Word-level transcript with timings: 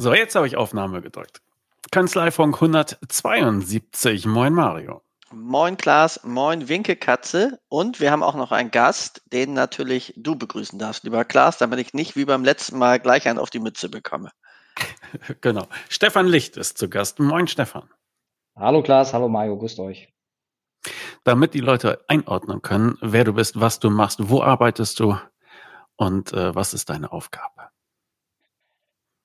So, 0.00 0.14
jetzt 0.14 0.34
habe 0.34 0.46
ich 0.46 0.56
Aufnahme 0.56 1.02
gedrückt. 1.02 1.42
Kanzleifunk 1.90 2.54
172. 2.54 4.24
Moin 4.24 4.54
Mario. 4.54 5.02
Moin 5.30 5.76
Klaas, 5.76 6.24
moin 6.24 6.70
Winkekatze 6.70 7.60
und 7.68 8.00
wir 8.00 8.10
haben 8.10 8.22
auch 8.22 8.34
noch 8.34 8.50
einen 8.50 8.70
Gast, 8.70 9.20
den 9.30 9.52
natürlich 9.52 10.14
du 10.16 10.36
begrüßen 10.36 10.78
darfst, 10.78 11.04
lieber 11.04 11.26
Klaas, 11.26 11.58
damit 11.58 11.80
ich 11.80 11.92
nicht 11.92 12.16
wie 12.16 12.24
beim 12.24 12.44
letzten 12.44 12.78
Mal 12.78 12.98
gleich 12.98 13.28
einen 13.28 13.38
auf 13.38 13.50
die 13.50 13.58
Mütze 13.58 13.90
bekomme. 13.90 14.30
genau. 15.42 15.66
Stefan 15.90 16.26
Licht 16.26 16.56
ist 16.56 16.78
zu 16.78 16.88
Gast. 16.88 17.20
Moin 17.20 17.46
Stefan. 17.46 17.90
Hallo 18.56 18.82
Klaas, 18.82 19.12
hallo 19.12 19.28
Mario, 19.28 19.58
grüßt 19.58 19.80
euch. 19.80 20.10
Damit 21.24 21.52
die 21.52 21.60
Leute 21.60 22.02
einordnen 22.08 22.62
können, 22.62 22.96
wer 23.02 23.24
du 23.24 23.34
bist, 23.34 23.60
was 23.60 23.80
du 23.80 23.90
machst, 23.90 24.30
wo 24.30 24.42
arbeitest 24.42 24.98
du 24.98 25.18
und 25.96 26.32
äh, 26.32 26.54
was 26.54 26.72
ist 26.72 26.88
deine 26.88 27.12
Aufgabe? 27.12 27.68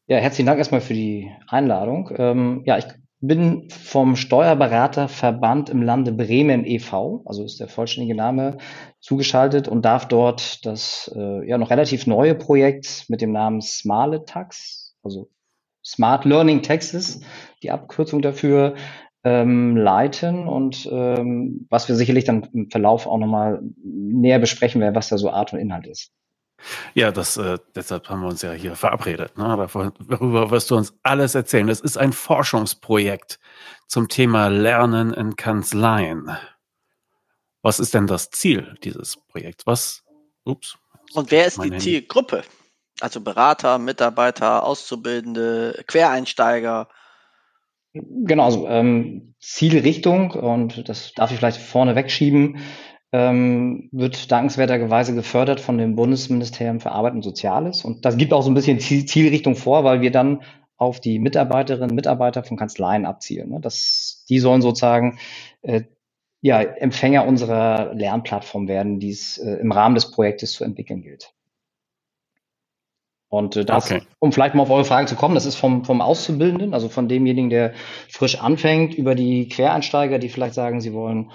Ja, 0.08 0.18
herzlichen 0.18 0.46
Dank 0.46 0.60
erstmal 0.60 0.82
für 0.82 0.94
die 0.94 1.32
Einladung. 1.48 2.12
Ähm, 2.16 2.62
ja, 2.66 2.78
ich 2.78 2.86
bin 3.22 3.70
vom 3.72 4.16
Steuerberaterverband 4.16 5.72
im 5.72 5.82
Lande 5.82 6.12
Bremen 6.12 6.64
e.V., 6.64 7.24
also 7.26 7.44
ist 7.44 7.60
der 7.60 7.68
vollständige 7.68 8.14
Name, 8.14 8.58
zugeschaltet 9.00 9.68
und 9.68 9.84
darf 9.84 10.08
dort 10.08 10.64
das 10.64 11.12
äh, 11.16 11.50
ja 11.50 11.58
noch 11.58 11.72
relativ 11.72 12.06
neue 12.06 12.36
Projekt 12.36 13.06
mit 13.10 13.22
dem 13.22 13.32
Namen 13.32 13.62
Smale 13.62 14.26
Tax, 14.26 14.96
also 15.02 15.32
Smart 15.84 16.24
Learning 16.24 16.62
Taxes, 16.62 17.22
die 17.64 17.72
Abkürzung 17.72 18.22
dafür, 18.22 18.76
ähm, 19.24 19.76
leiten 19.76 20.48
und 20.48 20.88
ähm, 20.92 21.66
was 21.72 21.88
wir 21.88 21.96
sicherlich 21.96 22.26
dann 22.26 22.48
im 22.54 22.70
Verlauf 22.70 23.08
auch 23.08 23.18
nochmal 23.18 23.60
näher 23.84 24.38
besprechen 24.38 24.82
werden, 24.82 24.94
was 24.94 25.10
da 25.10 25.18
so 25.18 25.32
Art 25.32 25.52
und 25.52 25.58
Inhalt 25.58 25.88
ist. 25.88 26.12
Ja, 26.94 27.12
das, 27.12 27.38
äh, 27.38 27.58
deshalb 27.76 28.10
haben 28.10 28.22
wir 28.22 28.28
uns 28.28 28.42
ja 28.42 28.52
hier 28.52 28.76
verabredet. 28.76 29.38
Ne? 29.38 29.68
Darüber 30.10 30.52
wirst 30.52 30.72
du 30.72 30.76
uns 30.76 30.94
alles 31.04 31.36
erzählen. 31.36 31.68
Das 31.68 31.82
ist 31.82 31.98
ein 31.98 32.14
Forschungsprojekt 32.14 33.40
zum 33.88 34.08
Thema 34.08 34.48
Lernen 34.48 35.14
in 35.14 35.36
Kanzleien. 35.36 36.36
Was 37.62 37.80
ist 37.80 37.94
denn 37.94 38.08
das 38.08 38.30
Ziel 38.30 38.76
dieses 38.84 39.18
Projekts? 39.18 39.66
Was? 39.66 40.04
Ups. 40.44 40.78
Und 41.14 41.32
wer 41.32 41.48
ist 41.48 41.58
die 41.58 41.64
Handy. 41.64 41.80
Zielgruppe? 41.80 42.44
Also 43.02 43.22
Berater, 43.22 43.78
Mitarbeiter, 43.78 44.64
Auszubildende, 44.64 45.84
Quereinsteiger. 45.88 46.88
Genau, 47.94 48.46
also 48.46 48.68
ähm, 48.68 49.36
Zielrichtung, 49.40 50.32
und 50.32 50.88
das 50.88 51.14
darf 51.14 51.32
ich 51.32 51.38
vielleicht 51.38 51.62
vorne 51.62 51.96
wegschieben, 51.96 52.60
ähm, 53.16 53.88
wird 53.94 54.30
dankenswerterweise 54.30 55.16
gefördert 55.16 55.62
von 55.62 55.78
dem 55.78 55.96
Bundesministerium 55.96 56.82
für 56.82 56.92
Arbeit 56.92 57.14
und 57.14 57.24
Soziales. 57.24 57.86
Und 57.86 58.04
das 58.04 58.18
gibt 58.18 58.34
auch 58.34 58.42
so 58.42 58.52
ein 58.52 58.56
bisschen 58.56 58.82
Zielrichtung 58.82 59.56
vor, 59.56 59.86
weil 59.86 60.02
wir 60.02 60.12
dann 60.12 60.42
auf 60.76 61.00
die 61.00 61.20
Mitarbeiterinnen 61.20 61.92
und 61.92 61.96
Mitarbeiter 61.96 62.44
von 62.44 62.58
Kanzleien 62.58 63.06
abzielen. 63.06 63.52
Ne? 63.52 63.62
Das, 63.62 64.26
die 64.28 64.40
sollen 64.40 64.62
sozusagen 64.62 65.18
äh, 65.62 65.84
ja, 66.42 66.62
Empfänger 66.62 67.26
unserer 67.26 67.94
Lernplattform 67.94 68.68
werden, 68.68 69.00
die 69.00 69.12
es 69.12 69.38
äh, 69.38 69.54
im 69.62 69.72
Rahmen 69.72 69.96
des 69.96 70.12
Projektes 70.12 70.52
zu 70.52 70.66
entwickeln 70.66 71.02
gilt. 71.02 71.34
Und 73.30 73.56
äh, 73.56 73.64
das, 73.64 73.90
okay. 73.90 74.02
um 74.20 74.34
vielleicht 74.34 74.56
mal 74.56 74.64
auf 74.64 74.70
eure 74.70 74.84
Frage 74.84 75.08
zu 75.08 75.16
kommen, 75.16 75.36
das 75.36 75.46
ist 75.46 75.56
vom, 75.56 75.86
vom 75.86 76.02
Auszubildenden, 76.02 76.74
also 76.74 76.90
von 76.90 77.08
demjenigen, 77.08 77.50
der 77.50 77.74
frisch 78.10 78.42
anfängt, 78.42 78.94
über 78.94 79.16
die 79.16 79.48
Quereinsteiger, 79.48 80.20
die 80.20 80.28
vielleicht 80.28 80.56
sagen, 80.56 80.82
sie 80.82 80.92
wollen 80.92 81.32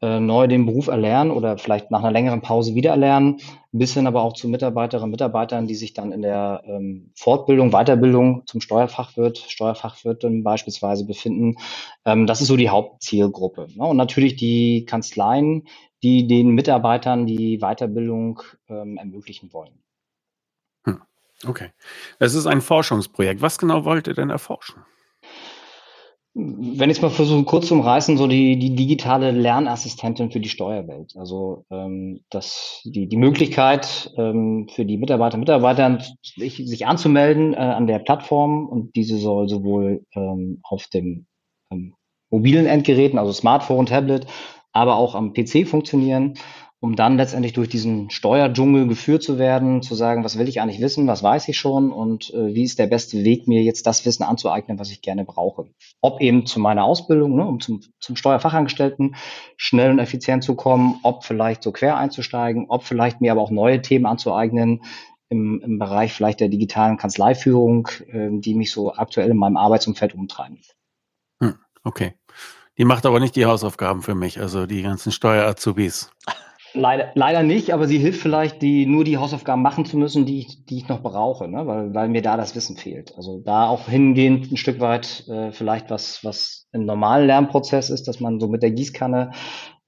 äh, 0.00 0.20
neu 0.20 0.46
den 0.46 0.64
Beruf 0.64 0.86
erlernen 0.86 1.30
oder 1.30 1.58
vielleicht 1.58 1.90
nach 1.90 2.00
einer 2.00 2.12
längeren 2.12 2.40
Pause 2.40 2.74
wieder 2.74 2.90
erlernen, 2.90 3.40
bis 3.72 3.94
hin 3.94 4.06
aber 4.06 4.22
auch 4.22 4.32
zu 4.32 4.48
Mitarbeiterinnen 4.48 5.04
und 5.04 5.10
Mitarbeitern, 5.10 5.66
die 5.66 5.74
sich 5.74 5.92
dann 5.92 6.12
in 6.12 6.22
der 6.22 6.62
ähm, 6.66 7.10
Fortbildung, 7.16 7.70
Weiterbildung 7.70 8.46
zum 8.46 8.60
Steuerfachwirt, 8.60 9.38
Steuerfachwirtin 9.38 10.44
beispielsweise 10.44 11.04
befinden. 11.04 11.56
Ähm, 12.04 12.26
das 12.26 12.40
ist 12.40 12.48
so 12.48 12.56
die 12.56 12.70
Hauptzielgruppe. 12.70 13.66
Ne? 13.74 13.84
Und 13.84 13.96
natürlich 13.96 14.36
die 14.36 14.84
Kanzleien, 14.84 15.66
die 16.02 16.26
den 16.26 16.50
Mitarbeitern 16.50 17.26
die 17.26 17.58
Weiterbildung 17.58 18.40
ähm, 18.68 18.98
ermöglichen 18.98 19.52
wollen. 19.52 19.82
Hm. 20.84 21.02
Okay. 21.44 21.70
Es 22.20 22.34
ist 22.34 22.46
ein 22.46 22.60
Forschungsprojekt. 22.60 23.42
Was 23.42 23.58
genau 23.58 23.84
wollt 23.84 24.06
ihr 24.06 24.14
denn 24.14 24.30
erforschen? 24.30 24.84
Wenn 26.40 26.88
ich 26.88 26.98
es 26.98 27.02
mal 27.02 27.10
versuche, 27.10 27.42
kurz 27.44 27.66
zu 27.66 27.74
umreißen, 27.74 28.16
so 28.16 28.28
die, 28.28 28.58
die 28.60 28.76
digitale 28.76 29.32
Lernassistentin 29.32 30.30
für 30.30 30.38
die 30.38 30.48
Steuerwelt. 30.48 31.14
Also 31.16 31.64
ähm, 31.68 32.20
das, 32.30 32.80
die, 32.84 33.08
die 33.08 33.16
Möglichkeit 33.16 34.12
ähm, 34.16 34.68
für 34.72 34.84
die 34.84 34.98
Mitarbeiter 34.98 35.34
und 35.34 35.40
Mitarbeiter, 35.40 35.98
sich, 36.22 36.62
sich 36.64 36.86
anzumelden 36.86 37.54
äh, 37.54 37.56
an 37.56 37.88
der 37.88 37.98
Plattform 37.98 38.68
und 38.68 38.94
diese 38.94 39.18
soll 39.18 39.48
sowohl 39.48 40.04
ähm, 40.14 40.60
auf 40.62 40.86
dem 40.86 41.26
ähm, 41.72 41.94
mobilen 42.30 42.66
Endgeräten, 42.66 43.18
also 43.18 43.32
Smartphone, 43.32 43.86
Tablet, 43.86 44.26
aber 44.72 44.94
auch 44.94 45.16
am 45.16 45.32
PC 45.32 45.66
funktionieren 45.66 46.34
um 46.80 46.94
dann 46.94 47.16
letztendlich 47.16 47.54
durch 47.54 47.68
diesen 47.68 48.08
Steuerdschungel 48.10 48.86
geführt 48.86 49.22
zu 49.22 49.38
werden, 49.38 49.82
zu 49.82 49.96
sagen, 49.96 50.22
was 50.22 50.38
will 50.38 50.48
ich 50.48 50.60
eigentlich 50.60 50.80
wissen, 50.80 51.08
was 51.08 51.24
weiß 51.24 51.48
ich 51.48 51.58
schon 51.58 51.90
und 51.90 52.32
äh, 52.32 52.54
wie 52.54 52.62
ist 52.62 52.78
der 52.78 52.86
beste 52.86 53.24
Weg, 53.24 53.48
mir 53.48 53.62
jetzt 53.62 53.86
das 53.86 54.06
Wissen 54.06 54.22
anzueignen, 54.22 54.78
was 54.78 54.90
ich 54.90 55.02
gerne 55.02 55.24
brauche. 55.24 55.66
Ob 56.00 56.20
eben 56.20 56.46
zu 56.46 56.60
meiner 56.60 56.84
Ausbildung, 56.84 57.34
ne, 57.34 57.44
um 57.44 57.58
zum, 57.58 57.80
zum 57.98 58.14
Steuerfachangestellten 58.14 59.16
schnell 59.56 59.90
und 59.90 59.98
effizient 59.98 60.44
zu 60.44 60.54
kommen, 60.54 61.00
ob 61.02 61.24
vielleicht 61.24 61.64
so 61.64 61.72
quer 61.72 61.96
einzusteigen, 61.96 62.66
ob 62.68 62.84
vielleicht 62.84 63.20
mir 63.20 63.32
aber 63.32 63.42
auch 63.42 63.50
neue 63.50 63.82
Themen 63.82 64.06
anzueignen, 64.06 64.82
im, 65.30 65.60
im 65.60 65.78
Bereich 65.78 66.12
vielleicht 66.14 66.40
der 66.40 66.48
digitalen 66.48 66.96
Kanzleiführung, 66.96 67.88
äh, 68.06 68.28
die 68.30 68.54
mich 68.54 68.70
so 68.70 68.94
aktuell 68.94 69.30
in 69.30 69.36
meinem 69.36 69.56
Arbeitsumfeld 69.56 70.14
umtreiben. 70.14 70.60
Hm, 71.42 71.56
okay. 71.82 72.14
Die 72.78 72.84
macht 72.84 73.04
aber 73.04 73.18
nicht 73.18 73.34
die 73.34 73.46
Hausaufgaben 73.46 74.02
für 74.02 74.14
mich, 74.14 74.40
also 74.40 74.66
die 74.66 74.82
ganzen 74.82 75.10
Steuer-Azubis. 75.10 76.12
Leider, 76.74 77.12
leider 77.14 77.42
nicht, 77.42 77.72
aber 77.72 77.86
sie 77.86 77.98
hilft 77.98 78.20
vielleicht, 78.20 78.62
die 78.62 78.86
nur 78.86 79.04
die 79.04 79.16
Hausaufgaben 79.16 79.62
machen 79.62 79.84
zu 79.84 79.96
müssen, 79.96 80.26
die 80.26 80.40
ich, 80.40 80.64
die 80.66 80.78
ich 80.78 80.88
noch 80.88 81.02
brauche, 81.02 81.48
ne? 81.48 81.66
weil, 81.66 81.94
weil 81.94 82.08
mir 82.08 82.22
da 82.22 82.36
das 82.36 82.54
Wissen 82.54 82.76
fehlt. 82.76 83.16
Also 83.16 83.40
da 83.44 83.68
auch 83.68 83.88
hingehend 83.88 84.52
ein 84.52 84.56
Stück 84.56 84.80
weit 84.80 85.26
äh, 85.28 85.52
vielleicht 85.52 85.90
was, 85.90 86.22
was 86.24 86.68
im 86.72 86.84
normalen 86.84 87.26
Lernprozess 87.26 87.90
ist, 87.90 88.06
dass 88.08 88.20
man 88.20 88.38
so 88.40 88.48
mit 88.48 88.62
der 88.62 88.70
Gießkanne 88.70 89.32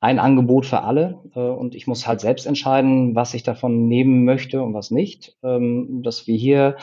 ein 0.00 0.18
Angebot 0.18 0.64
für 0.64 0.82
alle 0.82 1.22
äh, 1.34 1.40
und 1.40 1.74
ich 1.74 1.86
muss 1.86 2.06
halt 2.06 2.20
selbst 2.20 2.46
entscheiden, 2.46 3.14
was 3.14 3.34
ich 3.34 3.42
davon 3.42 3.86
nehmen 3.86 4.24
möchte 4.24 4.62
und 4.62 4.72
was 4.72 4.90
nicht. 4.90 5.36
Ähm, 5.42 6.02
dass 6.02 6.26
wir 6.26 6.36
hier 6.36 6.76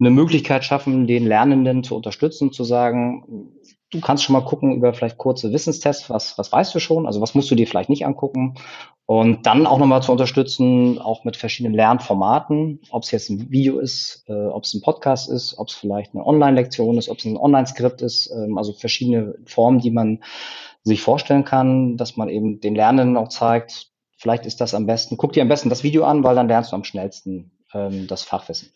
eine 0.00 0.10
Möglichkeit 0.10 0.64
schaffen, 0.64 1.06
den 1.06 1.26
Lernenden 1.26 1.82
zu 1.82 1.96
unterstützen, 1.96 2.52
zu 2.52 2.64
sagen, 2.64 3.50
du 3.90 4.00
kannst 4.00 4.24
schon 4.24 4.34
mal 4.34 4.44
gucken 4.44 4.74
über 4.74 4.92
vielleicht 4.92 5.18
kurze 5.18 5.52
Wissenstests, 5.52 6.10
was, 6.10 6.36
was 6.36 6.52
weißt 6.52 6.74
du 6.74 6.78
schon, 6.78 7.06
also 7.06 7.20
was 7.20 7.34
musst 7.34 7.50
du 7.50 7.54
dir 7.54 7.66
vielleicht 7.66 7.88
nicht 7.88 8.04
angucken 8.04 8.54
und 9.06 9.46
dann 9.46 9.66
auch 9.66 9.78
nochmal 9.78 10.02
zu 10.02 10.12
unterstützen, 10.12 10.98
auch 10.98 11.24
mit 11.24 11.36
verschiedenen 11.36 11.74
Lernformaten, 11.74 12.80
ob 12.90 13.04
es 13.04 13.10
jetzt 13.10 13.30
ein 13.30 13.50
Video 13.50 13.78
ist, 13.78 14.24
äh, 14.28 14.46
ob 14.48 14.64
es 14.64 14.74
ein 14.74 14.82
Podcast 14.82 15.30
ist, 15.30 15.58
ob 15.58 15.68
es 15.68 15.74
vielleicht 15.74 16.14
eine 16.14 16.26
Online-Lektion 16.26 16.98
ist, 16.98 17.08
ob 17.08 17.18
es 17.18 17.24
ein 17.24 17.38
Online-Skript 17.38 18.02
ist, 18.02 18.30
ähm, 18.30 18.58
also 18.58 18.74
verschiedene 18.74 19.34
Formen, 19.46 19.78
die 19.78 19.90
man 19.90 20.22
sich 20.82 21.00
vorstellen 21.00 21.44
kann, 21.44 21.96
dass 21.96 22.16
man 22.16 22.28
eben 22.28 22.60
den 22.60 22.74
Lernenden 22.74 23.16
auch 23.16 23.28
zeigt, 23.28 23.90
vielleicht 24.18 24.44
ist 24.44 24.60
das 24.60 24.74
am 24.74 24.86
besten, 24.86 25.16
guck 25.16 25.32
dir 25.32 25.42
am 25.42 25.48
besten 25.48 25.70
das 25.70 25.82
Video 25.82 26.04
an, 26.04 26.22
weil 26.24 26.34
dann 26.34 26.48
lernst 26.48 26.72
du 26.72 26.76
am 26.76 26.84
schnellsten 26.84 27.52
ähm, 27.72 28.06
das 28.06 28.24
Fachwissen. 28.24 28.70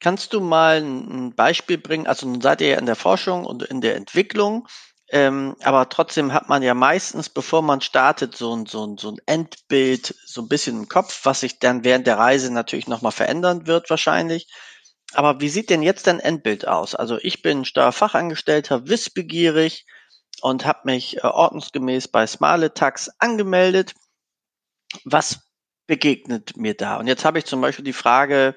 Kannst 0.00 0.32
du 0.32 0.40
mal 0.40 0.80
ein 0.80 1.34
Beispiel 1.34 1.78
bringen? 1.78 2.06
Also 2.06 2.26
nun 2.28 2.40
seid 2.40 2.60
ihr 2.60 2.68
ja 2.68 2.78
in 2.78 2.86
der 2.86 2.96
Forschung 2.96 3.44
und 3.44 3.62
in 3.64 3.80
der 3.80 3.96
Entwicklung, 3.96 4.68
ähm, 5.10 5.56
aber 5.62 5.88
trotzdem 5.88 6.34
hat 6.34 6.48
man 6.48 6.62
ja 6.62 6.74
meistens, 6.74 7.30
bevor 7.30 7.62
man 7.62 7.80
startet, 7.80 8.36
so 8.36 8.54
ein, 8.54 8.66
so, 8.66 8.86
ein, 8.86 8.98
so 8.98 9.10
ein 9.10 9.16
Endbild 9.24 10.14
so 10.26 10.42
ein 10.42 10.48
bisschen 10.48 10.76
im 10.76 10.88
Kopf, 10.88 11.20
was 11.24 11.40
sich 11.40 11.58
dann 11.58 11.82
während 11.82 12.06
der 12.06 12.18
Reise 12.18 12.52
natürlich 12.52 12.88
nochmal 12.88 13.12
verändern 13.12 13.66
wird 13.66 13.88
wahrscheinlich. 13.88 14.48
Aber 15.14 15.40
wie 15.40 15.48
sieht 15.48 15.70
denn 15.70 15.82
jetzt 15.82 16.06
dein 16.06 16.20
Endbild 16.20 16.68
aus? 16.68 16.94
Also 16.94 17.18
ich 17.22 17.40
bin 17.40 17.64
Steuerfachangestellter, 17.64 18.88
wissbegierig 18.88 19.86
und 20.42 20.66
habe 20.66 20.80
mich 20.84 21.16
äh, 21.18 21.20
ordnungsgemäß 21.22 22.08
bei 22.08 22.26
Smale 22.26 22.74
Tax 22.74 23.10
angemeldet. 23.18 23.94
Was 25.04 25.40
begegnet 25.86 26.58
mir 26.58 26.74
da? 26.74 26.96
Und 26.96 27.06
jetzt 27.06 27.24
habe 27.24 27.38
ich 27.38 27.46
zum 27.46 27.62
Beispiel 27.62 27.84
die 27.84 27.94
Frage, 27.94 28.54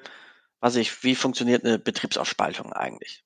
was 0.62 0.76
ich, 0.76 1.02
wie 1.02 1.16
funktioniert 1.16 1.64
eine 1.64 1.78
Betriebsaufspaltung 1.78 2.72
eigentlich? 2.72 3.24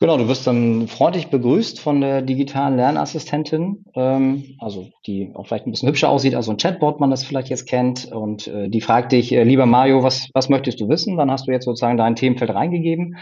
Genau, 0.00 0.18
du 0.18 0.28
wirst 0.28 0.46
dann 0.46 0.88
freundlich 0.88 1.28
begrüßt 1.28 1.80
von 1.80 2.00
der 2.00 2.20
digitalen 2.20 2.76
Lernassistentin, 2.76 3.84
ähm, 3.94 4.56
also 4.58 4.90
die 5.06 5.30
auch 5.34 5.46
vielleicht 5.46 5.66
ein 5.66 5.70
bisschen 5.70 5.88
hübscher 5.88 6.10
aussieht 6.10 6.34
als 6.34 6.46
so 6.46 6.50
ein 6.50 6.58
Chatbot, 6.58 6.98
man 6.98 7.10
das 7.10 7.24
vielleicht 7.24 7.48
jetzt 7.48 7.66
kennt. 7.66 8.12
Und 8.12 8.48
äh, 8.48 8.68
die 8.68 8.80
fragt 8.80 9.12
dich, 9.12 9.32
äh, 9.32 9.44
lieber 9.44 9.66
Mario, 9.66 10.02
was, 10.02 10.28
was 10.34 10.48
möchtest 10.48 10.80
du 10.80 10.88
wissen? 10.88 11.16
Dann 11.16 11.30
hast 11.30 11.46
du 11.46 11.52
jetzt 11.52 11.64
sozusagen 11.64 11.96
dein 11.96 12.16
Themenfeld 12.16 12.50
reingegeben 12.50 13.16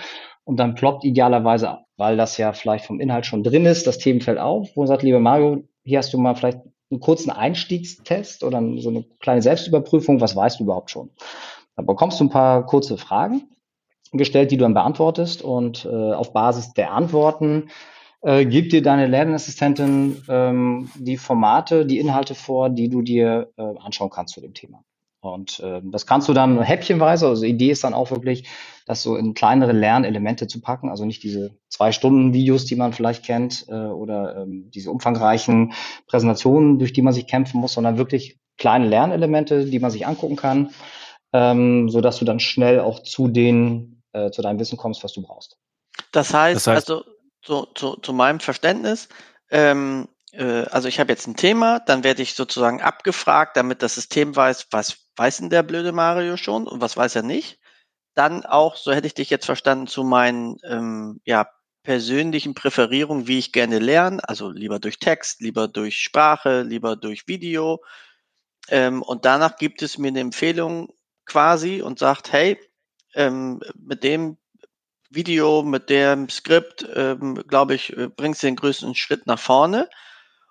und 0.44 0.56
dann 0.56 0.74
ploppt 0.74 1.04
idealerweise, 1.04 1.80
weil 1.98 2.16
das 2.16 2.38
ja 2.38 2.54
vielleicht 2.54 2.86
vom 2.86 3.00
Inhalt 3.00 3.26
schon 3.26 3.44
drin 3.44 3.66
ist, 3.66 3.86
das 3.86 3.98
Themenfeld 3.98 4.38
auf, 4.38 4.70
wo 4.74 4.80
man 4.80 4.88
sagt, 4.88 5.02
lieber 5.02 5.20
Mario, 5.20 5.62
hier 5.84 5.98
hast 5.98 6.12
du 6.14 6.18
mal 6.18 6.34
vielleicht 6.34 6.58
einen 6.90 7.00
kurzen 7.00 7.30
Einstiegstest 7.30 8.42
oder 8.42 8.62
so 8.78 8.88
eine 8.88 9.04
kleine 9.20 9.42
Selbstüberprüfung, 9.42 10.20
was 10.22 10.34
weißt 10.34 10.58
du 10.58 10.64
überhaupt 10.64 10.90
schon? 10.90 11.10
Da 11.76 11.82
bekommst 11.82 12.20
du 12.20 12.24
ein 12.24 12.30
paar 12.30 12.66
kurze 12.66 12.98
Fragen 12.98 13.48
gestellt, 14.12 14.50
die 14.50 14.56
du 14.56 14.64
dann 14.64 14.74
beantwortest 14.74 15.42
und 15.42 15.84
äh, 15.84 16.12
auf 16.12 16.32
Basis 16.32 16.72
der 16.74 16.92
Antworten 16.92 17.70
äh, 18.20 18.44
gibt 18.44 18.72
dir 18.72 18.82
deine 18.82 19.06
Lernassistentin 19.06 20.22
ähm, 20.28 20.90
die 20.96 21.16
Formate, 21.16 21.86
die 21.86 21.98
Inhalte 21.98 22.34
vor, 22.34 22.70
die 22.70 22.88
du 22.88 23.02
dir 23.02 23.50
äh, 23.56 23.62
anschauen 23.78 24.10
kannst 24.10 24.34
zu 24.34 24.40
dem 24.40 24.54
Thema. 24.54 24.84
Und 25.20 25.60
äh, 25.60 25.80
das 25.84 26.06
kannst 26.06 26.28
du 26.28 26.32
dann 26.32 26.60
häppchenweise, 26.60 27.28
also 27.28 27.42
die 27.42 27.50
Idee 27.50 27.70
ist 27.70 27.84
dann 27.84 27.94
auch 27.94 28.10
wirklich, 28.10 28.48
das 28.86 29.02
so 29.02 29.16
in 29.16 29.34
kleinere 29.34 29.70
Lernelemente 29.70 30.48
zu 30.48 30.60
packen, 30.60 30.88
also 30.88 31.04
nicht 31.04 31.22
diese 31.22 31.56
zwei 31.68 31.92
Stunden 31.92 32.32
Videos, 32.32 32.64
die 32.64 32.74
man 32.74 32.92
vielleicht 32.92 33.24
kennt, 33.24 33.66
äh, 33.68 33.72
oder 33.72 34.38
ähm, 34.38 34.68
diese 34.74 34.90
umfangreichen 34.90 35.74
Präsentationen, 36.08 36.80
durch 36.80 36.92
die 36.92 37.02
man 37.02 37.12
sich 37.12 37.28
kämpfen 37.28 37.60
muss, 37.60 37.74
sondern 37.74 37.98
wirklich 37.98 38.40
kleine 38.58 38.88
Lernelemente, 38.88 39.64
die 39.64 39.78
man 39.78 39.92
sich 39.92 40.08
angucken 40.08 40.36
kann, 40.36 40.70
ähm, 41.32 41.88
so 41.88 42.00
dass 42.00 42.18
du 42.18 42.24
dann 42.24 42.40
schnell 42.40 42.80
auch 42.80 43.02
zu 43.02 43.28
den, 43.28 44.02
äh, 44.12 44.30
zu 44.30 44.42
deinem 44.42 44.58
Wissen 44.58 44.76
kommst, 44.76 45.02
was 45.02 45.12
du 45.12 45.22
brauchst. 45.22 45.56
Das 46.12 46.32
heißt, 46.32 46.56
das 46.56 46.66
heißt 46.66 46.90
also 46.90 47.04
zu, 47.42 47.66
zu, 47.74 47.96
zu 47.96 48.12
meinem 48.12 48.40
Verständnis, 48.40 49.08
ähm, 49.50 50.08
äh, 50.32 50.64
also 50.70 50.88
ich 50.88 51.00
habe 51.00 51.12
jetzt 51.12 51.26
ein 51.26 51.36
Thema, 51.36 51.80
dann 51.80 52.04
werde 52.04 52.22
ich 52.22 52.34
sozusagen 52.34 52.82
abgefragt, 52.82 53.56
damit 53.56 53.82
das 53.82 53.94
System 53.94 54.34
weiß, 54.34 54.68
was 54.70 54.98
weiß 55.16 55.38
denn 55.38 55.50
der 55.50 55.62
blöde 55.62 55.92
Mario 55.92 56.36
schon 56.36 56.66
und 56.66 56.80
was 56.80 56.96
weiß 56.96 57.16
er 57.16 57.22
nicht. 57.22 57.58
Dann 58.14 58.44
auch, 58.44 58.76
so 58.76 58.92
hätte 58.92 59.06
ich 59.06 59.14
dich 59.14 59.30
jetzt 59.30 59.46
verstanden, 59.46 59.86
zu 59.86 60.04
meinen 60.04 60.58
ähm, 60.64 61.20
ja, 61.24 61.48
persönlichen 61.82 62.54
Präferierungen, 62.54 63.26
wie 63.26 63.38
ich 63.38 63.52
gerne 63.52 63.78
lerne, 63.78 64.26
also 64.28 64.50
lieber 64.50 64.78
durch 64.78 64.98
Text, 64.98 65.40
lieber 65.40 65.68
durch 65.68 65.98
Sprache, 65.98 66.62
lieber 66.62 66.96
durch 66.96 67.26
Video. 67.26 67.82
Ähm, 68.68 69.02
und 69.02 69.24
danach 69.24 69.56
gibt 69.56 69.82
es 69.82 69.98
mir 69.98 70.08
eine 70.08 70.20
Empfehlung 70.20 70.92
quasi 71.26 71.82
und 71.82 71.98
sagt, 71.98 72.32
hey, 72.32 72.58
ähm, 73.14 73.60
mit 73.76 74.04
dem 74.04 74.36
Video, 75.10 75.62
mit 75.62 75.90
dem 75.90 76.28
Skript, 76.28 76.86
ähm, 76.94 77.42
glaube 77.46 77.74
ich, 77.74 77.96
äh, 77.96 78.08
bringst 78.08 78.42
du 78.42 78.46
den 78.46 78.56
größten 78.56 78.94
Schritt 78.94 79.26
nach 79.26 79.38
vorne. 79.38 79.88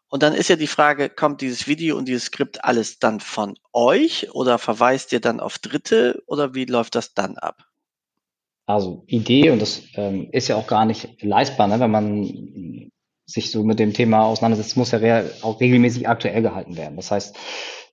Und 0.08 0.24
dann 0.24 0.34
ist 0.34 0.50
ja 0.50 0.58
die 0.58 0.68
Frage, 0.68 1.10
kommt 1.10 1.42
dieses 1.42 1.68
Video 1.68 1.98
und 1.98 2.08
dieses 2.08 2.26
Skript 2.26 2.64
alles 2.66 3.00
dann 3.00 3.20
von 3.20 3.58
euch 3.72 4.34
oder 4.34 4.58
verweist 4.60 5.14
ihr 5.14 5.22
dann 5.22 5.40
auf 5.40 5.58
Dritte 5.58 6.22
oder 6.28 6.54
wie 6.54 6.66
läuft 6.66 6.96
das 6.96 7.14
dann 7.14 7.38
ab? 7.38 7.66
Also 8.66 9.04
Idee, 9.08 9.50
und 9.50 9.62
das 9.62 9.84
ähm, 9.96 10.30
ist 10.32 10.48
ja 10.48 10.58
auch 10.58 10.68
gar 10.68 10.86
nicht 10.86 11.24
leistbar, 11.24 11.68
ne, 11.68 11.80
wenn 11.80 11.92
man 11.92 12.92
sich 13.26 13.52
so 13.52 13.64
mit 13.64 13.80
dem 13.80 13.94
Thema 13.94 14.24
auseinandersetzt, 14.24 14.78
muss 14.78 14.92
ja 14.92 15.24
auch 15.42 15.60
regelmäßig 15.60 16.08
aktuell 16.08 16.42
gehalten 16.42 16.78
werden. 16.78 16.98
Das 16.98 17.12
heißt, 17.12 17.36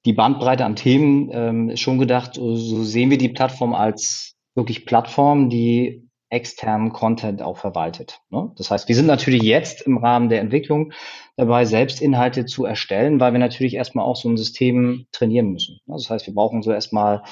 die 0.04 0.12
Bandbreite 0.12 0.64
an 0.64 0.76
Themen 0.76 1.30
ähm, 1.32 1.76
schon 1.76 1.98
gedacht, 1.98 2.34
so 2.34 2.82
sehen 2.84 3.10
wir 3.10 3.18
die 3.18 3.28
Plattform 3.28 3.74
als 3.74 4.34
wirklich 4.54 4.86
Plattform, 4.86 5.50
die 5.50 6.07
externen 6.30 6.92
Content 6.92 7.40
auch 7.42 7.56
verwaltet. 7.56 8.20
Ne? 8.30 8.52
Das 8.56 8.70
heißt, 8.70 8.88
wir 8.88 8.94
sind 8.94 9.06
natürlich 9.06 9.42
jetzt 9.42 9.82
im 9.82 9.96
Rahmen 9.96 10.28
der 10.28 10.40
Entwicklung 10.40 10.92
dabei, 11.36 11.64
selbst 11.64 12.02
Inhalte 12.02 12.44
zu 12.44 12.66
erstellen, 12.66 13.19
weil 13.19 13.32
wir 13.32 13.38
natürlich 13.38 13.75
erstmal 13.75 14.04
auch 14.04 14.16
so 14.16 14.28
ein 14.28 14.36
System 14.36 15.06
trainieren 15.10 15.50
müssen. 15.50 15.80
Ne? 15.86 15.94
Das 15.94 16.10
heißt, 16.10 16.26
wir 16.26 16.34
brauchen 16.34 16.62
so 16.62 16.70
erstmal 16.70 17.22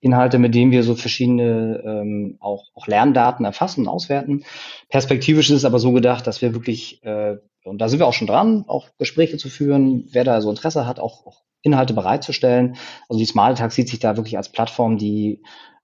Inhalte, 0.00 0.38
mit 0.38 0.54
denen 0.54 0.70
wir 0.70 0.84
so 0.84 0.94
verschiedene 0.94 1.82
ähm, 1.84 2.38
auch, 2.40 2.64
auch 2.74 2.86
Lerndaten 2.86 3.44
erfassen 3.44 3.82
und 3.82 3.88
auswerten. 3.88 4.44
Perspektivisch 4.88 5.50
ist 5.50 5.56
es 5.56 5.64
aber 5.64 5.78
so 5.78 5.92
gedacht, 5.92 6.26
dass 6.26 6.40
wir 6.40 6.54
wirklich, 6.54 7.02
äh, 7.04 7.36
und 7.64 7.78
da 7.78 7.88
sind 7.88 7.98
wir 7.98 8.06
auch 8.06 8.14
schon 8.14 8.28
dran, 8.28 8.64
auch 8.68 8.88
Gespräche 8.98 9.36
zu 9.36 9.50
führen, 9.50 10.08
wer 10.12 10.24
da 10.24 10.40
so 10.40 10.48
Interesse 10.48 10.86
hat, 10.86 10.98
auch, 10.98 11.26
auch 11.26 11.42
Inhalte 11.62 11.92
bereitzustellen. 11.92 12.76
Also 13.08 13.18
die 13.18 13.26
Smartag 13.26 13.72
sieht 13.72 13.88
sich 13.88 13.98
da 13.98 14.16
wirklich 14.16 14.38
als 14.38 14.50
Plattform, 14.50 14.96
die 14.96 15.42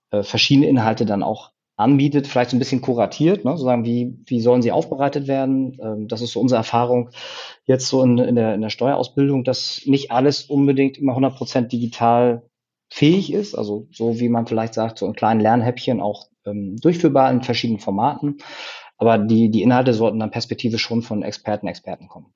äh, 0.09 0.23
verschiedene 0.23 0.67
Inhalte 0.67 1.05
dann 1.05 1.21
auch 1.21 1.52
anbietet, 1.75 2.27
vielleicht 2.27 2.51
so 2.51 2.55
ein 2.55 2.59
bisschen 2.59 2.81
kuratiert, 2.81 3.45
ne, 3.45 3.51
sozusagen, 3.51 3.85
wie, 3.85 4.17
wie 4.25 4.41
sollen 4.41 4.61
sie 4.61 4.71
aufbereitet 4.71 5.27
werden. 5.27 5.77
Ähm, 5.81 6.07
das 6.07 6.21
ist 6.21 6.33
so 6.33 6.39
unsere 6.39 6.57
Erfahrung 6.57 7.09
jetzt 7.65 7.87
so 7.87 8.03
in, 8.03 8.17
in, 8.17 8.35
der, 8.35 8.53
in 8.53 8.61
der 8.61 8.69
Steuerausbildung, 8.69 9.43
dass 9.43 9.81
nicht 9.85 10.11
alles 10.11 10.43
unbedingt 10.43 10.97
immer 10.97 11.17
100% 11.17 11.61
digital 11.67 12.43
fähig 12.91 13.33
ist, 13.33 13.55
also 13.55 13.87
so 13.91 14.19
wie 14.19 14.29
man 14.29 14.45
vielleicht 14.45 14.75
sagt, 14.75 14.99
so 14.99 15.07
in 15.07 15.13
kleinen 15.13 15.39
Lernhäppchen 15.39 15.99
auch 15.99 16.27
ähm, 16.45 16.77
durchführbar 16.77 17.31
in 17.31 17.41
verschiedenen 17.41 17.79
Formaten. 17.79 18.37
Aber 18.97 19.17
die, 19.17 19.49
die 19.49 19.63
Inhalte 19.63 19.93
sollten 19.93 20.19
dann 20.19 20.31
perspektivisch 20.31 20.83
schon 20.83 21.01
von 21.01 21.23
Experten, 21.23 21.67
Experten 21.67 22.07
kommen. 22.07 22.33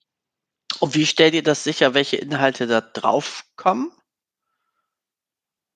Und 0.80 0.96
wie 0.96 1.06
stellt 1.06 1.36
ihr 1.36 1.44
das 1.44 1.64
sicher, 1.64 1.94
welche 1.94 2.18
Inhalte 2.18 2.68
da 2.68 2.82
drauf 2.82 3.46
kommen? 3.56 3.92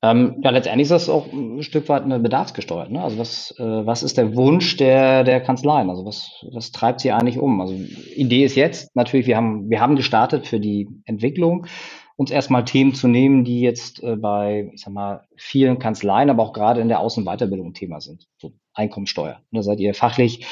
Ähm, 0.03 0.41
ja, 0.43 0.49
letztendlich 0.49 0.85
ist 0.85 0.91
das 0.91 1.09
auch 1.09 1.31
ein 1.31 1.61
Stück 1.61 1.87
weit 1.87 2.03
eine 2.03 2.19
bedarfsgesteuert. 2.19 2.89
Ne? 2.89 3.03
Also 3.03 3.19
was, 3.19 3.53
äh, 3.59 3.63
was 3.63 4.01
ist 4.01 4.17
der 4.17 4.35
Wunsch 4.35 4.77
der, 4.77 5.23
der 5.23 5.41
Kanzleien? 5.41 5.91
Also 5.91 6.05
was, 6.05 6.43
was 6.51 6.71
treibt 6.71 7.01
sie 7.01 7.11
eigentlich 7.11 7.37
um? 7.37 7.61
Also 7.61 7.75
Idee 8.15 8.43
ist 8.43 8.55
jetzt 8.55 8.95
natürlich, 8.95 9.27
wir 9.27 9.37
haben, 9.37 9.69
wir 9.69 9.79
haben 9.79 9.95
gestartet 9.95 10.47
für 10.47 10.59
die 10.59 10.89
Entwicklung, 11.05 11.67
uns 12.15 12.31
erstmal 12.31 12.65
Themen 12.65 12.95
zu 12.95 13.07
nehmen, 13.07 13.43
die 13.43 13.61
jetzt 13.61 14.01
äh, 14.03 14.15
bei, 14.15 14.71
ich 14.73 14.81
sag 14.81 14.93
mal, 14.93 15.27
vielen 15.37 15.77
Kanzleien, 15.77 16.31
aber 16.31 16.43
auch 16.43 16.53
gerade 16.53 16.81
in 16.81 16.87
der 16.87 16.99
Außen- 16.99 17.19
und 17.19 17.25
Weiterbildung 17.25 17.73
Thema 17.73 18.01
sind. 18.01 18.27
So 18.37 18.53
Einkommensteuer. 18.73 19.39
Da 19.51 19.61
seid 19.61 19.79
ihr 19.79 19.93
fachlich 19.93 20.45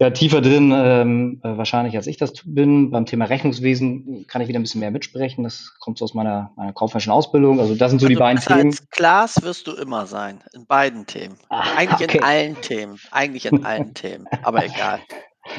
ja, 0.00 0.08
tiefer 0.08 0.40
drin 0.40 0.72
ähm, 0.74 1.40
äh, 1.44 1.58
wahrscheinlich, 1.58 1.94
als 1.94 2.06
ich 2.06 2.16
das 2.16 2.32
bin. 2.46 2.90
Beim 2.90 3.04
Thema 3.04 3.26
Rechnungswesen 3.26 4.26
kann 4.26 4.40
ich 4.40 4.48
wieder 4.48 4.58
ein 4.58 4.62
bisschen 4.62 4.80
mehr 4.80 4.90
mitsprechen. 4.90 5.44
Das 5.44 5.74
kommt 5.78 5.98
so 5.98 6.06
aus 6.06 6.14
meiner, 6.14 6.52
meiner 6.56 6.72
kaufmännischen 6.72 7.12
Ausbildung. 7.12 7.60
Also 7.60 7.74
das 7.74 7.90
sind 7.90 7.98
so 7.98 8.06
also 8.06 8.14
die 8.14 8.18
beiden 8.18 8.42
Themen. 8.42 8.68
Als 8.68 8.88
Klaas 8.88 9.42
wirst 9.42 9.66
du 9.66 9.72
immer 9.72 10.06
sein, 10.06 10.42
in 10.54 10.64
beiden 10.64 11.04
Themen. 11.04 11.36
Ach, 11.50 11.76
Eigentlich 11.76 12.08
okay. 12.08 12.16
in 12.16 12.24
allen 12.24 12.60
Themen. 12.62 12.98
Eigentlich 13.10 13.44
in 13.44 13.66
allen 13.66 13.92
Themen. 13.94 14.26
Aber 14.42 14.64
egal. 14.64 15.00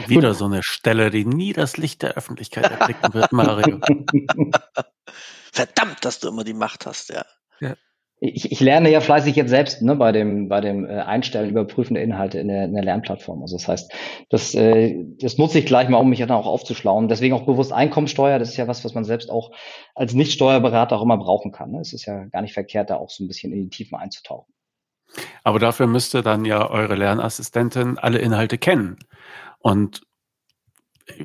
Wieder 0.07 0.33
so 0.33 0.45
eine 0.45 0.63
Stelle, 0.63 1.11
die 1.11 1.23
nie 1.23 1.53
das 1.53 1.77
Licht 1.77 2.01
der 2.01 2.15
Öffentlichkeit 2.15 2.71
erblicken 2.71 3.13
wird, 3.13 3.31
Mario. 3.31 3.79
Verdammt, 5.51 6.03
dass 6.03 6.19
du 6.19 6.29
immer 6.29 6.43
die 6.43 6.53
Macht 6.55 6.87
hast, 6.87 7.09
ja. 7.09 7.25
ja 7.59 7.75
ich, 8.23 8.51
ich 8.51 8.59
lerne 8.59 8.91
ja 8.91 9.01
fleißig 9.01 9.35
jetzt 9.35 9.49
selbst 9.49 9.81
ne, 9.81 9.95
bei 9.95 10.11
dem, 10.11 10.47
bei 10.47 10.61
dem 10.61 10.85
äh, 10.85 10.99
Einstellen, 10.99 11.49
Überprüfen 11.49 11.95
der 11.95 12.03
Inhalte 12.03 12.37
in 12.37 12.49
der, 12.49 12.65
in 12.65 12.73
der 12.73 12.83
Lernplattform. 12.83 13.41
Also 13.41 13.57
das 13.57 13.67
heißt, 13.67 13.91
das, 14.29 14.53
äh, 14.53 15.03
das 15.19 15.39
nutze 15.39 15.57
ich 15.57 15.65
gleich 15.65 15.89
mal, 15.89 15.97
um 15.97 16.07
mich 16.07 16.19
dann 16.19 16.29
auch 16.29 16.45
aufzuschlauen. 16.45 17.07
Deswegen 17.07 17.33
auch 17.33 17.47
bewusst 17.47 17.73
Einkommensteuer, 17.73 18.37
das 18.37 18.49
ist 18.49 18.57
ja 18.57 18.67
was, 18.67 18.85
was 18.85 18.93
man 18.93 19.05
selbst 19.05 19.31
auch 19.31 19.51
als 19.95 20.13
Nicht-Steuerberater 20.13 20.97
auch 20.97 21.01
immer 21.01 21.17
brauchen 21.17 21.51
kann. 21.51 21.71
Ne? 21.71 21.79
Es 21.79 21.93
ist 21.93 22.05
ja 22.05 22.25
gar 22.25 22.43
nicht 22.43 22.53
verkehrt, 22.53 22.91
da 22.91 22.97
auch 22.97 23.09
so 23.09 23.23
ein 23.23 23.27
bisschen 23.27 23.51
in 23.53 23.63
die 23.63 23.69
Tiefen 23.69 23.97
einzutauchen. 23.97 24.53
Aber 25.43 25.57
dafür 25.57 25.87
müsste 25.87 26.21
dann 26.21 26.45
ja 26.45 26.69
eure 26.69 26.95
Lernassistentin 26.95 27.97
alle 27.97 28.19
Inhalte 28.19 28.59
kennen. 28.59 28.99
Und 29.57 30.01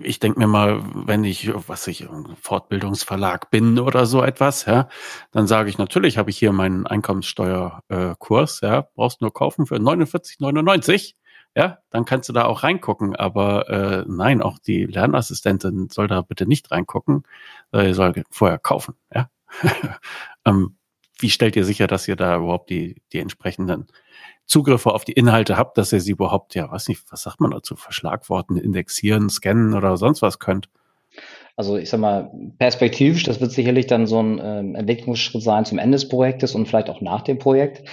ich 0.02 0.20
denke 0.20 0.38
mir 0.38 0.46
mal, 0.46 0.82
wenn 1.06 1.24
ich, 1.24 1.50
was 1.68 1.86
ich, 1.86 2.06
Fortbildungsverlag 2.40 3.50
bin 3.50 3.78
oder 3.78 4.06
so 4.06 4.22
etwas, 4.22 4.64
ja, 4.66 4.88
dann 5.32 5.46
sage 5.46 5.70
ich 5.70 5.78
natürlich, 5.78 6.18
habe 6.18 6.30
ich 6.30 6.38
hier 6.38 6.52
meinen 6.52 6.86
Einkommenssteuerkurs, 6.86 8.62
äh, 8.62 8.66
ja, 8.66 8.88
brauchst 8.94 9.20
nur 9.20 9.32
kaufen 9.32 9.66
für 9.66 9.76
49,99, 9.76 11.14
ja, 11.56 11.78
dann 11.90 12.04
kannst 12.04 12.28
du 12.28 12.32
da 12.32 12.44
auch 12.44 12.62
reingucken. 12.62 13.16
Aber 13.16 13.68
äh, 13.68 14.04
nein, 14.06 14.42
auch 14.42 14.58
die 14.58 14.84
Lernassistentin 14.84 15.88
soll 15.90 16.08
da 16.08 16.20
bitte 16.22 16.46
nicht 16.46 16.70
reingucken, 16.70 17.24
äh, 17.72 17.92
soll 17.92 18.24
vorher 18.30 18.58
kaufen, 18.58 18.94
ja. 19.14 19.30
ähm, 20.44 20.75
wie 21.18 21.30
stellt 21.30 21.56
ihr 21.56 21.64
sicher, 21.64 21.86
dass 21.86 22.08
ihr 22.08 22.16
da 22.16 22.36
überhaupt 22.36 22.70
die, 22.70 23.02
die 23.12 23.18
entsprechenden 23.18 23.86
Zugriffe 24.46 24.92
auf 24.92 25.04
die 25.04 25.12
Inhalte 25.12 25.56
habt, 25.56 25.76
dass 25.76 25.92
ihr 25.92 26.00
sie 26.00 26.12
überhaupt, 26.12 26.54
ja, 26.54 26.70
weiß 26.70 26.88
nicht, 26.88 27.02
was 27.10 27.22
sagt 27.22 27.40
man 27.40 27.50
dazu, 27.50 27.74
verschlagworten, 27.74 28.56
indexieren, 28.56 29.28
scannen 29.28 29.74
oder 29.74 29.96
sonst 29.96 30.22
was 30.22 30.38
könnt? 30.38 30.68
Also 31.56 31.78
ich 31.78 31.88
sag 31.88 32.00
mal, 32.00 32.30
perspektivisch, 32.58 33.22
das 33.24 33.40
wird 33.40 33.50
sicherlich 33.50 33.86
dann 33.86 34.06
so 34.06 34.22
ein 34.22 34.40
ähm, 34.42 34.74
Entwicklungsschritt 34.74 35.42
sein 35.42 35.64
zum 35.64 35.78
Ende 35.78 35.96
des 35.96 36.08
Projektes 36.08 36.54
und 36.54 36.68
vielleicht 36.68 36.90
auch 36.90 37.00
nach 37.00 37.22
dem 37.22 37.38
Projekt. 37.38 37.88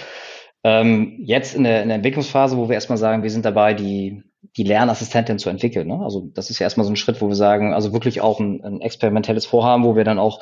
Ähm, 0.62 1.18
jetzt 1.24 1.54
in 1.54 1.64
der, 1.64 1.82
in 1.82 1.88
der 1.88 1.96
Entwicklungsphase, 1.96 2.56
wo 2.56 2.68
wir 2.68 2.74
erstmal 2.74 2.98
sagen, 2.98 3.22
wir 3.22 3.30
sind 3.30 3.44
dabei, 3.44 3.74
die, 3.74 4.22
die 4.56 4.64
Lernassistentin 4.64 5.38
zu 5.38 5.48
entwickeln. 5.48 5.88
Ne? 5.88 6.00
Also 6.02 6.28
das 6.34 6.50
ist 6.50 6.58
ja 6.58 6.64
erstmal 6.64 6.84
so 6.84 6.92
ein 6.92 6.96
Schritt, 6.96 7.20
wo 7.20 7.28
wir 7.28 7.34
sagen, 7.34 7.72
also 7.72 7.92
wirklich 7.92 8.20
auch 8.20 8.38
ein, 8.38 8.62
ein 8.62 8.80
experimentelles 8.82 9.46
Vorhaben, 9.46 9.84
wo 9.84 9.96
wir 9.96 10.04
dann 10.04 10.18
auch 10.18 10.40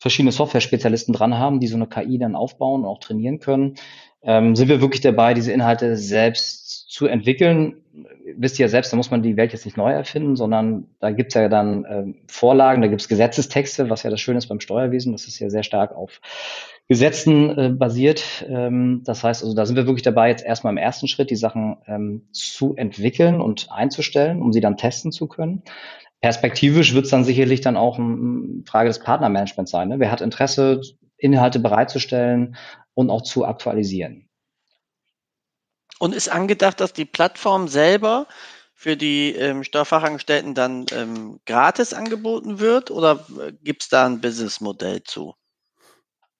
verschiedene 0.00 0.32
Software-Spezialisten 0.32 1.12
dran 1.12 1.38
haben, 1.38 1.60
die 1.60 1.68
so 1.68 1.76
eine 1.76 1.86
KI 1.86 2.18
dann 2.18 2.34
aufbauen 2.34 2.80
und 2.80 2.88
auch 2.88 2.98
trainieren 2.98 3.38
können 3.38 3.76
ähm, 4.22 4.54
sind 4.54 4.68
wir 4.68 4.80
wirklich 4.80 5.00
dabei, 5.00 5.34
diese 5.34 5.52
Inhalte 5.52 5.96
selbst 5.96 6.90
zu 6.90 7.06
entwickeln. 7.06 7.76
Wisst 8.36 8.58
ihr 8.58 8.66
ja 8.66 8.68
selbst, 8.68 8.92
da 8.92 8.96
muss 8.96 9.10
man 9.10 9.22
die 9.22 9.36
Welt 9.36 9.52
jetzt 9.52 9.64
nicht 9.64 9.76
neu 9.76 9.90
erfinden, 9.90 10.36
sondern 10.36 10.88
da 11.00 11.10
gibt's 11.10 11.34
ja 11.34 11.48
dann 11.48 11.86
ähm, 11.88 12.14
Vorlagen, 12.26 12.82
da 12.82 12.88
gibt's 12.88 13.08
Gesetzestexte, 13.08 13.88
was 13.88 14.02
ja 14.02 14.10
das 14.10 14.20
Schöne 14.20 14.38
ist 14.38 14.48
beim 14.48 14.60
Steuerwesen, 14.60 15.12
das 15.12 15.26
ist 15.26 15.38
ja 15.38 15.48
sehr 15.48 15.62
stark 15.62 15.94
auf 15.94 16.20
Gesetzen 16.86 17.58
äh, 17.58 17.68
basiert. 17.70 18.44
Ähm, 18.48 19.02
das 19.04 19.24
heißt, 19.24 19.42
also 19.42 19.54
da 19.54 19.64
sind 19.64 19.76
wir 19.76 19.86
wirklich 19.86 20.02
dabei, 20.02 20.28
jetzt 20.28 20.44
erstmal 20.44 20.72
im 20.72 20.78
ersten 20.78 21.08
Schritt 21.08 21.30
die 21.30 21.36
Sachen 21.36 21.78
ähm, 21.86 22.22
zu 22.32 22.76
entwickeln 22.76 23.40
und 23.40 23.72
einzustellen, 23.72 24.42
um 24.42 24.52
sie 24.52 24.60
dann 24.60 24.76
testen 24.76 25.12
zu 25.12 25.28
können. 25.28 25.62
Perspektivisch 26.20 26.94
wird 26.94 27.06
es 27.06 27.10
dann 27.10 27.24
sicherlich 27.24 27.60
dann 27.62 27.76
auch 27.76 27.98
eine 27.98 28.62
Frage 28.66 28.88
des 28.88 28.98
Partnermanagements 28.98 29.70
sein. 29.70 29.88
Ne? 29.88 30.00
Wer 30.00 30.10
hat 30.10 30.20
Interesse, 30.20 30.82
Inhalte 31.16 31.58
bereitzustellen, 31.58 32.56
und 32.94 33.10
auch 33.10 33.22
zu 33.22 33.44
aktualisieren. 33.44 34.28
Und 35.98 36.14
ist 36.14 36.28
angedacht, 36.28 36.80
dass 36.80 36.92
die 36.92 37.04
Plattform 37.04 37.68
selber 37.68 38.26
für 38.74 38.96
die 38.96 39.34
ähm, 39.34 39.64
Steuerfachangestellten 39.64 40.54
dann 40.54 40.86
ähm, 40.92 41.40
gratis 41.44 41.92
angeboten 41.92 42.58
wird 42.58 42.90
oder 42.90 43.26
äh, 43.38 43.52
gibt 43.62 43.82
es 43.82 43.88
da 43.90 44.06
ein 44.06 44.20
Businessmodell 44.20 45.02
zu? 45.02 45.34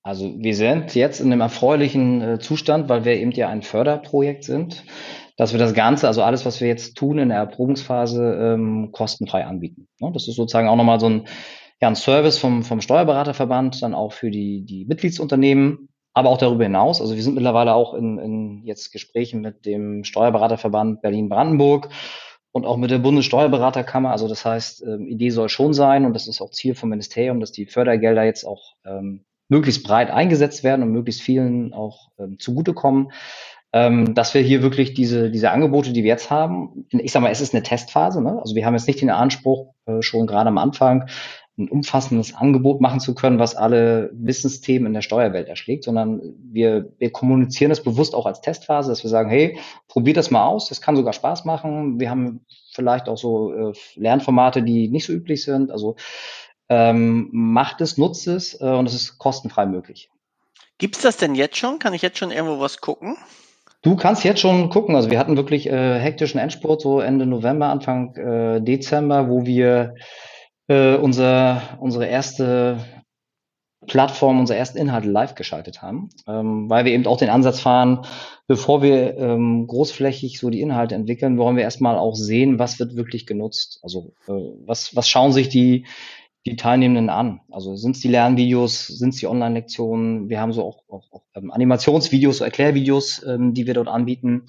Also 0.03 0.33
wir 0.39 0.57
sind 0.57 0.95
jetzt 0.95 1.21
in 1.21 1.31
einem 1.31 1.43
erfreulichen 1.43 2.23
äh, 2.23 2.39
Zustand, 2.39 2.89
weil 2.89 3.05
wir 3.05 3.17
eben 3.17 3.33
ja 3.33 3.51
ein 3.51 3.63
Förderprojekt 3.63 4.45
sind, 4.45 4.85
dass 5.41 5.53
wir 5.53 5.59
das 5.59 5.73
Ganze, 5.73 6.07
also 6.07 6.23
alles, 6.23 6.45
was 6.45 6.61
wir 6.61 6.69
jetzt 6.69 6.99
tun 6.99 7.17
in 7.17 7.31
der 7.31 7.39
Erprobungsphase, 7.39 8.23
ähm, 8.43 8.91
kostenfrei 8.93 9.47
anbieten. 9.47 9.89
Ja, 9.99 10.11
das 10.11 10.29
ist 10.29 10.37
sozusagen 10.37 10.69
auch 10.69 10.77
nochmal 10.77 11.01
so 11.01 11.09
ein, 11.09 11.29
ja, 11.81 11.89
ein 11.89 11.97
Service 11.97 12.37
vom, 12.37 12.63
vom 12.63 12.83
Steuerberaterverband, 12.83 13.83
dann 13.83 13.95
auch 13.95 14.13
für 14.13 14.31
die, 14.31 14.67
die 14.67 14.85
Mitgliedsunternehmen, 14.85 15.89
aber 16.13 16.29
auch 16.29 16.37
darüber 16.37 16.65
hinaus. 16.65 17.01
Also 17.01 17.17
wir 17.17 17.23
sind 17.23 17.37
mittlerweile 17.37 17.73
auch 17.73 17.95
in, 17.95 18.19
in 18.19 18.63
jetzt 18.65 18.93
Gesprächen 18.93 19.41
mit 19.41 19.65
dem 19.65 20.05
Steuerberaterverband 20.05 21.01
Berlin-Brandenburg 21.01 21.89
und 22.53 22.67
auch 22.67 22.77
mit 22.77 22.91
der 22.91 22.99
Bundessteuerberaterkammer. 22.99 24.11
Also 24.11 24.29
das 24.29 24.45
heißt, 24.45 24.83
ähm, 24.83 25.07
Idee 25.07 25.31
soll 25.31 25.49
schon 25.49 25.73
sein 25.73 26.05
und 26.05 26.13
das 26.13 26.29
ist 26.29 26.43
auch 26.43 26.51
Ziel 26.51 26.75
vom 26.75 26.91
Ministerium, 26.91 27.41
dass 27.41 27.51
die 27.51 27.65
Fördergelder 27.65 28.25
jetzt 28.25 28.45
auch 28.45 28.75
ähm, 28.85 29.25
möglichst 29.49 29.85
breit 29.85 30.11
eingesetzt 30.11 30.65
werden 30.65 30.83
und 30.83 30.93
möglichst 30.93 31.23
vielen 31.23 31.73
auch 31.73 32.11
ähm, 32.19 32.39
zugutekommen. 32.39 33.11
Ähm, 33.73 34.15
dass 34.15 34.35
wir 34.35 34.41
hier 34.41 34.63
wirklich 34.63 34.95
diese, 34.95 35.31
diese 35.31 35.51
Angebote, 35.51 35.93
die 35.93 36.03
wir 36.03 36.09
jetzt 36.09 36.31
haben, 36.31 36.87
ich 36.91 37.13
sage 37.13 37.23
mal, 37.23 37.31
es 37.31 37.41
ist 37.41 37.55
eine 37.55 37.63
Testphase. 37.63 38.21
Ne? 38.21 38.39
Also 38.41 38.57
wir 38.57 38.67
haben 38.67 38.75
jetzt 38.75 38.89
nicht 38.89 39.01
den 39.01 39.11
Anspruch, 39.11 39.75
äh, 39.87 40.03
schon 40.03 40.27
gerade 40.27 40.49
am 40.49 40.59
Anfang 40.59 41.09
ein 41.61 41.69
umfassendes 41.69 42.35
Angebot 42.35 42.81
machen 42.81 43.01
zu 43.01 43.15
können, 43.15 43.39
was 43.39 43.55
alle 43.55 44.11
Wissensthemen 44.15 44.87
in 44.87 44.95
der 44.95 45.03
Steuerwelt 45.03 45.49
erschlägt, 45.49 45.85
sondern 45.85 46.21
wir, 46.51 46.93
wir 46.99 47.13
kommunizieren 47.13 47.69
das 47.69 47.83
bewusst 47.83 48.15
auch 48.15 48.27
als 48.27 48.41
Testphase, 48.41 48.91
dass 48.91 49.05
wir 49.05 49.11
sagen, 49.11 49.31
hey, 49.31 49.59
probiert 49.89 50.17
das 50.17 50.31
mal 50.31 50.47
aus, 50.47 50.69
das 50.69 50.81
kann 50.81 50.97
sogar 50.97 51.13
Spaß 51.13 51.45
machen. 51.45 52.01
Wir 52.01 52.11
haben 52.11 52.45
vielleicht 52.73 53.09
auch 53.09 53.19
so 53.19 53.53
äh, 53.53 53.73
Lernformate, 53.97 54.63
die 54.63 54.89
nicht 54.89 55.07
so 55.07 55.13
üblich 55.13 55.45
sind. 55.45 55.71
Also 55.71 55.97
ähm, 56.69 57.29
macht 57.33 57.81
es, 57.81 57.99
nutzt 57.99 58.27
es 58.27 58.61
äh, 58.61 58.65
und 58.65 58.87
es 58.87 58.95
ist 58.95 59.19
kostenfrei 59.19 59.67
möglich. 59.67 60.11
Gibt 60.79 60.97
es 60.97 61.03
das 61.03 61.19
denn 61.19 61.35
jetzt 61.35 61.59
schon? 61.59 61.79
Kann 61.79 61.93
ich 61.93 62.03
jetzt 62.03 62.19
schon 62.19 62.31
irgendwo 62.31 62.59
was 62.61 62.81
gucken? 62.81 63.17
Du 63.83 63.97
kannst 63.97 64.25
jetzt 64.25 64.41
schon 64.41 64.69
gucken. 64.69 64.95
Also 64.95 65.11
wir 65.11 65.19
hatten 65.19 65.37
wirklich 65.37 65.69
äh, 65.69 65.99
hektischen 65.99 66.39
Endspurt 66.39 66.83
so 66.83 67.01
Ende 67.01 67.27
November, 67.27 67.69
Anfang 67.69 68.15
äh, 68.17 68.61
Dezember, 68.61 69.29
wo 69.29 69.47
wir 69.47 69.95
äh, 70.69 70.97
unser, 70.97 71.79
unsere 71.81 72.07
erste 72.07 72.79
Plattform, 73.87 74.39
unsere 74.39 74.59
ersten 74.59 74.77
Inhalte 74.77 75.09
live 75.09 75.35
geschaltet 75.35 75.81
haben, 75.81 76.11
ähm, 76.29 76.69
weil 76.69 76.85
wir 76.85 76.93
eben 76.93 77.07
auch 77.07 77.17
den 77.17 77.31
Ansatz 77.31 77.61
fahren, 77.61 78.05
bevor 78.47 78.83
wir 78.83 79.17
ähm, 79.17 79.67
großflächig 79.67 80.39
so 80.39 80.51
die 80.51 80.61
Inhalte 80.61 80.95
entwickeln, 80.95 81.39
wollen 81.39 81.57
wir 81.57 81.65
erstmal 81.65 81.97
auch 81.97 82.15
sehen, 82.15 82.59
was 82.59 82.79
wird 82.79 82.97
wirklich 82.97 83.27
genutzt. 83.27 83.81
Also 83.83 84.13
äh, 84.29 84.33
was, 84.67 84.95
was 84.95 85.09
schauen 85.09 85.33
sich 85.33 85.49
die, 85.49 85.87
die 86.47 86.57
Teilnehmenden 86.57 87.11
an? 87.11 87.41
Also 87.51 87.77
sind 87.77 87.97
es 87.97 88.03
die 88.03 88.09
Lernvideos, 88.09 88.87
sind 88.87 89.11
es 89.11 89.17
die 89.17 89.27
Online-Lektionen? 89.27 90.29
Wir 90.29 90.41
haben 90.41 90.53
so 90.53 90.65
auch, 90.65 90.83
auch, 90.89 91.13
auch 91.13 91.23
ähm, 91.35 91.51
Animationsvideos, 91.51 92.39
so 92.39 92.45
Erklärvideos, 92.45 93.25
ähm, 93.27 93.55
die 93.55 93.67
wir 93.67 93.75
dort 93.75 93.89
anbieten. 93.89 94.47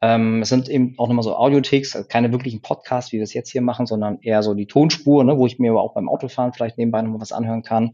Ähm, 0.00 0.42
es 0.42 0.48
sind 0.48 0.68
eben 0.68 0.94
auch 0.96 1.08
nochmal 1.08 1.24
so 1.24 1.36
Audiotheks, 1.36 1.96
also 1.96 2.06
keine 2.08 2.32
wirklichen 2.32 2.62
Podcasts, 2.62 3.12
wie 3.12 3.16
wir 3.16 3.24
es 3.24 3.34
jetzt 3.34 3.50
hier 3.50 3.62
machen, 3.62 3.86
sondern 3.86 4.20
eher 4.22 4.42
so 4.42 4.54
die 4.54 4.66
Tonspur, 4.66 5.24
ne, 5.24 5.36
wo 5.36 5.46
ich 5.46 5.58
mir 5.58 5.72
aber 5.72 5.82
auch 5.82 5.94
beim 5.94 6.08
Autofahren 6.08 6.52
vielleicht 6.52 6.78
nebenbei 6.78 7.02
nochmal 7.02 7.20
was 7.20 7.32
anhören 7.32 7.62
kann. 7.62 7.90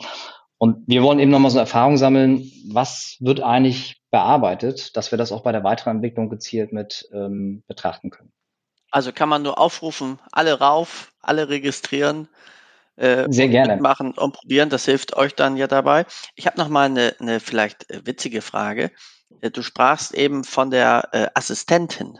Und 0.58 0.86
wir 0.86 1.02
wollen 1.02 1.18
eben 1.18 1.30
nochmal 1.30 1.50
so 1.50 1.58
eine 1.58 1.66
Erfahrung 1.66 1.96
sammeln, 1.96 2.50
was 2.70 3.16
wird 3.20 3.40
eigentlich 3.40 4.02
bearbeitet, 4.10 4.96
dass 4.96 5.10
wir 5.10 5.18
das 5.18 5.32
auch 5.32 5.42
bei 5.42 5.50
der 5.50 5.64
weiteren 5.64 5.96
Entwicklung 5.96 6.28
gezielt 6.28 6.72
mit 6.72 7.08
ähm, 7.12 7.64
betrachten 7.66 8.10
können. 8.10 8.32
Also 8.90 9.10
kann 9.10 9.28
man 9.28 9.42
nur 9.42 9.58
aufrufen, 9.58 10.20
alle 10.30 10.60
rauf, 10.60 11.12
alle 11.20 11.48
registrieren 11.48 12.28
äh, 12.96 13.26
Sehr 13.28 13.48
gerne. 13.48 13.80
machen 13.80 14.12
und 14.12 14.32
probieren. 14.32 14.70
Das 14.70 14.84
hilft 14.84 15.16
euch 15.16 15.34
dann 15.34 15.56
ja 15.56 15.66
dabei. 15.66 16.06
Ich 16.34 16.46
habe 16.46 16.58
noch 16.58 16.68
mal 16.68 16.86
eine, 16.86 17.16
eine 17.18 17.40
vielleicht 17.40 17.90
äh, 17.90 18.06
witzige 18.06 18.42
Frage. 18.42 18.92
Äh, 19.40 19.50
du 19.50 19.62
sprachst 19.62 20.14
eben 20.14 20.44
von 20.44 20.70
der 20.70 21.08
äh, 21.12 21.26
Assistentin. 21.34 22.18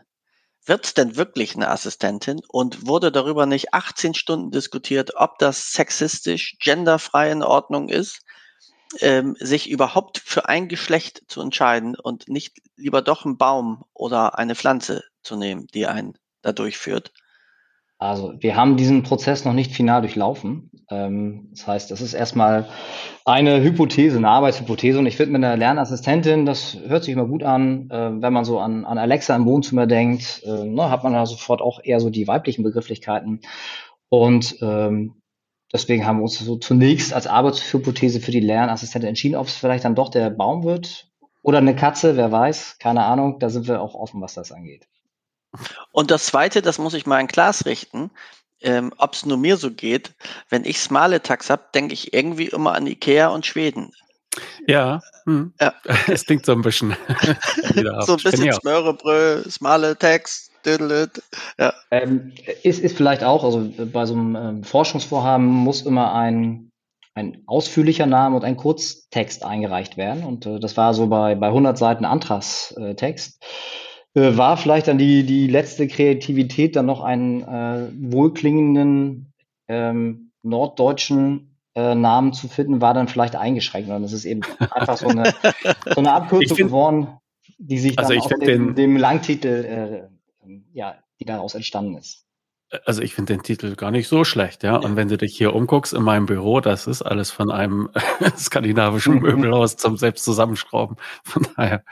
Wird 0.67 0.87
es 0.87 0.95
denn 0.95 1.17
wirklich 1.17 1.55
eine 1.55 1.69
Assistentin? 1.69 2.41
Und 2.49 2.87
wurde 2.87 3.13
darüber 3.13 3.47
nicht 3.47 3.75
18 3.75 4.15
Stunden 4.15 4.51
diskutiert, 4.51 5.13
ob 5.17 5.39
das 5.39 5.73
sexistisch, 5.73 6.57
genderfrei 6.59 7.31
in 7.31 7.43
Ordnung 7.43 7.89
ist, 7.89 8.23
ähm, 9.01 9.37
sich 9.39 9.69
überhaupt 9.69 10.19
für 10.25 10.49
ein 10.49 10.69
Geschlecht 10.69 11.23
zu 11.29 11.41
entscheiden 11.41 11.97
und 11.97 12.29
nicht 12.29 12.59
lieber 12.77 13.03
doch 13.03 13.25
einen 13.25 13.37
Baum 13.37 13.85
oder 13.93 14.39
eine 14.39 14.55
Pflanze 14.55 15.03
zu 15.23 15.37
nehmen, 15.37 15.67
die 15.75 15.87
einen 15.87 16.15
da 16.43 16.53
durchführt? 16.53 17.13
Also 17.99 18.35
wir 18.39 18.57
haben 18.57 18.77
diesen 18.77 19.03
Prozess 19.03 19.45
noch 19.45 19.53
nicht 19.53 19.73
final 19.73 20.03
durchlaufen. 20.03 20.71
Ähm, 20.91 21.49
das 21.53 21.67
heißt, 21.67 21.91
das 21.91 22.01
ist 22.01 22.15
erstmal 22.15 22.67
eine 23.25 23.63
Hypothese, 23.63 24.19
eine 24.19 24.29
Arbeitshypothese. 24.29 24.99
Und 24.99 25.07
ich 25.07 25.17
finde 25.17 25.33
mit 25.33 25.45
einer 25.45 25.57
Lernassistentin, 25.57 26.45
das 26.45 26.77
hört 26.87 27.05
sich 27.05 27.15
immer 27.15 27.27
gut 27.27 27.43
an, 27.43 27.89
äh, 27.91 28.11
wenn 28.21 28.33
man 28.33 28.45
so 28.45 28.59
an, 28.59 28.85
an 28.85 28.99
Alexa 28.99 29.35
im 29.35 29.47
Wohnzimmer 29.47 29.87
denkt, 29.87 30.43
äh, 30.45 30.65
ne, 30.65 30.91
hat 30.91 31.05
man 31.05 31.13
da 31.13 31.25
sofort 31.25 31.63
auch 31.63 31.81
eher 31.83 32.01
so 32.01 32.11
die 32.11 32.27
weiblichen 32.27 32.63
Begrifflichkeiten. 32.63 33.41
Und 34.09 34.57
ähm, 34.61 35.23
deswegen 35.73 36.07
haben 36.07 36.19
wir 36.19 36.25
uns 36.25 36.39
so 36.39 36.57
zunächst 36.57 37.15
als 37.15 37.27
Arbeitshypothese 37.27 38.21
für 38.21 38.33
die 38.33 38.41
Lernassistentin 38.41 39.09
entschieden, 39.09 39.37
ob 39.37 39.47
es 39.47 39.57
vielleicht 39.57 39.85
dann 39.85 39.95
doch 39.95 40.11
der 40.11 40.31
Baum 40.31 40.65
wird 40.65 41.09
oder 41.43 41.59
eine 41.59 41.77
Katze, 41.77 42.17
wer 42.17 42.33
weiß, 42.33 42.79
keine 42.79 43.05
Ahnung. 43.05 43.39
Da 43.39 43.51
sind 43.51 43.69
wir 43.69 43.81
auch 43.81 43.95
offen, 43.95 44.21
was 44.21 44.35
das 44.35 44.51
angeht. 44.51 44.89
Und 45.93 46.11
das 46.11 46.27
Zweite, 46.27 46.63
das 46.63 46.79
muss 46.79 46.95
ich 46.95 47.07
mal 47.07 47.21
in 47.21 47.29
Klaas 47.29 47.67
richten, 47.67 48.11
ähm, 48.61 48.93
ob 48.99 49.15
es 49.15 49.27
nur 49.27 49.37
mir 49.37 49.57
so 49.57 49.71
geht, 49.71 50.15
wenn 50.49 50.65
ich 50.65 50.79
Smale-Tax 50.79 51.51
habe, 51.51 51.65
denke 51.75 51.95
ich 51.95 52.15
irgendwie 52.15 52.47
immer 52.47 52.75
an 52.75 52.87
Ikea 52.87 53.29
und 53.29 53.47
Schweden. 53.47 53.93
Ja, 54.67 55.01
hm. 55.27 55.53
ja. 55.61 55.75
es 56.09 56.27
klingt 56.27 56.47
so 56.47 56.53
ein 56.53 56.63
bisschen. 56.63 56.97
so 58.01 58.13
ein 58.15 58.23
bisschen 58.23 58.53
Smörebrö, 58.53 59.43
Smale-Tax, 59.49 60.51
ja. 61.59 61.75
Ähm, 61.91 62.33
ist, 62.63 62.81
ist 62.81 62.97
vielleicht 62.97 63.23
auch, 63.23 63.45
also 63.45 63.71
bei 63.93 64.07
so 64.07 64.15
einem 64.15 64.37
ähm, 64.37 64.65
Forschungsvorhaben 64.65 65.47
muss 65.47 65.83
immer 65.83 66.15
ein, 66.15 66.71
ein 67.15 67.43
ausführlicher 67.47 68.07
Name 68.07 68.37
und 68.37 68.45
ein 68.45 68.57
Kurztext 68.57 69.45
eingereicht 69.45 69.97
werden. 69.97 70.25
Und 70.25 70.47
äh, 70.47 70.59
das 70.59 70.77
war 70.77 70.95
so 70.95 71.09
bei, 71.09 71.35
bei 71.35 71.49
100 71.49 71.77
Seiten 71.77 72.05
Antragstext. 72.05 73.43
Äh, 73.43 73.47
äh, 74.15 74.37
war 74.37 74.57
vielleicht 74.57 74.89
dann 74.89 74.99
die, 74.99 75.25
die 75.25 75.49
letzte 75.49 75.89
Kreativität, 75.89 76.77
dann 76.77 76.87
noch 76.87 77.03
einen 77.03 77.43
äh, 77.43 77.89
wohlklingenden 78.01 79.33
ähm, 79.69 80.31
norddeutschen 80.43 81.57
äh, 81.75 81.95
Namen 81.95 82.33
zu 82.33 82.49
finden, 82.49 82.81
war 82.81 82.95
dann 82.95 83.09
vielleicht 83.09 83.37
eingeschränkt. 83.37 83.91
Und 83.91 84.05
es 84.05 84.13
ist 84.13 84.25
eben 84.25 84.43
einfach 84.71 84.97
so 84.97 85.09
eine, 85.09 85.35
so 85.95 86.01
eine 86.01 86.13
Abkürzung 86.13 86.57
find, 86.57 86.69
geworden, 86.69 87.09
die 87.59 87.79
sich 87.79 87.99
also 87.99 88.13
dann 88.13 88.23
also 88.23 88.35
aus 88.35 88.41
dem, 88.41 88.75
dem 88.75 88.97
Langtitel, 88.97 90.09
äh, 90.45 90.49
ja, 90.73 90.97
die 91.21 91.25
daraus 91.25 91.55
entstanden 91.55 91.97
ist. 91.97 92.25
Also 92.87 93.03
ich 93.03 93.15
finde 93.15 93.35
den 93.35 93.43
Titel 93.43 93.77
gar 93.77 93.91
nicht 93.91 94.09
so 94.09 94.25
schlecht, 94.25 94.63
ja? 94.63 94.73
ja. 94.73 94.79
Und 94.79 94.97
wenn 94.97 95.09
du 95.09 95.17
dich 95.17 95.37
hier 95.37 95.55
umguckst 95.55 95.93
in 95.93 96.03
meinem 96.03 96.27
Büro, 96.27 96.61
das 96.61 96.87
ist 96.87 97.03
alles 97.03 97.31
von 97.31 97.51
einem 97.51 97.91
skandinavischen 98.37 99.15
Möbelhaus 99.21 99.77
zum 99.77 99.97
selbst 99.97 100.25
zusammenschrauben. 100.25 100.97
Von 101.25 101.47
daher 101.57 101.85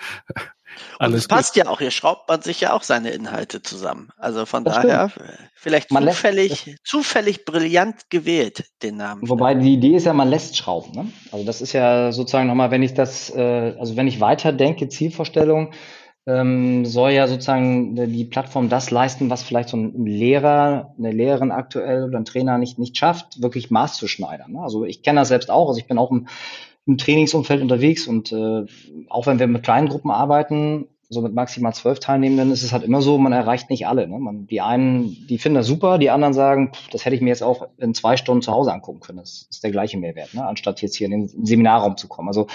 und 0.99 1.15
es 1.15 1.29
passt 1.29 1.57
ja 1.57 1.67
auch, 1.67 1.79
hier 1.79 1.91
schraubt 1.91 2.29
man 2.29 2.43
sich 2.43 2.61
ja 2.61 2.73
auch 2.73 2.83
seine 2.83 3.11
Inhalte 3.11 3.63
zusammen. 3.63 4.11
Also 4.17 4.47
von 4.47 4.65
das 4.65 4.77
daher 4.77 5.09
stimmt. 5.11 5.29
vielleicht 5.55 5.91
man 5.91 6.07
zufällig, 6.07 6.67
lässt, 6.67 6.79
zufällig 6.85 7.45
brillant 7.45 8.11
gewählt, 8.11 8.65
den 8.83 8.97
Namen. 8.97 9.29
Wobei 9.29 9.55
die 9.55 9.75
Idee 9.75 9.97
ist 9.97 10.07
ja, 10.07 10.13
man 10.13 10.29
lässt 10.29 10.57
schrauben. 10.57 10.93
Ne? 10.93 11.13
Also 11.31 11.45
das 11.45 11.61
ist 11.61 11.73
ja 11.73 12.13
sozusagen 12.13 12.47
nochmal, 12.47 12.71
wenn 12.71 12.83
ich 12.83 12.95
das, 12.95 13.31
äh, 13.31 13.75
also 13.79 13.97
wenn 13.97 14.07
ich 14.07 14.21
weiterdenke, 14.21 14.89
Zielvorstellung, 14.89 15.73
ähm, 16.27 16.85
soll 16.85 17.13
ja 17.13 17.27
sozusagen 17.27 17.97
die 17.97 18.25
Plattform 18.25 18.69
das 18.69 18.91
leisten, 18.91 19.29
was 19.29 19.43
vielleicht 19.43 19.71
so 19.71 19.77
ein 19.77 20.07
Lehrer, 20.07 20.95
eine 20.97 21.11
Lehrerin 21.11 21.51
aktuell 21.51 22.05
oder 22.05 22.19
ein 22.19 22.25
Trainer 22.25 22.59
nicht, 22.59 22.79
nicht 22.79 22.97
schafft, 22.97 23.43
wirklich 23.43 23.71
maßzuschneidern. 23.71 24.53
Ne? 24.53 24.61
Also 24.61 24.85
ich 24.85 25.03
kenne 25.03 25.21
das 25.21 25.29
selbst 25.29 25.51
auch, 25.51 25.69
also 25.69 25.81
ich 25.81 25.89
bin 25.89 25.99
auch 25.99 26.13
im 26.13 26.29
im 26.87 26.99
Trainingsumfeld 26.99 27.63
unterwegs 27.63 28.07
und 28.07 28.33
äh, 28.33 28.65
auch 29.09 29.27
wenn 29.27 29.39
wir 29.39 29.47
mit 29.47 29.63
kleinen 29.63 29.89
Gruppen 29.89 30.11
arbeiten, 30.11 30.89
so 31.13 31.21
mit 31.21 31.35
maximal 31.35 31.75
zwölf 31.75 32.01
Teilnehmenden, 32.01 32.51
ist 32.51 32.63
es 32.63 32.73
halt 32.73 32.85
immer 32.85 33.03
so, 33.03 33.19
man 33.19 33.33
erreicht 33.33 33.71
nicht 33.71 33.87
alle. 33.87 34.09
Ne? 34.09 34.19
Man, 34.19 34.47
die 34.47 34.61
einen, 34.61 35.27
die 35.29 35.39
finden 35.39 35.57
das 35.57 35.67
super, 35.67 35.99
die 35.99 36.11
anderen 36.11 36.33
sagen, 36.33 36.73
pff, 36.73 36.89
das 36.89 37.05
hätte 37.05 37.15
ich 37.15 37.23
mir 37.23 37.29
jetzt 37.29 37.43
auch 37.43 37.69
in 37.77 37.95
zwei 37.95 38.17
Stunden 38.17 38.43
zu 38.43 38.53
Hause 38.53 38.73
angucken 38.73 39.01
können. 39.01 39.19
Das 39.19 39.47
ist 39.51 39.63
der 39.63 39.71
gleiche 39.71 39.99
Mehrwert, 39.99 40.35
ne? 40.35 40.47
anstatt 40.47 40.81
jetzt 40.81 40.97
hier 40.97 41.07
in 41.07 41.29
den 41.29 41.47
Seminarraum 41.47 41.97
zu 41.97 42.09
kommen. 42.09 42.29
Also 42.29 42.47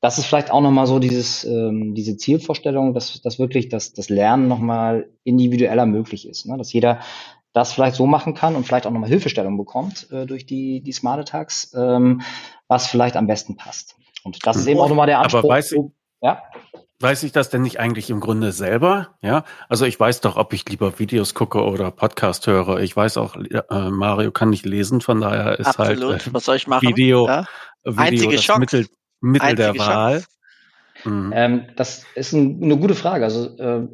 das 0.00 0.16
ist 0.16 0.24
vielleicht 0.24 0.50
auch 0.50 0.62
nochmal 0.62 0.86
so 0.86 0.98
dieses, 0.98 1.44
ähm, 1.44 1.94
diese 1.94 2.16
Zielvorstellung, 2.16 2.94
dass, 2.94 3.20
dass 3.20 3.38
wirklich 3.38 3.68
das, 3.68 3.92
das 3.92 4.08
Lernen 4.08 4.48
nochmal 4.48 5.10
individueller 5.24 5.84
möglich 5.84 6.26
ist. 6.26 6.46
Ne? 6.46 6.56
Dass 6.56 6.72
jeder 6.72 7.00
das 7.52 7.72
vielleicht 7.72 7.96
so 7.96 8.06
machen 8.06 8.34
kann 8.34 8.54
und 8.56 8.64
vielleicht 8.64 8.86
auch 8.86 8.90
nochmal 8.90 9.08
Hilfestellung 9.08 9.56
bekommt 9.56 10.08
äh, 10.10 10.26
durch 10.26 10.46
die, 10.46 10.82
die 10.82 10.92
Smart 10.92 11.20
Attacks, 11.20 11.72
ähm, 11.74 12.22
was 12.68 12.86
vielleicht 12.86 13.16
am 13.16 13.26
besten 13.26 13.56
passt. 13.56 13.96
Und 14.22 14.46
das 14.46 14.56
ist 14.56 14.66
eben 14.66 14.80
auch 14.80 14.88
nochmal 14.88 15.06
der 15.06 15.18
Anspruch. 15.18 15.40
Aber 15.40 15.48
weiß, 15.48 15.74
ja? 16.20 16.42
weiß 17.00 17.22
ich 17.22 17.32
das 17.32 17.48
denn 17.48 17.62
nicht 17.62 17.80
eigentlich 17.80 18.10
im 18.10 18.20
Grunde 18.20 18.52
selber? 18.52 19.16
Ja, 19.22 19.44
also 19.68 19.86
ich 19.86 19.98
weiß 19.98 20.20
doch, 20.20 20.36
ob 20.36 20.52
ich 20.52 20.68
lieber 20.68 20.98
Videos 20.98 21.34
gucke 21.34 21.64
oder 21.64 21.90
Podcast 21.90 22.46
höre. 22.46 22.80
Ich 22.80 22.94
weiß 22.94 23.16
auch, 23.16 23.36
äh, 23.36 23.90
Mario 23.90 24.30
kann 24.30 24.50
nicht 24.50 24.66
lesen, 24.66 25.00
von 25.00 25.20
daher 25.20 25.58
ist 25.58 25.78
halt, 25.78 25.92
Absolut. 25.92 26.12
halt 26.12 26.26
äh, 26.26 26.34
Was 26.34 26.44
soll 26.44 26.56
ich 26.56 26.66
machen? 26.66 26.86
Video, 26.86 27.26
ja? 27.26 27.46
Video 27.84 28.02
Einzige 28.02 28.36
das 28.36 28.44
Schock. 28.44 28.58
Mittel, 28.58 28.86
Mittel 29.20 29.48
Einzige 29.48 29.72
der 29.72 29.78
Wahl. 29.78 30.24
Mhm. 31.04 31.32
Ähm, 31.34 31.66
das 31.76 32.04
ist 32.14 32.32
ein, 32.32 32.62
eine 32.62 32.76
gute 32.76 32.94
Frage. 32.94 33.24
Also 33.24 33.56
äh, 33.56 33.88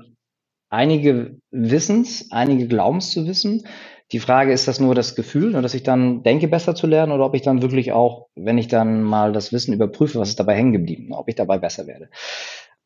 einige 0.69 1.39
wissen's, 1.51 2.29
einige 2.31 2.69
glauben 2.69 2.99
es 2.99 3.11
zu 3.11 3.27
wissen. 3.27 3.67
Die 4.13 4.21
Frage 4.21 4.53
ist 4.53 4.69
das 4.69 4.79
nur 4.79 4.95
das 4.95 5.17
Gefühl, 5.17 5.53
dass 5.53 5.75
ich 5.75 5.83
dann 5.83 6.23
denke, 6.23 6.47
besser 6.47 6.75
zu 6.75 6.87
lernen, 6.87 7.13
oder 7.13 7.27
ob 7.27 7.35
ich 7.35 7.43
dann 7.43 7.63
wirklich 7.63 7.93
auch, 7.93 8.29
wenn 8.37 8.59
ich 8.59 8.69
dann 8.69 9.03
mal 9.03 9.33
das 9.33 9.53
Wissen 9.53 9.75
überprüfe, 9.75 10.21
was 10.21 10.29
ist 10.29 10.39
dabei 10.39 10.55
hängen 10.55 10.73
geblieben, 10.73 11.13
ob 11.13 11.29
ich 11.29 11.35
dabei 11.35 11.59
besser 11.59 11.87
werde. 11.89 12.09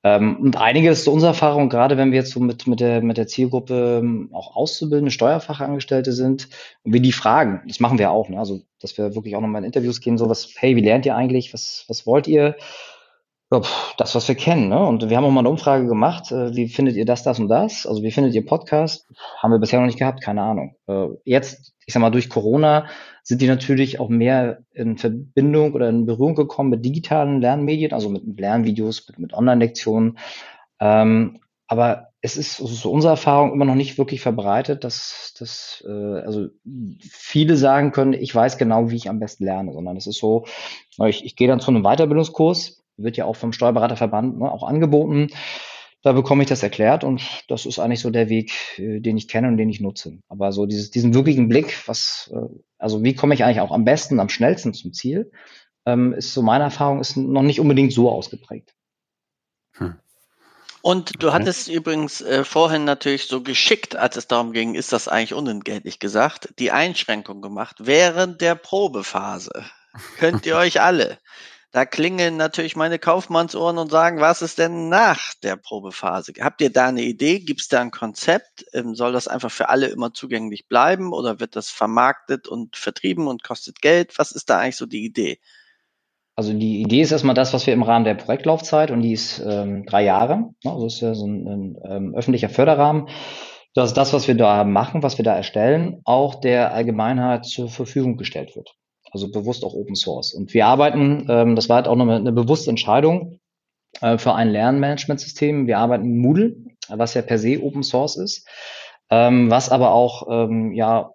Ähm, 0.02 0.38
und 0.40 0.56
einiges 0.56 1.04
zu 1.04 1.12
unserer 1.12 1.30
Erfahrung, 1.30 1.68
gerade 1.68 1.98
wenn 1.98 2.10
wir 2.10 2.20
jetzt 2.20 2.30
so 2.30 2.40
mit, 2.40 2.66
mit, 2.66 2.80
der, 2.80 3.02
mit 3.02 3.18
der 3.18 3.26
Zielgruppe 3.26 4.00
ähm, 4.02 4.30
auch 4.32 4.56
auszubildende 4.56 5.10
Steuerfachangestellte 5.10 6.12
sind 6.12 6.48
und 6.84 6.94
wir 6.94 7.00
die 7.00 7.12
fragen, 7.12 7.60
das 7.66 7.80
machen 7.80 7.98
wir 7.98 8.10
auch, 8.10 8.30
ne? 8.30 8.38
also 8.38 8.62
dass 8.80 8.96
wir 8.96 9.14
wirklich 9.14 9.36
auch 9.36 9.42
nochmal 9.42 9.60
in 9.60 9.66
Interviews 9.66 10.00
gehen, 10.00 10.16
so 10.16 10.30
was, 10.30 10.54
hey, 10.56 10.74
wie 10.74 10.80
lernt 10.80 11.04
ihr 11.04 11.16
eigentlich, 11.16 11.52
was, 11.52 11.84
was 11.86 12.06
wollt 12.06 12.26
ihr? 12.28 12.56
Das, 13.50 14.14
was 14.14 14.28
wir 14.28 14.36
kennen. 14.36 14.68
Ne? 14.68 14.78
Und 14.78 15.10
wir 15.10 15.16
haben 15.16 15.24
auch 15.24 15.30
mal 15.30 15.40
eine 15.40 15.50
Umfrage 15.50 15.86
gemacht. 15.86 16.30
Äh, 16.30 16.54
wie 16.54 16.68
findet 16.68 16.94
ihr 16.94 17.04
das, 17.04 17.24
das 17.24 17.40
und 17.40 17.48
das? 17.48 17.84
Also 17.84 18.02
wie 18.02 18.12
findet 18.12 18.34
ihr 18.34 18.46
Podcast? 18.46 19.08
Haben 19.38 19.50
wir 19.50 19.58
bisher 19.58 19.80
noch 19.80 19.86
nicht 19.86 19.98
gehabt, 19.98 20.22
keine 20.22 20.42
Ahnung. 20.42 20.76
Äh, 20.86 21.08
jetzt, 21.24 21.74
ich 21.84 21.92
sag 21.92 22.00
mal, 22.00 22.10
durch 22.10 22.28
Corona 22.28 22.86
sind 23.24 23.42
die 23.42 23.48
natürlich 23.48 23.98
auch 23.98 24.08
mehr 24.08 24.60
in 24.72 24.98
Verbindung 24.98 25.74
oder 25.74 25.88
in 25.88 26.06
Berührung 26.06 26.36
gekommen 26.36 26.70
mit 26.70 26.84
digitalen 26.84 27.40
Lernmedien, 27.40 27.92
also 27.92 28.08
mit 28.08 28.22
Lernvideos, 28.38 29.08
mit, 29.08 29.18
mit 29.18 29.34
Online-Lektionen. 29.34 30.18
Ähm, 30.78 31.40
aber 31.66 32.08
es 32.22 32.36
ist 32.36 32.56
so 32.56 32.90
unsere 32.90 33.12
Erfahrung 33.12 33.52
immer 33.52 33.64
noch 33.64 33.74
nicht 33.74 33.98
wirklich 33.98 34.20
verbreitet, 34.20 34.84
dass, 34.84 35.34
dass 35.38 35.82
äh, 35.86 36.20
also 36.20 36.48
viele 37.00 37.56
sagen 37.56 37.92
können, 37.92 38.12
ich 38.12 38.34
weiß 38.34 38.58
genau, 38.58 38.90
wie 38.90 38.96
ich 38.96 39.08
am 39.08 39.20
besten 39.20 39.44
lerne, 39.44 39.72
sondern 39.72 39.96
es 39.96 40.06
ist 40.06 40.18
so, 40.18 40.44
ich, 41.06 41.24
ich 41.24 41.34
gehe 41.34 41.48
dann 41.48 41.60
zu 41.60 41.70
einem 41.70 41.82
Weiterbildungskurs, 41.82 42.79
wird 43.02 43.16
ja 43.16 43.24
auch 43.24 43.36
vom 43.36 43.52
Steuerberaterverband 43.52 44.38
ne, 44.38 44.50
auch 44.50 44.62
angeboten. 44.62 45.28
Da 46.02 46.12
bekomme 46.12 46.42
ich 46.42 46.48
das 46.48 46.62
erklärt 46.62 47.04
und 47.04 47.22
das 47.48 47.66
ist 47.66 47.78
eigentlich 47.78 48.00
so 48.00 48.10
der 48.10 48.30
Weg, 48.30 48.52
äh, 48.78 49.00
den 49.00 49.16
ich 49.16 49.28
kenne 49.28 49.48
und 49.48 49.58
den 49.58 49.68
ich 49.68 49.80
nutze. 49.80 50.18
Aber 50.28 50.52
so 50.52 50.66
dieses, 50.66 50.90
diesen 50.90 51.14
wirklichen 51.14 51.48
Blick, 51.48 51.86
was, 51.86 52.30
äh, 52.34 52.54
also 52.78 53.02
wie 53.02 53.14
komme 53.14 53.34
ich 53.34 53.44
eigentlich 53.44 53.60
auch 53.60 53.72
am 53.72 53.84
besten, 53.84 54.18
am 54.18 54.30
schnellsten 54.30 54.72
zum 54.72 54.92
Ziel, 54.92 55.30
ähm, 55.86 56.14
ist 56.14 56.32
so 56.32 56.42
meine 56.42 56.64
Erfahrung, 56.64 57.00
ist 57.00 57.16
noch 57.16 57.42
nicht 57.42 57.60
unbedingt 57.60 57.92
so 57.92 58.10
ausgeprägt. 58.10 58.74
Hm. 59.76 59.96
Und 60.82 61.22
du 61.22 61.32
hattest 61.32 61.68
übrigens 61.68 62.22
äh, 62.22 62.44
vorhin 62.44 62.84
natürlich 62.84 63.26
so 63.26 63.42
geschickt, 63.42 63.96
als 63.96 64.16
es 64.16 64.28
darum 64.28 64.52
ging, 64.52 64.74
ist 64.74 64.92
das 64.92 65.08
eigentlich 65.08 65.34
unentgeltlich 65.34 65.98
gesagt, 65.98 66.54
die 66.58 66.70
Einschränkung 66.70 67.42
gemacht 67.42 67.76
während 67.80 68.40
der 68.40 68.54
Probephase. 68.54 69.66
Könnt 70.18 70.46
ihr 70.46 70.56
euch 70.56 70.80
alle 70.80 71.18
da 71.72 71.84
klingeln 71.84 72.36
natürlich 72.36 72.74
meine 72.74 72.98
Kaufmannsohren 72.98 73.78
und 73.78 73.90
sagen, 73.90 74.20
was 74.20 74.42
ist 74.42 74.58
denn 74.58 74.88
nach 74.88 75.34
der 75.42 75.56
Probephase? 75.56 76.32
Habt 76.40 76.60
ihr 76.60 76.70
da 76.70 76.88
eine 76.88 77.02
Idee? 77.02 77.38
Gibt 77.38 77.60
es 77.60 77.68
da 77.68 77.80
ein 77.80 77.92
Konzept? 77.92 78.64
Ähm, 78.72 78.94
soll 78.94 79.12
das 79.12 79.28
einfach 79.28 79.52
für 79.52 79.68
alle 79.68 79.86
immer 79.86 80.12
zugänglich 80.12 80.66
bleiben 80.66 81.12
oder 81.12 81.38
wird 81.38 81.54
das 81.54 81.70
vermarktet 81.70 82.48
und 82.48 82.76
vertrieben 82.76 83.28
und 83.28 83.44
kostet 83.44 83.80
Geld? 83.80 84.18
Was 84.18 84.32
ist 84.32 84.50
da 84.50 84.58
eigentlich 84.58 84.76
so 84.76 84.86
die 84.86 85.04
Idee? 85.04 85.38
Also 86.34 86.52
die 86.52 86.80
Idee 86.80 87.02
ist 87.02 87.12
erstmal 87.12 87.34
das, 87.34 87.52
was 87.52 87.66
wir 87.66 87.74
im 87.74 87.82
Rahmen 87.82 88.04
der 88.04 88.14
Projektlaufzeit 88.14 88.90
und 88.90 89.02
die 89.02 89.12
ist 89.12 89.40
ähm, 89.44 89.84
drei 89.84 90.02
Jahre, 90.02 90.36
ne? 90.64 90.72
also 90.72 90.86
ist 90.86 91.00
ja 91.00 91.14
so 91.14 91.26
ein, 91.26 91.76
ähm, 91.84 92.14
öffentlicher 92.14 92.48
Förderrahmen, 92.48 93.08
dass 93.74 93.94
das, 93.94 94.12
was 94.12 94.26
wir 94.26 94.34
da 94.34 94.64
machen, 94.64 95.02
was 95.02 95.18
wir 95.18 95.24
da 95.24 95.36
erstellen, 95.36 96.00
auch 96.04 96.40
der 96.40 96.72
Allgemeinheit 96.72 97.44
zur 97.44 97.68
Verfügung 97.68 98.16
gestellt 98.16 98.56
wird 98.56 98.74
also 99.10 99.30
bewusst 99.30 99.64
auch 99.64 99.74
Open 99.74 99.94
Source. 99.94 100.34
Und 100.34 100.54
wir 100.54 100.66
arbeiten, 100.66 101.26
ähm, 101.28 101.56
das 101.56 101.68
war 101.68 101.76
halt 101.76 101.88
auch 101.88 101.96
noch 101.96 102.08
eine, 102.08 102.32
bewusste 102.32 102.70
Entscheidung 102.70 103.40
äh, 104.00 104.18
für 104.18 104.34
ein 104.34 104.50
Lernmanagementsystem. 104.50 105.66
Wir 105.66 105.78
arbeiten 105.78 106.18
Moodle, 106.18 106.56
was 106.88 107.14
ja 107.14 107.22
per 107.22 107.38
se 107.38 107.62
Open 107.62 107.82
Source 107.82 108.16
ist, 108.16 108.48
ähm, 109.10 109.50
was 109.50 109.70
aber 109.70 109.92
auch 109.92 110.26
ähm, 110.30 110.72
ja 110.72 111.12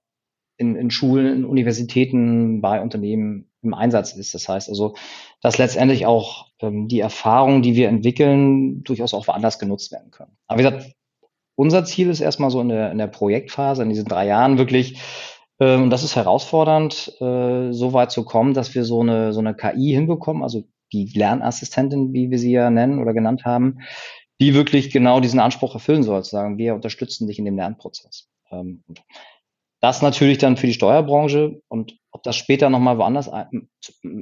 in, 0.57 0.75
in 0.75 0.91
Schulen, 0.91 1.37
in 1.37 1.45
Universitäten, 1.45 2.61
bei 2.61 2.81
Unternehmen 2.81 3.49
im 3.61 3.73
Einsatz 3.73 4.13
ist. 4.13 4.33
Das 4.33 4.47
heißt 4.47 4.69
also, 4.69 4.95
dass 5.41 5.57
letztendlich 5.57 6.05
auch 6.05 6.47
ähm, 6.61 6.87
die 6.87 6.99
Erfahrungen, 6.99 7.61
die 7.61 7.75
wir 7.75 7.89
entwickeln, 7.89 8.83
durchaus 8.83 9.13
auch 9.13 9.27
woanders 9.27 9.59
genutzt 9.59 9.91
werden 9.91 10.11
können. 10.11 10.37
Aber 10.47 10.59
wie 10.59 10.63
gesagt, 10.63 10.93
unser 11.55 11.85
Ziel 11.85 12.09
ist 12.09 12.21
erstmal 12.21 12.51
so 12.51 12.61
in 12.61 12.69
der, 12.69 12.91
in 12.91 12.97
der 12.97 13.07
Projektphase, 13.07 13.83
in 13.83 13.89
diesen 13.89 14.05
drei 14.05 14.27
Jahren 14.27 14.57
wirklich 14.57 14.99
und 15.59 15.89
das 15.89 16.03
ist 16.03 16.15
herausfordernd, 16.15 17.15
äh, 17.21 17.71
so 17.71 17.93
weit 17.93 18.11
zu 18.11 18.25
kommen, 18.25 18.53
dass 18.53 18.75
wir 18.75 18.83
so 18.83 19.01
eine, 19.01 19.33
so 19.33 19.39
eine 19.39 19.55
KI 19.55 19.91
hinbekommen, 19.93 20.43
also 20.43 20.63
die 20.91 21.11
Lernassistentin, 21.13 22.13
wie 22.13 22.29
wir 22.29 22.39
sie 22.39 22.51
ja 22.51 22.69
nennen 22.69 23.01
oder 23.01 23.13
genannt 23.13 23.45
haben, 23.45 23.79
die 24.41 24.53
wirklich 24.53 24.91
genau 24.91 25.19
diesen 25.19 25.39
Anspruch 25.39 25.73
erfüllen 25.73 26.03
soll, 26.03 26.23
zu 26.23 26.31
sagen, 26.31 26.57
wir 26.57 26.75
unterstützen 26.75 27.27
dich 27.27 27.39
in 27.39 27.45
dem 27.45 27.55
Lernprozess. 27.55 28.27
Ähm, 28.51 28.83
das 29.81 30.01
natürlich 30.01 30.39
dann 30.39 30.57
für 30.57 30.67
die 30.67 30.73
Steuerbranche 30.73 31.61
und 31.67 31.97
ob 32.11 32.23
das 32.23 32.35
später 32.35 32.69
nochmal 32.69 32.97
woanders 32.97 33.29
ein, 33.29 33.69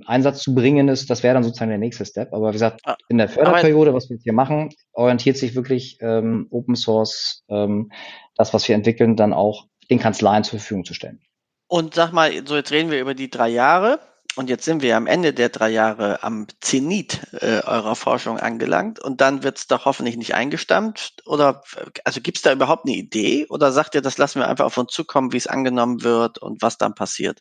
Einsatz 0.05 0.41
zu 0.41 0.53
bringen 0.53 0.89
ist, 0.89 1.09
das 1.09 1.23
wäre 1.23 1.35
dann 1.35 1.43
sozusagen 1.43 1.69
der 1.69 1.77
nächste 1.77 2.05
Step. 2.05 2.33
Aber 2.33 2.49
wie 2.49 2.53
gesagt, 2.53 2.81
ah, 2.83 2.97
in 3.07 3.17
der 3.17 3.29
Förderperiode, 3.29 3.93
was 3.93 4.09
wir 4.09 4.15
jetzt 4.15 4.23
hier 4.23 4.33
machen, 4.33 4.69
orientiert 4.93 5.37
sich 5.37 5.55
wirklich 5.55 5.99
ähm, 6.01 6.47
Open 6.49 6.75
Source, 6.75 7.45
ähm, 7.49 7.91
das, 8.35 8.53
was 8.53 8.67
wir 8.67 8.75
entwickeln, 8.75 9.15
dann 9.15 9.31
auch 9.31 9.67
den 9.93 9.99
Kanzleien 9.99 10.43
zur 10.43 10.59
Verfügung 10.59 10.85
zu 10.85 10.93
stellen. 10.93 11.21
Und 11.67 11.95
sag 11.95 12.11
mal, 12.11 12.31
so 12.45 12.55
jetzt 12.55 12.71
reden 12.71 12.91
wir 12.91 12.99
über 12.99 13.13
die 13.13 13.29
drei 13.29 13.49
Jahre 13.49 13.99
und 14.35 14.49
jetzt 14.49 14.65
sind 14.65 14.81
wir 14.81 14.97
am 14.97 15.07
Ende 15.07 15.33
der 15.33 15.49
drei 15.49 15.69
Jahre 15.69 16.23
am 16.23 16.47
Zenit 16.59 17.21
äh, 17.33 17.61
eurer 17.65 17.95
Forschung 17.95 18.39
angelangt 18.39 18.99
und 18.99 19.21
dann 19.21 19.43
wird 19.43 19.57
es 19.57 19.67
doch 19.67 19.85
hoffentlich 19.85 20.17
nicht 20.17 20.33
eingestampft 20.33 21.23
oder 21.25 21.63
also 22.03 22.21
gibt 22.21 22.37
es 22.37 22.43
da 22.43 22.51
überhaupt 22.51 22.85
eine 22.85 22.95
Idee 22.95 23.45
oder 23.49 23.71
sagt 23.71 23.95
ihr, 23.95 24.01
das 24.01 24.17
lassen 24.17 24.39
wir 24.39 24.47
einfach 24.47 24.65
auf 24.65 24.77
uns 24.77 24.91
zukommen, 24.91 25.33
wie 25.33 25.37
es 25.37 25.47
angenommen 25.47 26.03
wird 26.03 26.39
und 26.39 26.61
was 26.61 26.77
dann 26.77 26.95
passiert? 26.95 27.39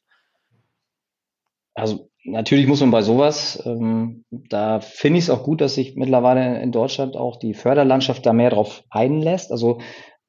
Also 1.75 2.11
natürlich 2.25 2.67
muss 2.67 2.81
man 2.81 2.91
bei 2.91 3.03
sowas, 3.03 3.63
ähm, 3.65 4.25
da 4.31 4.81
finde 4.81 5.19
ich 5.19 5.25
es 5.25 5.31
auch 5.31 5.43
gut, 5.43 5.61
dass 5.63 5.75
sich 5.75 5.97
mittlerweile 5.97 6.61
in 6.61 6.73
Deutschland 6.73 7.17
auch 7.17 7.37
die 7.37 7.55
Förderlandschaft 7.55 8.27
da 8.27 8.33
mehr 8.33 8.51
drauf 8.51 8.85
einlässt. 8.91 9.51
Also 9.51 9.81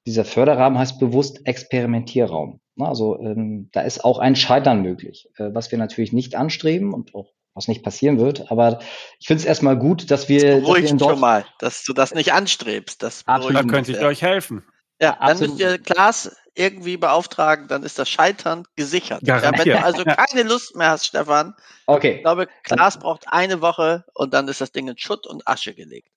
dieser 0.05 0.25
Förderrahmen 0.25 0.77
heißt 0.77 0.99
bewusst 0.99 1.45
Experimentierraum. 1.45 2.59
Also 2.79 3.19
ähm, 3.19 3.69
da 3.71 3.81
ist 3.81 4.03
auch 4.03 4.19
ein 4.19 4.35
Scheitern 4.35 4.81
möglich, 4.81 5.29
äh, 5.37 5.49
was 5.53 5.71
wir 5.71 5.77
natürlich 5.77 6.11
nicht 6.11 6.35
anstreben 6.35 6.93
und 6.93 7.13
auch 7.13 7.31
was 7.53 7.67
nicht 7.67 7.83
passieren 7.83 8.19
wird. 8.19 8.51
Aber 8.51 8.79
ich 9.19 9.27
finde 9.27 9.41
es 9.41 9.45
erstmal 9.45 9.77
gut, 9.77 10.09
dass 10.09 10.27
wir. 10.27 10.55
Das 10.55 10.61
beruhigt 10.61 10.99
schon 10.99 11.19
mal, 11.19 11.45
dass 11.59 11.83
du 11.83 11.93
das 11.93 12.13
nicht 12.13 12.33
anstrebst. 12.33 13.03
Das 13.03 13.23
da 13.25 13.39
könnte 13.63 13.91
ich 13.91 13.99
euch 13.99 14.21
helfen. 14.21 14.65
Ja, 14.99 15.17
dann 15.19 15.39
müsst 15.39 15.59
ihr 15.59 15.77
Klaas 15.79 16.35
irgendwie 16.55 16.97
beauftragen, 16.97 17.67
dann 17.67 17.83
ist 17.83 17.97
das 17.99 18.09
Scheitern 18.09 18.63
gesichert. 18.75 19.21
Ja, 19.23 19.41
wenn 19.41 19.53
du 19.53 19.83
also 19.83 20.03
keine 20.03 20.47
Lust 20.47 20.75
mehr 20.75 20.91
hast, 20.91 21.07
Stefan, 21.07 21.55
okay. 21.87 22.17
ich 22.17 22.21
glaube, 22.21 22.47
Klaas 22.63 22.99
braucht 22.99 23.25
eine 23.27 23.61
Woche 23.61 24.05
und 24.13 24.33
dann 24.33 24.47
ist 24.47 24.61
das 24.61 24.71
Ding 24.71 24.87
in 24.87 24.97
Schutt 24.97 25.25
und 25.25 25.47
Asche 25.47 25.73
gelegt. 25.73 26.09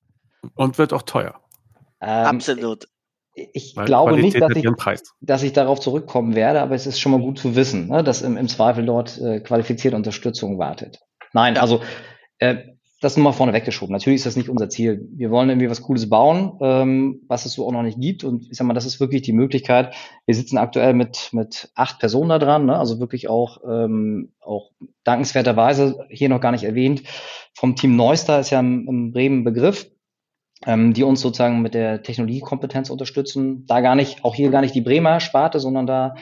Und 0.54 0.76
wird 0.76 0.92
auch 0.92 1.02
teuer. 1.02 1.40
Ähm, 2.00 2.26
Absolut 2.26 2.86
ich 3.36 3.76
Weil 3.76 3.84
glaube 3.84 4.12
Qualität 4.12 4.40
nicht, 4.40 4.74
dass 4.74 4.96
ich, 4.96 5.02
dass 5.20 5.42
ich 5.42 5.52
darauf 5.52 5.78
zurückkommen 5.78 6.34
werde, 6.34 6.62
aber 6.62 6.74
es 6.74 6.86
ist 6.86 6.98
schon 6.98 7.12
mal 7.12 7.20
gut 7.20 7.38
zu 7.38 7.54
wissen, 7.54 7.88
ne, 7.88 8.02
dass 8.02 8.22
im, 8.22 8.36
im 8.36 8.48
Zweifel 8.48 8.86
dort 8.86 9.20
äh, 9.20 9.40
qualifizierte 9.40 9.96
Unterstützung 9.96 10.58
wartet. 10.58 11.00
Nein, 11.32 11.58
also 11.58 11.82
äh, 12.38 12.56
das 13.02 13.16
nur 13.16 13.24
mal 13.24 13.32
vorne 13.32 13.52
weggeschoben. 13.52 13.92
Natürlich 13.92 14.16
ist 14.16 14.26
das 14.26 14.36
nicht 14.36 14.48
unser 14.48 14.70
Ziel. 14.70 15.06
Wir 15.12 15.30
wollen 15.30 15.50
irgendwie 15.50 15.68
was 15.68 15.82
Cooles 15.82 16.08
bauen, 16.08 16.58
ähm, 16.62 17.20
was 17.28 17.44
es 17.44 17.52
so 17.52 17.66
auch 17.66 17.72
noch 17.72 17.82
nicht 17.82 18.00
gibt. 18.00 18.24
Und 18.24 18.50
ich 18.50 18.56
sag 18.56 18.66
mal, 18.66 18.72
das 18.72 18.86
ist 18.86 19.00
wirklich 19.00 19.20
die 19.20 19.34
Möglichkeit. 19.34 19.94
Wir 20.24 20.34
sitzen 20.34 20.56
aktuell 20.56 20.94
mit, 20.94 21.28
mit 21.32 21.70
acht 21.74 21.98
Personen 21.98 22.30
da 22.30 22.38
dran, 22.38 22.64
ne? 22.64 22.78
also 22.78 22.98
wirklich 22.98 23.28
auch, 23.28 23.58
ähm, 23.68 24.32
auch 24.40 24.70
dankenswerterweise 25.04 26.06
hier 26.08 26.30
noch 26.30 26.40
gar 26.40 26.52
nicht 26.52 26.64
erwähnt. 26.64 27.02
Vom 27.52 27.76
Team 27.76 27.96
Neustar 27.96 28.40
ist 28.40 28.48
ja 28.48 28.60
im, 28.60 28.88
im 28.88 29.12
Bremen 29.12 29.44
Begriff 29.44 29.90
ähm, 30.64 30.94
die 30.94 31.02
uns 31.02 31.20
sozusagen 31.20 31.60
mit 31.60 31.74
der 31.74 32.02
Technologiekompetenz 32.02 32.90
unterstützen. 32.90 33.66
Da 33.66 33.80
gar 33.80 33.94
nicht, 33.94 34.24
auch 34.24 34.34
hier 34.34 34.50
gar 34.50 34.60
nicht 34.62 34.74
die 34.74 34.80
Bremer 34.80 35.20
Sparte, 35.20 35.60
sondern 35.60 35.86
da 35.86 36.14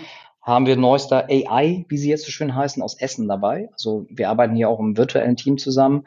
haben 0.42 0.66
wir 0.66 0.76
neuester 0.76 1.26
AI, 1.30 1.86
wie 1.88 1.96
sie 1.96 2.10
jetzt 2.10 2.24
so 2.24 2.30
schön 2.30 2.54
heißen, 2.54 2.82
aus 2.82 3.00
Essen 3.00 3.28
dabei. 3.28 3.68
Also 3.72 4.06
wir 4.10 4.28
arbeiten 4.28 4.56
hier 4.56 4.68
auch 4.68 4.80
im 4.80 4.96
virtuellen 4.96 5.36
Team 5.36 5.56
zusammen. 5.56 6.04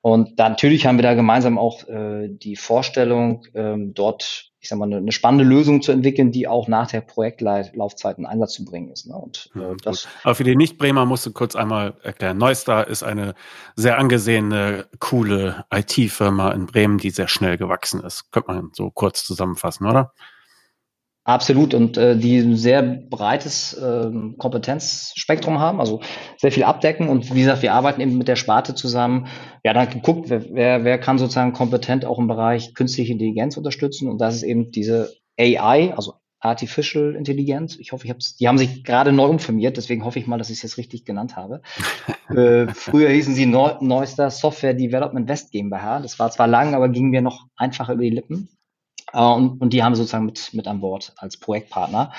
Und 0.00 0.38
da, 0.38 0.48
natürlich 0.48 0.86
haben 0.86 0.98
wir 0.98 1.02
da 1.02 1.14
gemeinsam 1.14 1.58
auch 1.58 1.86
äh, 1.88 2.28
die 2.28 2.56
Vorstellung, 2.56 3.44
ähm, 3.54 3.92
dort, 3.94 4.52
ich 4.66 4.70
sag 4.70 4.80
mal, 4.80 4.86
eine, 4.86 4.96
eine 4.96 5.12
spannende 5.12 5.44
Lösung 5.44 5.80
zu 5.80 5.92
entwickeln, 5.92 6.32
die 6.32 6.48
auch 6.48 6.66
nach 6.66 6.90
der 6.90 7.00
Projektlaufzeit 7.00 8.18
in 8.18 8.26
Einsatz 8.26 8.54
zu 8.54 8.64
bringen 8.64 8.90
ist. 8.90 9.06
Ne? 9.06 9.14
Und 9.14 9.48
äh, 9.54 9.58
mhm, 9.60 9.76
das 9.84 10.08
Aber 10.24 10.34
für 10.34 10.42
die 10.42 10.56
Nicht-Bremer 10.56 11.06
musst 11.06 11.24
du 11.24 11.32
kurz 11.32 11.54
einmal 11.54 11.94
erklären. 12.02 12.36
Neustar 12.36 12.88
ist 12.88 13.04
eine 13.04 13.36
sehr 13.76 13.96
angesehene, 13.96 14.88
coole 14.98 15.64
IT-Firma 15.72 16.50
in 16.50 16.66
Bremen, 16.66 16.98
die 16.98 17.10
sehr 17.10 17.28
schnell 17.28 17.56
gewachsen 17.56 18.00
ist. 18.00 18.32
Könnte 18.32 18.52
man 18.52 18.70
so 18.72 18.90
kurz 18.90 19.24
zusammenfassen, 19.24 19.86
oder? 19.86 20.12
Absolut 21.26 21.74
und 21.74 21.98
äh, 21.98 22.16
die 22.16 22.38
ein 22.38 22.54
sehr 22.54 22.82
breites 22.84 23.74
äh, 23.74 24.12
Kompetenzspektrum 24.38 25.58
haben, 25.58 25.80
also 25.80 26.00
sehr 26.36 26.52
viel 26.52 26.62
abdecken 26.62 27.08
und 27.08 27.34
wie 27.34 27.40
gesagt, 27.40 27.62
wir 27.62 27.74
arbeiten 27.74 28.00
eben 28.00 28.16
mit 28.16 28.28
der 28.28 28.36
Sparte 28.36 28.76
zusammen. 28.76 29.26
Ja, 29.64 29.72
dann 29.72 29.90
geguckt, 29.90 30.30
wer, 30.30 30.44
wer, 30.52 30.84
wer 30.84 30.98
kann 30.98 31.18
sozusagen 31.18 31.52
kompetent 31.52 32.04
auch 32.04 32.20
im 32.20 32.28
Bereich 32.28 32.74
künstliche 32.74 33.12
Intelligenz 33.12 33.56
unterstützen 33.56 34.08
und 34.08 34.20
das 34.20 34.36
ist 34.36 34.44
eben 34.44 34.70
diese 34.70 35.14
AI, 35.36 35.92
also 35.96 36.14
Artificial 36.38 37.16
Intelligence. 37.16 37.76
Ich 37.80 37.90
hoffe, 37.90 38.04
ich 38.04 38.10
habe 38.10 38.20
die 38.38 38.46
haben 38.46 38.58
sich 38.58 38.84
gerade 38.84 39.10
neu 39.10 39.26
umfirmiert, 39.26 39.76
deswegen 39.76 40.04
hoffe 40.04 40.20
ich 40.20 40.28
mal, 40.28 40.38
dass 40.38 40.50
ich 40.50 40.58
es 40.58 40.62
jetzt 40.62 40.78
richtig 40.78 41.04
genannt 41.04 41.34
habe. 41.34 41.60
äh, 42.28 42.72
früher 42.72 43.08
hießen 43.08 43.34
sie 43.34 43.46
Neu 43.46 43.72
Neuster 43.80 44.30
Software 44.30 44.74
Development 44.74 45.28
West 45.28 45.50
GmbH. 45.50 45.98
Das 45.98 46.20
war 46.20 46.30
zwar 46.30 46.46
lang, 46.46 46.74
aber 46.74 46.88
ging 46.88 47.10
mir 47.10 47.20
noch 47.20 47.46
einfacher 47.56 47.94
über 47.94 48.04
die 48.04 48.10
Lippen. 48.10 48.48
Äh, 49.12 49.20
und, 49.20 49.60
und 49.60 49.72
die 49.72 49.82
haben 49.82 49.92
wir 49.92 49.96
sozusagen 49.96 50.26
mit, 50.26 50.52
mit 50.52 50.66
an 50.66 50.80
Bord 50.80 51.12
als 51.16 51.38
Projektpartner. 51.38 52.12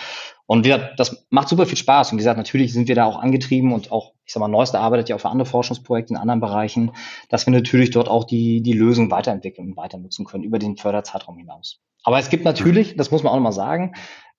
Und 0.46 0.66
wir, 0.66 0.92
das 0.98 1.28
macht 1.30 1.50
super 1.50 1.66
viel 1.66 1.78
Spaß. 1.78 2.12
Und 2.12 2.18
wie 2.18 2.22
gesagt, 2.22 2.38
natürlich 2.38 2.74
sind 2.74 2.88
wir 2.88 2.96
da 2.96 3.06
auch 3.06 3.18
angetrieben 3.20 3.74
und 3.74 3.92
auch, 3.92 4.14
ich 4.26 4.34
sag 4.34 4.40
mal, 4.40 4.48
Neueste 4.48 4.80
arbeitet 4.80 5.10
ja 5.10 5.16
auch 5.16 5.20
für 5.20 5.30
andere 5.30 5.48
Forschungsprojekte 5.48 6.14
in 6.14 6.20
anderen 6.20 6.40
Bereichen, 6.40 6.92
dass 7.30 7.46
wir 7.46 7.54
natürlich 7.54 7.92
dort 7.92 8.08
auch 8.08 8.24
die, 8.24 8.62
die 8.62 8.74
Lösung 8.74 9.12
weiterentwickeln 9.12 9.70
und 9.70 9.78
weiter 9.78 9.98
nutzen 9.98 10.26
können 10.26 10.44
über 10.44 10.60
den 10.60 10.78
Förderzeitraum 10.78 11.38
hinaus. 11.38 11.82
Aber 12.04 12.20
es 12.20 12.30
gibt 12.30 12.46
natürlich, 12.46 12.96
das 12.96 13.12
muss 13.12 13.24
man 13.24 13.32
auch 13.32 13.38
nochmal 13.38 13.52
sagen, 13.52 13.94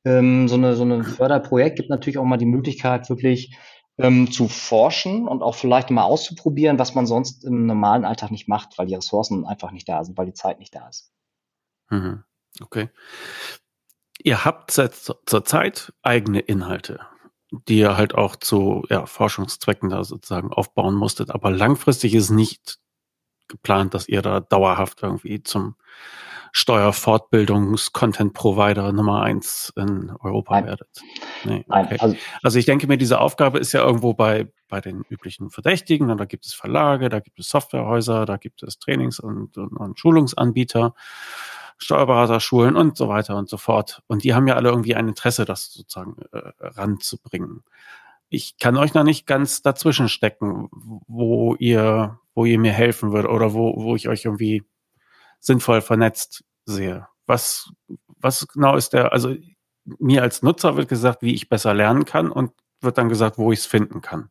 ähm, 0.04 0.48
so 0.48 0.54
eine, 0.54 0.74
so 0.74 0.84
eine 0.84 1.04
Förderprojekt 1.04 1.76
gibt 1.76 1.90
natürlich 1.90 2.18
auch 2.18 2.24
mal 2.24 2.38
die 2.38 2.46
Möglichkeit, 2.46 3.10
wirklich 3.10 3.54
ähm, 3.98 4.30
zu 4.30 4.48
forschen 4.48 5.28
und 5.28 5.42
auch 5.42 5.54
vielleicht 5.54 5.90
mal 5.90 6.04
auszuprobieren, 6.04 6.78
was 6.78 6.94
man 6.94 7.06
sonst 7.06 7.44
im 7.44 7.66
normalen 7.66 8.04
Alltag 8.04 8.30
nicht 8.30 8.48
macht, 8.48 8.78
weil 8.78 8.86
die 8.86 8.94
Ressourcen 8.94 9.44
einfach 9.44 9.72
nicht 9.72 9.88
da 9.88 10.04
sind, 10.04 10.16
weil 10.16 10.26
die 10.26 10.34
Zeit 10.34 10.60
nicht 10.60 10.74
da 10.74 10.88
ist. 10.88 11.12
Mhm. 11.90 12.24
Okay. 12.60 12.90
Ihr 14.22 14.44
habt 14.44 14.70
seit 14.70 14.94
zur 14.94 15.44
Zeit 15.44 15.92
eigene 16.02 16.40
Inhalte, 16.40 17.00
die 17.50 17.78
ihr 17.78 17.96
halt 17.96 18.14
auch 18.14 18.36
zu 18.36 18.84
ja, 18.90 19.06
Forschungszwecken 19.06 19.90
da 19.90 20.04
sozusagen 20.04 20.52
aufbauen 20.52 20.94
musstet. 20.94 21.30
Aber 21.30 21.50
langfristig 21.50 22.14
ist 22.14 22.30
nicht 22.30 22.78
geplant, 23.46 23.94
dass 23.94 24.08
ihr 24.08 24.22
da 24.22 24.40
dauerhaft 24.40 25.02
irgendwie 25.02 25.42
zum 25.42 25.76
Steuerfortbildungs-Content-Provider 26.52 28.92
Nummer 28.92 29.22
eins 29.22 29.72
in 29.76 30.12
Europa 30.20 30.54
Nein. 30.54 30.66
werdet. 30.66 30.88
Nee, 31.44 31.64
okay. 31.68 31.96
also, 32.00 32.16
also, 32.42 32.58
ich 32.58 32.64
denke 32.66 32.86
mir, 32.86 32.98
diese 32.98 33.20
Aufgabe 33.20 33.58
ist 33.58 33.72
ja 33.72 33.84
irgendwo 33.84 34.14
bei, 34.14 34.46
bei 34.68 34.80
den 34.80 35.02
üblichen 35.08 35.50
Verdächtigen. 35.50 36.16
Da 36.16 36.24
gibt 36.24 36.46
es 36.46 36.54
Verlage, 36.54 37.10
da 37.10 37.20
gibt 37.20 37.38
es 37.38 37.48
Softwarehäuser, 37.48 38.26
da 38.26 38.38
gibt 38.38 38.62
es 38.62 38.78
Trainings- 38.78 39.20
und, 39.20 39.58
und, 39.58 39.76
und 39.76 39.98
Schulungsanbieter. 39.98 40.94
Steuerberaterschulen 41.78 42.76
und 42.76 42.96
so 42.96 43.08
weiter 43.08 43.36
und 43.36 43.48
so 43.48 43.56
fort. 43.56 44.02
Und 44.06 44.24
die 44.24 44.34
haben 44.34 44.46
ja 44.48 44.56
alle 44.56 44.70
irgendwie 44.70 44.94
ein 44.94 45.08
Interesse, 45.08 45.44
das 45.44 45.72
sozusagen 45.72 46.16
äh, 46.32 46.52
ranzubringen. 46.60 47.62
Ich 48.28 48.58
kann 48.58 48.76
euch 48.76 48.94
noch 48.94 49.04
nicht 49.04 49.26
ganz 49.26 49.62
dazwischen 49.62 50.08
stecken, 50.08 50.68
wo 51.06 51.54
ihr, 51.54 52.18
wo 52.34 52.44
ihr 52.44 52.58
mir 52.58 52.72
helfen 52.72 53.12
würdet 53.12 53.30
oder 53.30 53.54
wo, 53.54 53.82
wo 53.82 53.96
ich 53.96 54.08
euch 54.08 54.24
irgendwie 54.24 54.64
sinnvoll 55.40 55.80
vernetzt 55.80 56.44
sehe. 56.66 57.06
Was, 57.26 57.72
was 58.06 58.46
genau 58.48 58.76
ist 58.76 58.92
der, 58.92 59.12
also 59.12 59.34
mir 59.84 60.22
als 60.22 60.42
Nutzer 60.42 60.76
wird 60.76 60.88
gesagt, 60.88 61.22
wie 61.22 61.34
ich 61.34 61.48
besser 61.48 61.72
lernen 61.72 62.04
kann 62.04 62.30
und 62.30 62.52
wird 62.80 62.98
dann 62.98 63.08
gesagt, 63.08 63.38
wo 63.38 63.52
ich 63.52 63.60
es 63.60 63.66
finden 63.66 64.02
kann. 64.02 64.30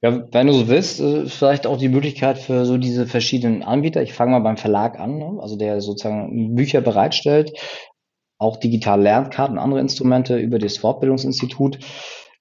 Ja, 0.00 0.32
wenn 0.32 0.46
du 0.46 0.52
so 0.52 0.68
willst, 0.68 1.00
äh, 1.00 1.26
vielleicht 1.26 1.66
auch 1.66 1.76
die 1.76 1.88
Möglichkeit 1.88 2.38
für 2.38 2.64
so 2.64 2.78
diese 2.78 3.06
verschiedenen 3.06 3.62
Anbieter. 3.64 4.02
Ich 4.02 4.12
fange 4.12 4.32
mal 4.32 4.38
beim 4.40 4.56
Verlag 4.56 5.00
an, 5.00 5.18
ne? 5.18 5.38
also 5.40 5.56
der 5.56 5.80
sozusagen 5.80 6.54
Bücher 6.54 6.80
bereitstellt, 6.80 7.52
auch 8.38 8.58
digitale 8.58 9.02
Lernkarten, 9.02 9.58
andere 9.58 9.80
Instrumente 9.80 10.38
über 10.38 10.60
das 10.60 10.78
Fortbildungsinstitut. 10.78 11.80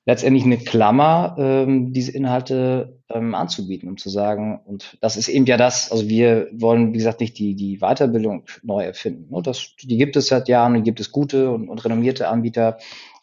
Letztendlich 0.06 0.46
eine 0.46 0.58
Klammer, 0.58 1.36
ähm, 1.38 1.92
diese 1.92 2.12
Inhalte 2.14 3.02
ähm, 3.10 3.36
anzubieten, 3.36 3.90
um 3.90 3.98
zu 3.98 4.10
sagen, 4.10 4.62
und 4.64 4.98
das 5.02 5.18
ist 5.18 5.28
eben 5.28 5.46
ja 5.46 5.58
das, 5.58 5.92
also 5.92 6.08
wir 6.08 6.48
wollen, 6.54 6.94
wie 6.94 6.98
gesagt, 6.98 7.20
nicht 7.20 7.38
die, 7.40 7.56
die 7.56 7.80
Weiterbildung 7.80 8.46
neu 8.64 8.84
erfinden. 8.84 9.34
Ne? 9.34 9.42
Das, 9.42 9.76
die 9.82 9.98
gibt 9.98 10.16
es 10.16 10.28
seit 10.28 10.48
Jahren, 10.48 10.76
die 10.76 10.84
gibt 10.84 11.02
es 11.02 11.12
gute 11.12 11.52
und, 11.52 11.68
und 11.68 11.84
renommierte 11.84 12.30
Anbieter 12.30 12.78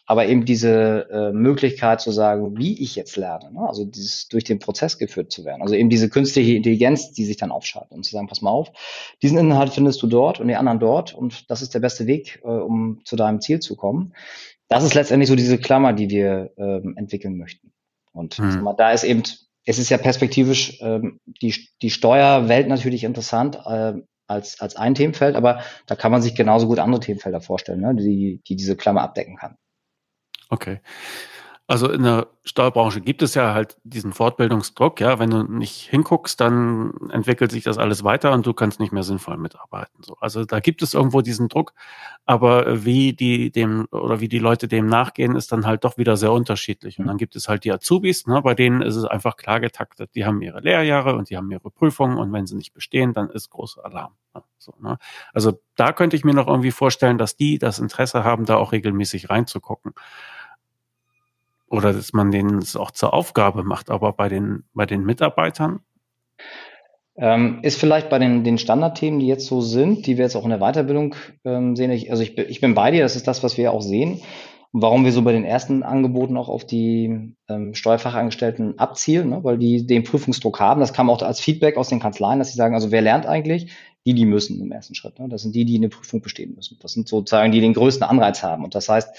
aber 0.07 0.27
eben 0.27 0.45
diese 0.45 1.09
äh, 1.11 1.33
Möglichkeit 1.33 2.01
zu 2.01 2.11
sagen, 2.11 2.59
wie 2.59 2.81
ich 2.83 2.95
jetzt 2.95 3.17
lerne, 3.17 3.53
ne? 3.53 3.67
also 3.67 3.85
dieses 3.85 4.29
durch 4.29 4.45
den 4.45 4.59
Prozess 4.59 4.99
geführt 4.99 5.33
zu 5.33 5.45
werden, 5.45 5.62
also 5.62 5.75
eben 5.75 5.88
diese 5.88 6.11
künstliche 6.11 6.55
Intelligenz, 6.55 7.12
die 7.12 7.25
sich 7.25 7.38
dann 7.38 7.51
aufschaltet 7.51 7.93
und 7.93 8.05
zu 8.05 8.12
sagen, 8.12 8.27
pass 8.27 8.43
mal 8.43 8.51
auf, 8.51 8.71
diesen 9.23 9.38
Inhalt 9.38 9.73
findest 9.73 10.03
du 10.03 10.07
dort 10.07 10.40
und 10.40 10.49
die 10.49 10.57
anderen 10.57 10.79
dort 10.79 11.14
und 11.14 11.51
das 11.51 11.62
ist 11.62 11.75
der 11.75 11.81
beste 11.81 12.07
Weg, 12.07 12.40
äh, 12.45 12.49
um 12.49 13.01
zu 13.05 13.17
deinem 13.17 13.40
Ziel 13.40 13.61
zu 13.61 13.77
kommen. 13.77 14.14
Das 14.69 14.85
ist 14.85 14.95
letztendlich 14.95 15.29
so 15.29 15.37
diese 15.37 15.59
Klammer, 15.59 15.93
die 15.93 16.11
wir 16.11 16.53
ähm, 16.57 16.95
entwickeln 16.97 17.37
möchten. 17.37 17.73
Und 18.12 18.37
hm. 18.37 18.62
mal, 18.62 18.75
da 18.75 18.93
ist 18.93 19.05
eben, 19.05 19.23
es 19.64 19.79
ist 19.79 19.90
ja 19.90 19.99
perspektivisch 19.99 20.79
ähm, 20.81 21.21
die, 21.43 21.55
die 21.83 21.90
Steuerwelt 21.90 22.69
natürlich 22.69 23.05
interessant, 23.05 23.59
äh, 23.67 23.95
als, 24.27 24.61
als 24.61 24.77
ein 24.77 24.95
Themenfeld, 24.95 25.37
aber 25.37 25.61
da 25.87 25.97
kann 25.97 26.12
man 26.12 26.23
sich 26.23 26.35
genauso 26.35 26.67
gut 26.67 26.79
andere 26.79 27.01
Themenfelder 27.01 27.40
vorstellen, 27.40 27.81
ne, 27.81 27.95
die, 27.95 28.40
die 28.47 28.57
diese 28.57 28.77
Klammer 28.77 29.03
abdecken 29.03 29.37
kann. 29.37 29.57
Okay. 30.55 30.81
Also 31.67 31.90
in 31.90 32.03
der 32.03 32.27
Steuerbranche 32.45 33.01
gibt 33.01 33.23
es 33.23 33.35
ja 33.35 33.55
halt 33.55 33.79
diesen 33.85 34.12
Fortbildungsdruck, 34.12 35.01
ja. 35.01 35.19
Wenn 35.19 35.31
du 35.31 35.43
nicht 35.45 35.88
hinguckst, 35.88 36.38
dann 36.38 36.93
entwickelt 37.11 37.51
sich 37.51 37.64
das 37.64 37.79
alles 37.79 38.05
weiter 38.05 38.33
und 38.33 38.47
du 38.47 38.53
kannst 38.53 38.81
nicht 38.81 38.93
mehr 38.93 39.03
sinnvoll 39.03 39.38
mitarbeiten. 39.38 40.03
So. 40.03 40.14
Also 40.21 40.45
da 40.45 40.61
gibt 40.61 40.83
es 40.83 40.93
irgendwo 40.93 41.23
diesen 41.23 41.49
Druck, 41.49 41.73
aber 42.27 42.85
wie 42.85 43.14
die 43.14 43.51
dem 43.51 43.88
oder 43.90 44.21
wie 44.21 44.29
die 44.29 44.38
Leute 44.38 44.69
dem 44.69 44.87
nachgehen, 44.87 45.35
ist 45.37 45.53
dann 45.53 45.67
halt 45.67 45.85
doch 45.85 45.97
wieder 45.97 46.19
sehr 46.19 46.33
unterschiedlich. 46.33 46.99
Und 46.99 47.07
dann 47.07 47.17
gibt 47.17 47.35
es 47.35 47.49
halt 47.49 47.64
die 47.64 47.73
Azubis, 47.73 48.27
ne, 48.27 48.43
bei 48.43 48.55
denen 48.55 48.83
ist 48.83 48.97
es 48.97 49.07
einfach 49.07 49.37
klar 49.37 49.59
getaktet. 49.59 50.11
Die 50.14 50.27
haben 50.27 50.43
ihre 50.43 50.61
Lehrjahre 50.61 51.17
und 51.17 51.31
die 51.31 51.37
haben 51.38 51.51
ihre 51.51 51.71
Prüfungen 51.71 52.19
und 52.19 52.31
wenn 52.31 52.47
sie 52.47 52.57
nicht 52.57 52.75
bestehen, 52.75 53.14
dann 53.14 53.31
ist 53.31 53.49
großer 53.49 53.85
Alarm. 53.87 54.12
Ne? 54.35 54.43
So, 54.59 54.75
ne? 54.81 54.99
Also 55.33 55.59
da 55.77 55.93
könnte 55.93 56.14
ich 56.14 56.25
mir 56.25 56.35
noch 56.35 56.47
irgendwie 56.47 56.73
vorstellen, 56.73 57.17
dass 57.17 57.37
die 57.37 57.59
das 57.59 57.79
Interesse 57.79 58.23
haben, 58.23 58.45
da 58.45 58.57
auch 58.57 58.73
regelmäßig 58.73 59.31
reinzugucken 59.31 59.95
oder 61.75 61.93
dass 61.93 62.13
man 62.13 62.31
denen 62.31 62.59
es 62.59 62.77
auch 62.77 62.91
zur 62.91 63.13
Aufgabe 63.13 63.65
macht, 63.65 63.91
aber 63.91 64.13
bei 64.13 64.29
den, 64.29 64.65
bei 64.73 64.87
den 64.87 65.05
Mitarbeitern? 65.05 65.81
Ähm, 67.17 67.61
ist 67.63 67.79
vielleicht 67.79 68.09
bei 68.09 68.19
den, 68.19 68.43
den 68.43 68.59
Standardthemen, 68.59 69.21
die 69.21 69.27
jetzt 69.27 69.47
so 69.47 69.61
sind, 69.61 70.07
die 70.07 70.17
wir 70.17 70.25
jetzt 70.25 70.35
auch 70.35 70.45
in 70.45 70.51
der 70.51 70.59
Weiterbildung 70.59 71.15
ähm, 71.45 71.77
sehen. 71.77 71.91
Ich, 71.93 72.11
also 72.11 72.23
ich, 72.23 72.37
ich 72.37 72.61
bin 72.61 72.75
bei 72.75 72.91
dir, 72.91 73.03
das 73.03 73.15
ist 73.15 73.29
das, 73.29 73.43
was 73.45 73.57
wir 73.57 73.73
auch 73.73 73.83
sehen. 73.83 74.21
Warum 74.73 75.05
wir 75.05 75.13
so 75.13 75.23
bei 75.23 75.31
den 75.31 75.45
ersten 75.45 75.85
Angeboten 75.85 76.37
auch 76.37 76.49
auf 76.49 76.65
die 76.65 77.37
ähm, 77.49 77.75
Steuerfachangestellten 77.75 78.81
abzielen, 78.81 79.31
ne? 79.31 79.45
weil 79.45 79.57
die 79.57 79.87
den 79.87 80.03
Prüfungsdruck 80.03 80.59
haben. 80.59 80.81
Das 80.81 80.93
kam 80.93 81.09
auch 81.09 81.23
als 81.23 81.39
Feedback 81.39 81.77
aus 81.77 81.89
den 81.89 82.01
Kanzleien, 82.01 82.41
dass 82.41 82.51
sie 82.51 82.57
sagen, 82.57 82.75
also 82.75 82.91
wer 82.91 83.01
lernt 83.01 83.27
eigentlich? 83.27 83.71
Die, 84.05 84.15
die 84.15 84.27
müssen 84.27 84.61
im 84.61 84.73
ersten 84.73 84.97
Schritt. 84.97 85.21
Ne? 85.21 85.29
Das 85.29 85.43
sind 85.43 85.55
die, 85.55 85.65
die 85.65 85.77
eine 85.77 85.91
Prüfung 85.91 86.21
bestehen 86.21 86.55
müssen. 86.57 86.77
Das 86.83 86.93
sind 86.93 87.07
sozusagen 87.07 87.53
die, 87.53 87.59
die 87.59 87.67
den 87.67 87.75
größten 87.75 88.05
Anreiz 88.05 88.43
haben. 88.43 88.65
Und 88.65 88.75
das 88.75 88.89
heißt, 88.89 89.17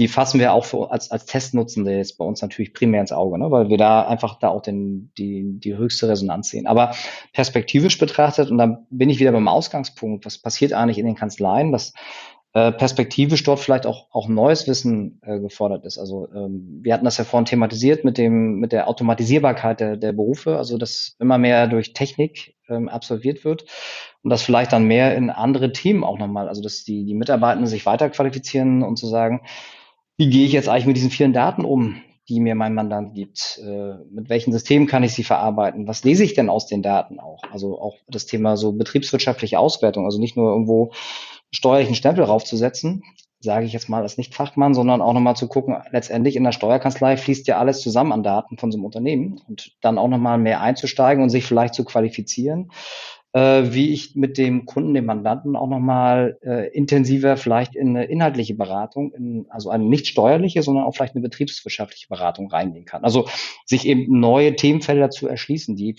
die 0.00 0.08
fassen 0.08 0.40
wir 0.40 0.54
auch 0.54 0.64
für, 0.64 0.90
als, 0.90 1.10
als 1.10 1.26
Testnutzende 1.26 1.94
jetzt 1.94 2.16
bei 2.16 2.24
uns 2.24 2.40
natürlich 2.40 2.72
primär 2.72 3.02
ins 3.02 3.12
Auge, 3.12 3.38
ne? 3.38 3.50
weil 3.50 3.68
wir 3.68 3.76
da 3.76 4.08
einfach 4.08 4.38
da 4.38 4.48
auch 4.48 4.62
den, 4.62 5.12
die, 5.18 5.60
die 5.60 5.76
höchste 5.76 6.08
Resonanz 6.08 6.48
sehen. 6.48 6.66
Aber 6.66 6.94
perspektivisch 7.34 7.98
betrachtet, 7.98 8.50
und 8.50 8.56
dann 8.56 8.86
bin 8.88 9.10
ich 9.10 9.20
wieder 9.20 9.30
beim 9.30 9.46
Ausgangspunkt, 9.46 10.24
was 10.24 10.38
passiert 10.38 10.72
eigentlich 10.72 10.96
in 10.96 11.04
den 11.04 11.16
Kanzleien, 11.16 11.70
dass 11.70 11.92
äh, 12.54 12.72
perspektivisch 12.72 13.42
dort 13.44 13.60
vielleicht 13.60 13.84
auch, 13.84 14.06
auch 14.10 14.26
neues 14.26 14.66
Wissen 14.66 15.20
äh, 15.22 15.38
gefordert 15.38 15.84
ist. 15.84 15.98
Also 15.98 16.28
ähm, 16.34 16.80
wir 16.82 16.94
hatten 16.94 17.04
das 17.04 17.18
ja 17.18 17.24
vorhin 17.24 17.44
thematisiert 17.44 18.02
mit 18.02 18.16
dem 18.16 18.58
mit 18.58 18.72
der 18.72 18.88
Automatisierbarkeit 18.88 19.80
der, 19.80 19.96
der 19.98 20.12
Berufe, 20.12 20.56
also 20.56 20.78
dass 20.78 21.14
immer 21.20 21.36
mehr 21.36 21.66
durch 21.66 21.92
Technik 21.92 22.56
ähm, 22.70 22.88
absolviert 22.88 23.44
wird 23.44 23.66
und 24.22 24.30
das 24.30 24.42
vielleicht 24.42 24.72
dann 24.72 24.84
mehr 24.84 25.14
in 25.14 25.28
andere 25.28 25.72
Themen 25.72 26.02
auch 26.04 26.18
nochmal, 26.18 26.48
also 26.48 26.62
dass 26.62 26.84
die, 26.84 27.04
die 27.04 27.14
Mitarbeitenden 27.14 27.68
sich 27.68 27.84
weiterqualifizieren 27.84 28.82
und 28.82 28.96
zu 28.96 29.06
sagen, 29.06 29.42
wie 30.20 30.28
gehe 30.28 30.44
ich 30.44 30.52
jetzt 30.52 30.68
eigentlich 30.68 30.84
mit 30.84 30.98
diesen 30.98 31.08
vielen 31.08 31.32
Daten 31.32 31.64
um, 31.64 32.02
die 32.28 32.40
mir 32.40 32.54
mein 32.54 32.74
Mandant 32.74 33.14
gibt? 33.14 33.58
Äh, 33.64 33.94
mit 34.10 34.28
welchen 34.28 34.52
Systemen 34.52 34.86
kann 34.86 35.02
ich 35.02 35.14
sie 35.14 35.24
verarbeiten? 35.24 35.88
Was 35.88 36.04
lese 36.04 36.24
ich 36.24 36.34
denn 36.34 36.50
aus 36.50 36.66
den 36.66 36.82
Daten 36.82 37.18
auch? 37.18 37.42
Also 37.50 37.80
auch 37.80 37.96
das 38.06 38.26
Thema 38.26 38.58
so 38.58 38.72
betriebswirtschaftliche 38.72 39.58
Auswertung, 39.58 40.04
also 40.04 40.20
nicht 40.20 40.36
nur 40.36 40.50
irgendwo 40.50 40.92
steuerlichen 41.50 41.94
Stempel 41.94 42.24
raufzusetzen, 42.24 43.02
sage 43.38 43.64
ich 43.64 43.72
jetzt 43.72 43.88
mal 43.88 44.02
als 44.02 44.18
Nicht-Fachmann, 44.18 44.74
sondern 44.74 45.00
auch 45.00 45.14
nochmal 45.14 45.36
zu 45.36 45.48
gucken, 45.48 45.78
letztendlich 45.90 46.36
in 46.36 46.44
der 46.44 46.52
Steuerkanzlei 46.52 47.16
fließt 47.16 47.46
ja 47.46 47.58
alles 47.58 47.80
zusammen 47.80 48.12
an 48.12 48.22
Daten 48.22 48.58
von 48.58 48.70
so 48.70 48.76
einem 48.76 48.84
Unternehmen 48.84 49.40
und 49.48 49.72
dann 49.80 49.96
auch 49.96 50.08
nochmal 50.08 50.36
mehr 50.36 50.60
einzusteigen 50.60 51.22
und 51.22 51.30
sich 51.30 51.46
vielleicht 51.46 51.72
zu 51.72 51.82
qualifizieren, 51.82 52.72
äh, 53.32 53.72
wie 53.72 53.92
ich 53.92 54.16
mit 54.16 54.38
dem 54.38 54.66
Kunden, 54.66 54.94
dem 54.94 55.06
Mandanten 55.06 55.56
auch 55.56 55.68
nochmal 55.68 56.38
äh, 56.42 56.68
intensiver 56.68 57.36
vielleicht 57.36 57.76
in 57.76 57.96
eine 57.96 58.04
inhaltliche 58.06 58.54
Beratung, 58.54 59.12
in, 59.12 59.46
also 59.50 59.70
eine 59.70 59.84
nicht 59.84 60.06
steuerliche, 60.06 60.62
sondern 60.62 60.84
auch 60.84 60.94
vielleicht 60.94 61.14
eine 61.14 61.22
betriebswirtschaftliche 61.22 62.08
Beratung 62.08 62.50
reingehen 62.50 62.84
kann. 62.84 63.04
Also 63.04 63.28
sich 63.66 63.86
eben 63.86 64.18
neue 64.18 64.56
Themenfelder 64.56 65.10
zu 65.10 65.28
erschließen, 65.28 65.76
die 65.76 65.96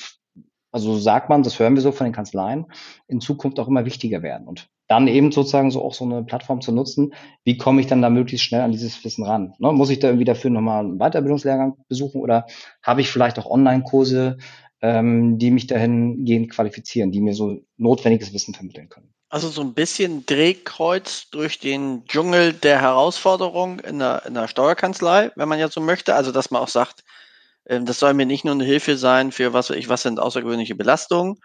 also 0.73 0.97
sagt 0.97 1.29
man, 1.29 1.43
das 1.43 1.59
hören 1.59 1.75
wir 1.75 1.81
so 1.81 1.91
von 1.91 2.05
den 2.05 2.13
Kanzleien, 2.13 2.65
in 3.07 3.19
Zukunft 3.19 3.59
auch 3.59 3.67
immer 3.67 3.85
wichtiger 3.85 4.21
werden. 4.23 4.47
Und 4.47 4.69
dann 4.87 5.07
eben 5.07 5.31
sozusagen 5.31 5.71
so 5.71 5.83
auch 5.83 5.93
so 5.93 6.05
eine 6.05 6.23
Plattform 6.23 6.61
zu 6.61 6.71
nutzen, 6.71 7.13
wie 7.43 7.57
komme 7.57 7.81
ich 7.81 7.87
dann 7.87 8.01
da 8.01 8.09
möglichst 8.09 8.45
schnell 8.45 8.61
an 8.61 8.71
dieses 8.71 9.03
Wissen 9.03 9.25
ran? 9.25 9.53
Ne? 9.59 9.71
Muss 9.71 9.89
ich 9.89 9.99
da 9.99 10.07
irgendwie 10.07 10.25
dafür 10.25 10.49
nochmal 10.49 10.83
einen 10.83 10.97
Weiterbildungslehrgang 10.97 11.77
besuchen 11.87 12.21
oder 12.21 12.45
habe 12.83 13.01
ich 13.01 13.09
vielleicht 13.09 13.39
auch 13.39 13.49
Online-Kurse, 13.49 14.37
ähm, 14.81 15.37
die 15.37 15.51
mich 15.51 15.67
dahingehend 15.67 16.49
qualifizieren, 16.51 17.11
die 17.11 17.21
mir 17.21 17.33
so 17.33 17.59
notwendiges 17.77 18.33
Wissen 18.33 18.53
vermitteln 18.53 18.89
können? 18.89 19.13
Also 19.29 19.47
so 19.47 19.61
ein 19.61 19.73
bisschen 19.73 20.25
Drehkreuz 20.25 21.29
durch 21.29 21.59
den 21.59 22.05
Dschungel 22.05 22.51
der 22.51 22.81
Herausforderung 22.81 23.79
in 23.79 23.99
der, 23.99 24.25
in 24.25 24.33
der 24.33 24.49
Steuerkanzlei, 24.49 25.31
wenn 25.35 25.47
man 25.47 25.59
ja 25.59 25.69
so 25.69 25.79
möchte. 25.79 26.15
Also 26.15 26.31
dass 26.31 26.51
man 26.51 26.61
auch 26.61 26.67
sagt, 26.67 27.03
äh, 27.65 27.79
das 27.81 27.99
soll 27.99 28.13
mir 28.13 28.25
nicht 28.25 28.43
nur 28.43 28.55
eine 28.55 28.65
Hilfe 28.65 28.97
sein 28.97 29.31
für 29.31 29.53
was 29.53 29.69
ich, 29.69 29.87
was 29.87 30.01
sind 30.01 30.19
außergewöhnliche 30.19 30.75
Belastungen, 30.75 31.37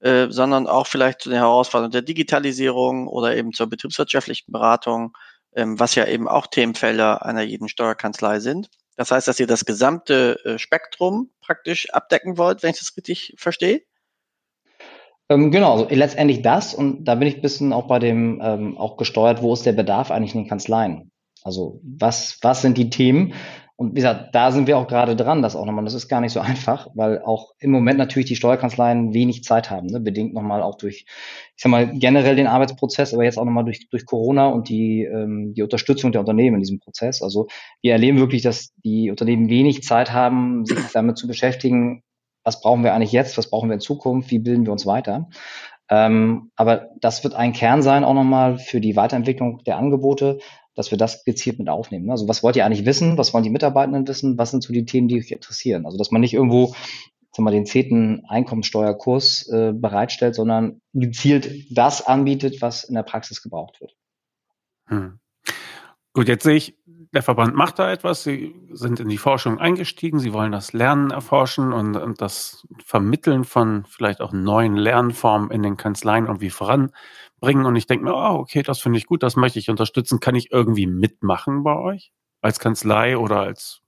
äh, 0.00 0.28
sondern 0.30 0.66
auch 0.66 0.86
vielleicht 0.86 1.20
zu 1.22 1.30
den 1.30 1.38
Herausforderungen 1.38 1.92
der 1.92 2.02
Digitalisierung 2.02 3.08
oder 3.08 3.36
eben 3.36 3.52
zur 3.52 3.68
betriebswirtschaftlichen 3.68 4.50
Beratung, 4.52 5.12
ähm, 5.54 5.78
was 5.78 5.96
ja 5.96 6.06
eben 6.06 6.28
auch 6.28 6.46
Themenfelder 6.46 7.26
einer 7.26 7.42
jeden 7.42 7.68
Steuerkanzlei 7.68 8.40
sind. 8.40 8.68
Das 8.96 9.10
heißt, 9.10 9.26
dass 9.26 9.40
ihr 9.40 9.46
das 9.46 9.64
gesamte 9.64 10.38
äh, 10.44 10.58
Spektrum 10.58 11.30
praktisch 11.40 11.90
abdecken 11.90 12.38
wollt, 12.38 12.62
wenn 12.62 12.70
ich 12.70 12.78
das 12.78 12.96
richtig 12.96 13.34
verstehe? 13.36 13.82
Ähm, 15.28 15.50
genau, 15.50 15.72
also 15.72 15.88
letztendlich 15.90 16.42
das 16.42 16.74
und 16.74 17.04
da 17.04 17.14
bin 17.14 17.28
ich 17.28 17.36
ein 17.36 17.42
bisschen 17.42 17.72
auch 17.72 17.86
bei 17.86 17.98
dem 17.98 18.40
ähm, 18.42 18.76
auch 18.76 18.96
gesteuert, 18.96 19.42
wo 19.42 19.52
ist 19.54 19.64
der 19.64 19.72
Bedarf 19.72 20.10
eigentlich 20.10 20.34
in 20.34 20.42
den 20.42 20.48
Kanzleien? 20.48 21.10
Also 21.42 21.80
was, 21.82 22.38
was 22.42 22.62
sind 22.62 22.78
die 22.78 22.90
Themen? 22.90 23.34
Und 23.76 23.90
wie 23.90 23.96
gesagt, 23.96 24.34
da 24.34 24.52
sind 24.52 24.68
wir 24.68 24.78
auch 24.78 24.86
gerade 24.86 25.16
dran, 25.16 25.42
das 25.42 25.56
auch 25.56 25.66
nochmal. 25.66 25.84
Das 25.84 25.94
ist 25.94 26.08
gar 26.08 26.20
nicht 26.20 26.32
so 26.32 26.40
einfach, 26.40 26.88
weil 26.94 27.20
auch 27.22 27.54
im 27.58 27.72
Moment 27.72 27.98
natürlich 27.98 28.28
die 28.28 28.36
Steuerkanzleien 28.36 29.12
wenig 29.12 29.42
Zeit 29.42 29.68
haben, 29.70 29.88
ne? 29.88 29.98
bedingt 29.98 30.32
nochmal 30.32 30.62
auch 30.62 30.76
durch, 30.76 31.06
ich 31.56 31.62
sag 31.62 31.70
mal, 31.70 31.92
generell 31.98 32.36
den 32.36 32.46
Arbeitsprozess, 32.46 33.12
aber 33.12 33.24
jetzt 33.24 33.36
auch 33.36 33.44
nochmal 33.44 33.64
durch, 33.64 33.88
durch 33.88 34.06
Corona 34.06 34.46
und 34.46 34.68
die, 34.68 35.02
ähm, 35.02 35.54
die 35.54 35.62
Unterstützung 35.62 36.12
der 36.12 36.20
Unternehmen 36.20 36.56
in 36.56 36.60
diesem 36.60 36.78
Prozess. 36.78 37.20
Also 37.20 37.48
wir 37.82 37.92
erleben 37.92 38.18
wirklich, 38.18 38.42
dass 38.42 38.72
die 38.84 39.10
Unternehmen 39.10 39.48
wenig 39.48 39.82
Zeit 39.82 40.12
haben, 40.12 40.64
sich 40.66 40.78
damit 40.92 41.18
zu 41.18 41.26
beschäftigen, 41.26 42.02
was 42.44 42.60
brauchen 42.60 42.84
wir 42.84 42.94
eigentlich 42.94 43.12
jetzt, 43.12 43.36
was 43.38 43.50
brauchen 43.50 43.70
wir 43.70 43.74
in 43.74 43.80
Zukunft, 43.80 44.30
wie 44.30 44.38
bilden 44.38 44.66
wir 44.66 44.72
uns 44.72 44.86
weiter. 44.86 45.28
Ähm, 45.90 46.50
aber 46.56 46.90
das 47.00 47.24
wird 47.24 47.34
ein 47.34 47.52
Kern 47.52 47.82
sein 47.82 48.04
auch 48.04 48.14
nochmal 48.14 48.58
für 48.58 48.80
die 48.80 48.96
Weiterentwicklung 48.96 49.62
der 49.64 49.76
Angebote, 49.76 50.38
dass 50.74 50.90
wir 50.90 50.98
das 50.98 51.24
gezielt 51.24 51.58
mit 51.58 51.68
aufnehmen. 51.68 52.10
Also 52.10 52.28
was 52.28 52.42
wollt 52.42 52.56
ihr 52.56 52.66
eigentlich 52.66 52.84
wissen? 52.84 53.16
Was 53.16 53.32
wollen 53.32 53.44
die 53.44 53.50
Mitarbeitenden 53.50 54.06
wissen? 54.08 54.38
Was 54.38 54.50
sind 54.50 54.62
so 54.62 54.72
die 54.72 54.84
Themen, 54.84 55.08
die 55.08 55.18
euch 55.18 55.30
interessieren? 55.30 55.86
Also 55.86 55.98
dass 55.98 56.10
man 56.10 56.20
nicht 56.20 56.34
irgendwo 56.34 56.74
sagen 57.34 57.46
wir, 57.46 57.50
den 57.50 57.66
zehnten 57.66 58.24
Einkommensteuerkurs 58.28 59.48
äh, 59.48 59.72
bereitstellt, 59.74 60.36
sondern 60.36 60.80
gezielt 60.92 61.66
das 61.76 62.06
anbietet, 62.06 62.62
was 62.62 62.84
in 62.84 62.94
der 62.94 63.02
Praxis 63.02 63.42
gebraucht 63.42 63.80
wird. 63.80 63.96
Hm. 64.86 65.18
Gut, 66.12 66.28
jetzt 66.28 66.44
sehe 66.44 66.54
ich, 66.54 66.78
der 67.14 67.22
Verband 67.22 67.54
macht 67.54 67.78
da 67.78 67.90
etwas. 67.90 68.24
Sie 68.24 68.54
sind 68.72 69.00
in 69.00 69.08
die 69.08 69.18
Forschung 69.18 69.58
eingestiegen. 69.58 70.18
Sie 70.18 70.32
wollen 70.32 70.52
das 70.52 70.72
Lernen 70.72 71.10
erforschen 71.10 71.72
und, 71.72 71.96
und 71.96 72.20
das 72.20 72.66
Vermitteln 72.84 73.44
von 73.44 73.84
vielleicht 73.88 74.20
auch 74.20 74.32
neuen 74.32 74.76
Lernformen 74.76 75.50
in 75.50 75.62
den 75.62 75.76
Kanzleien 75.76 76.26
irgendwie 76.26 76.50
voranbringen. 76.50 77.64
Und 77.64 77.76
ich 77.76 77.86
denke 77.86 78.04
mir, 78.04 78.14
oh, 78.14 78.38
okay, 78.38 78.62
das 78.62 78.80
finde 78.80 78.98
ich 78.98 79.06
gut, 79.06 79.22
das 79.22 79.36
möchte 79.36 79.58
ich 79.58 79.70
unterstützen. 79.70 80.20
Kann 80.20 80.34
ich 80.34 80.50
irgendwie 80.50 80.86
mitmachen 80.86 81.62
bei 81.62 81.76
euch? 81.76 82.12
Als 82.42 82.58
Kanzlei 82.58 83.16
oder 83.16 83.40
als. 83.40 83.80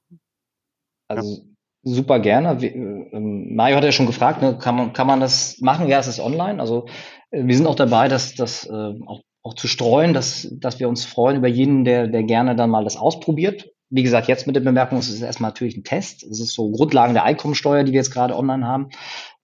Also 1.09 1.29
ja. 1.29 1.43
super 1.83 2.21
gerne. 2.21 2.61
Wie, 2.63 2.69
äh, 2.69 3.21
Mario 3.21 3.77
hat 3.77 3.85
ja 3.85 3.93
schon 3.93 4.07
gefragt, 4.07 4.41
ne, 4.41 4.57
kann, 4.59 4.77
man, 4.77 4.93
kann 4.93 5.07
man 5.07 5.21
das 5.21 5.61
machen? 5.61 5.89
Ja, 5.89 5.99
es 5.99 6.07
ist 6.07 6.21
online. 6.21 6.61
Also 6.61 6.87
äh, 7.31 7.45
wir 7.45 7.57
sind 7.57 7.67
auch 7.67 7.75
dabei, 7.75 8.09
dass 8.09 8.35
das 8.35 8.67
äh, 8.67 8.95
auch 9.07 9.21
auch 9.47 9.55
zu 9.55 9.69
streuen, 9.69 10.13
dass, 10.13 10.49
dass 10.51 10.81
wir 10.81 10.89
uns 10.89 11.05
freuen 11.05 11.37
über 11.37 11.47
jeden, 11.47 11.85
der, 11.85 12.09
der 12.09 12.25
gerne 12.25 12.57
dann 12.57 12.69
mal 12.69 12.83
das 12.83 12.97
ausprobiert. 12.97 13.71
Wie 13.91 14.03
gesagt, 14.03 14.27
jetzt 14.27 14.49
mit 14.49 14.57
der 14.57 14.61
Bemerkung, 14.61 14.99
es 14.99 15.09
ist 15.09 15.23
erstmal 15.23 15.53
natürlich 15.53 15.77
ein 15.77 15.85
Test. 15.85 16.25
Es 16.25 16.41
ist 16.41 16.53
so 16.53 16.73
Grundlagen 16.73 17.15
der 17.15 17.23
Einkommensteuer, 17.23 17.85
die 17.85 17.93
wir 17.93 18.01
jetzt 18.01 18.11
gerade 18.11 18.37
online 18.37 18.67
haben. 18.67 18.89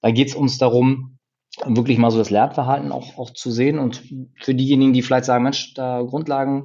Da 0.00 0.10
geht 0.10 0.28
es 0.28 0.34
uns 0.34 0.58
darum, 0.58 1.18
wirklich 1.64 1.98
mal 1.98 2.10
so 2.10 2.18
das 2.18 2.30
Lernverhalten 2.30 2.90
auch, 2.90 3.16
auch 3.16 3.30
zu 3.30 3.52
sehen. 3.52 3.78
Und 3.78 4.02
für 4.40 4.56
diejenigen, 4.56 4.92
die 4.92 5.02
vielleicht 5.02 5.26
sagen, 5.26 5.44
Mensch, 5.44 5.72
da 5.74 6.02
Grundlagen 6.02 6.64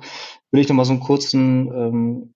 will 0.51 0.61
ich 0.61 0.69
noch 0.69 0.75
mal 0.75 0.85
so 0.85 0.93
einen 0.93 1.01
kurzen 1.01 1.71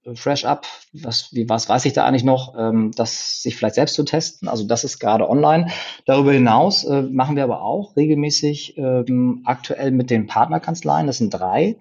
ähm, 0.05 0.15
Fresh-Up, 0.15 0.67
was, 0.93 1.33
wie, 1.33 1.47
was 1.47 1.69
weiß 1.69 1.85
ich 1.85 1.93
da 1.93 2.05
eigentlich 2.05 2.23
noch, 2.23 2.55
ähm, 2.57 2.91
das 2.95 3.41
sich 3.41 3.55
vielleicht 3.55 3.75
selbst 3.75 3.95
zu 3.95 4.03
testen. 4.03 4.47
Also 4.47 4.65
das 4.65 4.83
ist 4.83 4.99
gerade 4.99 5.29
online. 5.29 5.67
Darüber 6.05 6.33
hinaus 6.33 6.83
äh, 6.83 7.03
machen 7.03 7.35
wir 7.35 7.43
aber 7.43 7.61
auch 7.61 7.95
regelmäßig 7.95 8.77
ähm, 8.77 9.43
aktuell 9.45 9.91
mit 9.91 10.09
den 10.09 10.27
Partnerkanzleien, 10.27 11.07
das 11.07 11.19
sind 11.19 11.29
drei, 11.29 11.77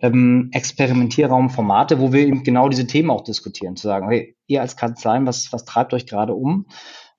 ähm, 0.00 0.50
Experimentierraumformate, 0.52 1.98
wo 1.98 2.12
wir 2.12 2.20
eben 2.26 2.44
genau 2.44 2.68
diese 2.68 2.86
Themen 2.86 3.10
auch 3.10 3.22
diskutieren, 3.22 3.76
zu 3.76 3.88
sagen, 3.88 4.08
hey, 4.08 4.36
ihr 4.46 4.60
als 4.60 4.76
Kanzleien, 4.76 5.26
was, 5.26 5.52
was 5.52 5.64
treibt 5.64 5.94
euch 5.94 6.06
gerade 6.06 6.34
um? 6.34 6.66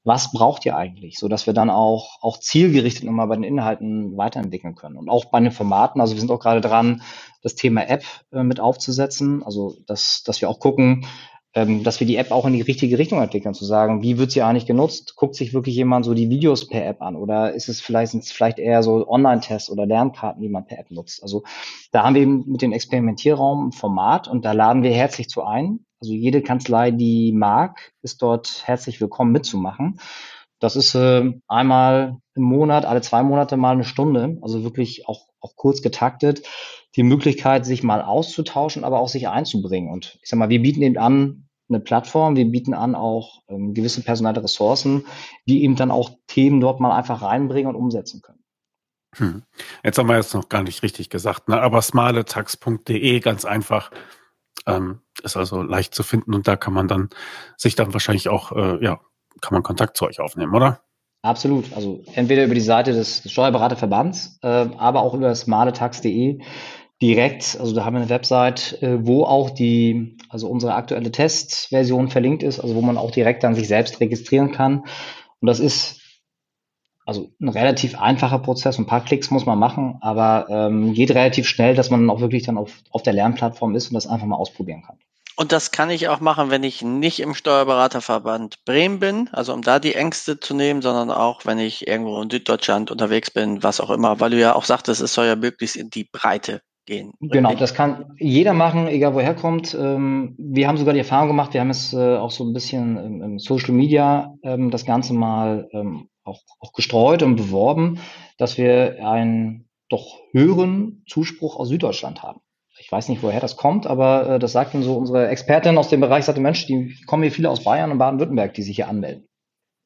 Was 0.06 0.32
braucht 0.32 0.66
ihr 0.66 0.78
eigentlich, 0.78 1.18
so 1.18 1.28
dass 1.28 1.48
wir 1.48 1.54
dann 1.54 1.72
auch, 1.72 2.22
auch 2.22 2.40
zielgerichtet 2.40 3.04
nochmal 3.04 3.28
bei 3.28 3.36
den 3.36 3.44
Inhalten 3.44 4.16
weiterentwickeln 4.16 4.76
können. 4.76 4.98
Und 4.98 5.10
auch 5.10 5.26
bei 5.26 5.40
den 5.40 5.52
Formaten, 5.52 6.00
also 6.00 6.14
wir 6.14 6.20
sind 6.22 6.32
auch 6.32 6.40
gerade 6.40 6.62
dran, 6.62 7.02
das 7.42 7.56
Thema 7.56 7.90
App 7.90 8.04
äh, 8.32 8.44
mit 8.44 8.60
aufzusetzen, 8.60 9.44
also 9.44 9.76
dass, 9.88 10.24
dass 10.24 10.42
wir 10.42 10.50
auch 10.50 10.60
gucken, 10.60 11.06
ähm, 11.56 11.84
dass 11.84 12.02
wir 12.02 12.08
die 12.08 12.18
App 12.18 12.32
auch 12.32 12.46
in 12.46 12.54
die 12.54 12.62
richtige 12.62 12.98
Richtung 12.98 13.22
entwickeln, 13.22 13.54
zu 13.54 13.64
sagen, 13.64 14.04
wie 14.04 14.18
wird 14.18 14.32
sie 14.32 14.42
eigentlich 14.42 14.66
genutzt? 14.66 15.16
Guckt 15.16 15.36
sich 15.36 15.54
wirklich 15.54 15.76
jemand 15.76 16.04
so 16.04 16.14
die 16.14 16.30
Videos 16.30 16.68
per 16.68 16.86
App 16.86 17.02
an 17.02 17.16
oder 17.16 17.54
ist 17.54 17.70
es 17.70 17.80
vielleicht, 17.80 18.12
sind 18.12 18.24
es 18.24 18.32
vielleicht 18.32 18.60
eher 18.60 18.84
so 18.84 19.08
Online-Tests 19.08 19.70
oder 19.70 19.86
Lernkarten, 19.86 20.42
die 20.42 20.50
man 20.50 20.68
per 20.68 20.80
App 20.80 20.92
nutzt? 20.92 21.24
Also 21.24 21.44
da 21.92 22.04
haben 22.04 22.16
wir 22.16 22.22
eben 22.22 22.44
mit 22.46 22.62
dem 22.62 22.74
Experimentierraum 22.74 23.70
ein 23.70 23.72
Format 23.72 24.28
und 24.28 24.44
da 24.44 24.52
laden 24.52 24.84
wir 24.84 24.92
herzlich 24.92 25.30
zu 25.30 25.44
ein, 25.44 25.86
also 26.02 26.14
jede 26.14 26.42
Kanzlei, 26.42 26.92
die 26.92 27.32
mag, 27.32 27.94
ist 28.02 28.22
dort 28.22 28.64
herzlich 28.66 29.00
willkommen 29.00 29.32
mitzumachen. 29.32 30.00
Das 30.60 30.76
ist 30.76 30.94
äh, 30.94 31.32
einmal 31.48 32.18
im 32.36 32.44
Monat, 32.44 32.86
alle 32.86 33.02
zwei 33.02 33.24
Monate 33.24 33.56
mal 33.56 33.72
eine 33.72 33.86
Stunde, 33.86 34.38
also 34.42 34.64
wirklich 34.64 35.08
auch, 35.08 35.28
auch 35.40 35.56
kurz 35.56 35.82
getaktet, 35.82 36.44
die 36.96 37.04
Möglichkeit, 37.04 37.66
sich 37.66 37.82
mal 37.84 38.02
auszutauschen, 38.02 38.84
aber 38.84 39.00
auch 39.00 39.10
sich 39.10 39.28
einzubringen. 39.28 39.90
Und 39.90 40.18
ich 40.22 40.30
sag 40.30 40.38
mal, 40.38 40.50
wir 40.50 40.62
bieten 40.62 40.82
eben 40.82 40.98
an 40.98 41.45
eine 41.70 41.80
Plattform, 41.80 42.36
wir 42.36 42.46
bieten 42.46 42.74
an 42.74 42.96
auch 42.96 43.42
ähm, 43.48 43.74
gewisse 43.74 44.02
personelle 44.02 44.44
Ressourcen, 44.44 45.06
die 45.48 45.64
eben 45.64 45.76
dann 45.76 45.92
auch 45.92 46.12
Themen 46.28 46.62
dort 46.62 46.80
mal 46.80 46.96
einfach 46.96 47.22
reinbringen 47.22 47.74
und 47.74 47.76
umsetzen 47.76 48.22
können. 48.22 48.44
Hm. 49.18 49.44
Jetzt 49.84 49.98
haben 49.98 50.10
wir 50.10 50.18
jetzt 50.18 50.34
noch 50.34 50.50
gar 50.50 50.64
nicht 50.64 50.84
richtig 50.84 51.10
gesagt, 51.10 51.48
ne? 51.48 51.62
aber 51.62 51.82
smaletax.de 51.82 53.20
ganz 53.22 53.46
einfach 53.46 53.92
ähm, 54.68 55.02
ist 55.24 55.38
also 55.38 55.62
leicht 55.62 55.96
zu 55.96 56.04
finden 56.04 56.34
und 56.34 56.48
da 56.48 56.56
kann 56.56 56.74
man 56.74 56.88
dann 56.88 57.10
sich 57.58 57.76
dann 57.76 57.94
wahrscheinlich 57.94 58.30
auch, 58.30 58.52
äh, 58.52 58.84
ja, 58.84 59.00
kann 59.42 59.54
man 59.54 59.64
Kontakt 59.64 59.98
zu 59.98 60.06
euch 60.06 60.20
aufnehmen, 60.20 60.54
oder? 60.54 60.82
Absolut. 61.22 61.74
Also 61.74 62.04
entweder 62.14 62.46
über 62.46 62.54
die 62.54 62.62
Seite 62.62 62.94
des 62.94 63.30
Steuerberaterverbands, 63.32 64.38
äh, 64.44 64.48
aber 64.78 65.02
auch 65.02 65.16
über 65.16 65.34
smartetax.de 65.34 66.40
direkt. 67.06 67.58
Also 67.60 67.76
da 67.76 67.86
haben 67.86 67.94
wir 67.94 68.02
eine 68.02 68.10
Website, 68.10 68.82
äh, 68.82 69.06
wo 69.06 69.24
auch 69.24 69.52
die, 69.52 70.18
also 70.30 70.48
unsere 70.50 70.74
aktuelle 70.74 71.12
Testversion 71.12 72.10
verlinkt 72.10 72.42
ist, 72.42 72.60
also 72.60 72.76
wo 72.76 72.82
man 72.82 72.98
auch 72.98 73.12
direkt 73.12 73.44
dann 73.44 73.56
sich 73.56 73.68
selbst 73.68 74.00
registrieren 74.00 74.52
kann. 74.52 74.86
Und 75.40 75.48
das 75.48 75.60
ist 75.60 76.02
also 77.06 77.30
ein 77.40 77.50
relativ 77.50 78.00
einfacher 78.00 78.40
Prozess, 78.40 78.80
ein 78.80 78.88
paar 78.88 79.06
Klicks 79.06 79.30
muss 79.30 79.46
man 79.46 79.60
machen, 79.60 80.00
aber 80.02 80.48
ähm, 80.50 80.94
geht 80.94 81.12
relativ 81.12 81.48
schnell, 81.48 81.76
dass 81.76 81.92
man 81.92 82.10
auch 82.10 82.20
wirklich 82.20 82.44
dann 82.44 82.58
auf, 82.58 82.74
auf 82.90 83.04
der 83.04 83.14
Lernplattform 83.14 83.76
ist 83.76 83.90
und 83.90 83.94
das 83.94 84.08
einfach 84.08 84.26
mal 84.26 84.38
ausprobieren 84.38 84.82
kann. 84.82 84.98
Und 85.38 85.52
das 85.52 85.70
kann 85.70 85.92
ich 85.92 86.08
auch 86.08 86.22
machen, 86.22 86.50
wenn 86.50 86.64
ich 86.64 86.82
nicht 86.82 87.20
im 87.20 87.36
Steuerberaterverband 87.36 88.66
Bremen 88.66 89.00
bin, 89.00 89.30
also 89.34 89.54
um 89.54 89.62
da 89.62 89.80
die 89.80 89.94
Ängste 89.94 90.40
zu 90.40 90.56
nehmen, 90.56 90.82
sondern 90.82 91.12
auch, 91.12 91.46
wenn 91.46 91.60
ich 91.60 91.88
irgendwo 91.88 92.20
in 92.22 92.30
Süddeutschland 92.32 92.90
unterwegs 92.90 93.30
bin, 93.30 93.62
was 93.62 93.82
auch 93.82 93.92
immer, 93.92 94.20
weil 94.20 94.32
du 94.32 94.40
ja 94.40 94.56
auch 94.56 94.64
sagtest, 94.64 95.02
es 95.02 95.14
soll 95.14 95.28
ja 95.28 95.36
möglichst 95.36 95.76
in 95.76 95.92
die 95.92 96.06
Breite 96.06 96.62
gehen. 96.86 97.14
Genau, 97.20 97.54
das 97.56 97.74
kann 97.74 98.16
jeder 98.20 98.54
machen, 98.54 98.88
egal 98.88 99.14
woher 99.16 99.34
kommt. 99.34 99.76
Ähm, 99.80 100.36
wir 100.38 100.68
haben 100.68 100.78
sogar 100.78 100.94
die 100.94 101.00
Erfahrung 101.00 101.28
gemacht, 101.28 101.54
wir 101.54 101.62
haben 101.62 101.70
es 101.70 101.94
äh, 101.94 102.18
auch 102.18 102.32
so 102.32 102.44
ein 102.44 102.54
bisschen 102.54 103.22
im 103.22 103.40
Social 103.40 103.74
Media 103.74 104.36
ähm, 104.44 104.72
das 104.72 104.86
Ganze 104.86 105.14
mal 105.14 105.68
ähm, 105.72 106.10
auch, 106.24 106.42
auch 106.60 106.74
gestreut 106.74 107.24
und 107.24 107.36
beworben, 107.36 108.00
dass 108.38 108.58
wir 108.58 109.06
einen 109.06 109.68
doch 109.90 110.20
höheren 110.32 111.04
Zuspruch 111.08 111.58
aus 111.58 111.70
Süddeutschland 111.70 112.24
haben. 112.24 112.42
ich 112.80 112.92
weiß 112.92 113.10
nicht, 113.10 113.24
woher 113.24 113.40
das 113.40 113.56
kommt, 113.56 113.88
aber 113.88 114.30
äh, 114.30 114.40
das 114.40 114.52
sagten 114.52 114.84
so 114.84 114.96
unsere 114.96 115.28
Expertin 115.28 115.78
aus 115.78 115.90
dem 115.90 116.02
Bereich, 116.02 116.26
sagte, 116.26 116.42
Mensch, 116.42 116.66
die 116.66 116.96
kommen 117.06 117.24
hier 117.24 117.32
viele 117.32 117.50
aus 117.50 117.64
Bayern 117.64 117.92
und 117.92 117.98
Baden-Württemberg, 117.98 118.54
die 118.54 118.64
sich 118.64 118.76
hier 118.76 118.88
anmelden. 118.88 119.28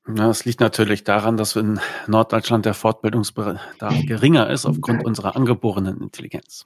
Ja, 0.08 0.28
das 0.28 0.46
liegt 0.46 0.60
natürlich 0.60 1.04
daran, 1.04 1.38
dass 1.38 1.56
in 1.56 1.80
Norddeutschland 2.08 2.66
der 2.66 2.74
Fortbildungsbedarf 2.74 3.60
geringer 4.08 4.50
ist 4.50 4.66
aufgrund 4.66 5.06
unserer 5.06 5.36
angeborenen 5.36 6.02
Intelligenz. 6.02 6.66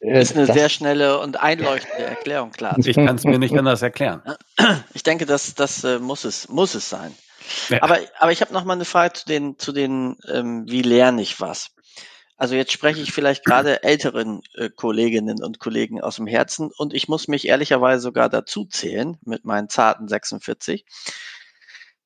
Äh, 0.00 0.20
ist 0.20 0.36
eine 0.36 0.46
das, 0.46 0.56
sehr 0.56 0.68
schnelle 0.68 1.18
und 1.20 1.38
einleuchtende 1.38 2.04
Erklärung, 2.04 2.50
klar. 2.50 2.76
Ich 2.78 2.96
kann 2.96 3.16
es 3.16 3.24
mir 3.24 3.38
nicht 3.38 3.56
anders 3.56 3.82
erklären. 3.82 4.22
Ich 4.94 5.02
denke, 5.02 5.26
das, 5.26 5.54
das 5.54 5.84
äh, 5.84 5.98
muss, 5.98 6.24
es, 6.24 6.48
muss 6.48 6.74
es 6.74 6.88
sein. 6.88 7.14
Ja. 7.68 7.82
Aber, 7.82 7.98
aber 8.18 8.32
ich 8.32 8.40
habe 8.40 8.52
noch 8.52 8.64
mal 8.64 8.74
eine 8.74 8.84
Frage 8.84 9.14
zu 9.14 9.26
den, 9.26 9.58
zu 9.58 9.72
den 9.72 10.16
ähm, 10.30 10.64
wie 10.68 10.82
lerne 10.82 11.22
ich 11.22 11.40
was? 11.40 11.70
Also 12.36 12.54
jetzt 12.54 12.72
spreche 12.72 13.00
ich 13.00 13.12
vielleicht 13.12 13.44
gerade 13.44 13.82
älteren 13.82 14.42
äh, 14.54 14.70
Kolleginnen 14.70 15.42
und 15.42 15.58
Kollegen 15.58 16.00
aus 16.00 16.16
dem 16.16 16.26
Herzen 16.26 16.70
und 16.76 16.94
ich 16.94 17.08
muss 17.08 17.28
mich 17.28 17.46
ehrlicherweise 17.46 18.02
sogar 18.02 18.28
dazu 18.28 18.64
zählen 18.64 19.18
mit 19.24 19.44
meinen 19.44 19.68
zarten 19.68 20.08
46. 20.08 20.84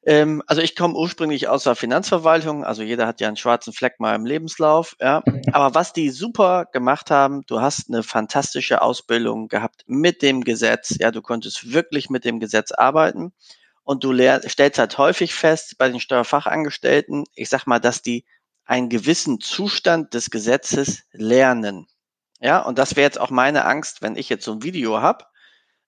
Ähm, 0.06 0.42
also 0.46 0.60
ich 0.60 0.76
komme 0.76 0.94
ursprünglich 0.94 1.48
aus 1.48 1.64
der 1.64 1.74
Finanzverwaltung, 1.74 2.64
also 2.64 2.82
jeder 2.82 3.06
hat 3.06 3.20
ja 3.20 3.28
einen 3.28 3.36
schwarzen 3.36 3.72
Fleck 3.72 4.00
mal 4.00 4.14
im 4.14 4.26
Lebenslauf, 4.26 4.96
ja. 5.00 5.22
Aber 5.52 5.74
was 5.74 5.92
die 5.92 6.10
super 6.10 6.66
gemacht 6.66 7.10
haben, 7.10 7.42
du 7.46 7.60
hast 7.60 7.88
eine 7.88 8.02
fantastische 8.02 8.82
Ausbildung 8.82 9.48
gehabt 9.48 9.84
mit 9.86 10.20
dem 10.20 10.44
Gesetz, 10.44 10.96
ja, 10.98 11.10
du 11.10 11.22
konntest 11.22 11.72
wirklich 11.72 12.10
mit 12.10 12.24
dem 12.24 12.38
Gesetz 12.38 12.72
arbeiten 12.72 13.32
und 13.82 14.04
du 14.04 14.12
stellst 14.46 14.78
halt 14.78 14.98
häufig 14.98 15.34
fest 15.34 15.76
bei 15.78 15.88
den 15.88 16.00
Steuerfachangestellten, 16.00 17.24
ich 17.34 17.48
sag 17.48 17.66
mal, 17.66 17.78
dass 17.78 18.02
die 18.02 18.24
einen 18.66 18.88
gewissen 18.88 19.40
Zustand 19.40 20.14
des 20.14 20.30
Gesetzes 20.30 21.04
lernen. 21.12 21.86
Ja, 22.40 22.60
und 22.60 22.78
das 22.78 22.96
wäre 22.96 23.06
jetzt 23.06 23.20
auch 23.20 23.30
meine 23.30 23.64
Angst, 23.64 24.02
wenn 24.02 24.16
ich 24.16 24.28
jetzt 24.28 24.44
so 24.44 24.52
ein 24.52 24.62
Video 24.62 25.00
habe, 25.00 25.24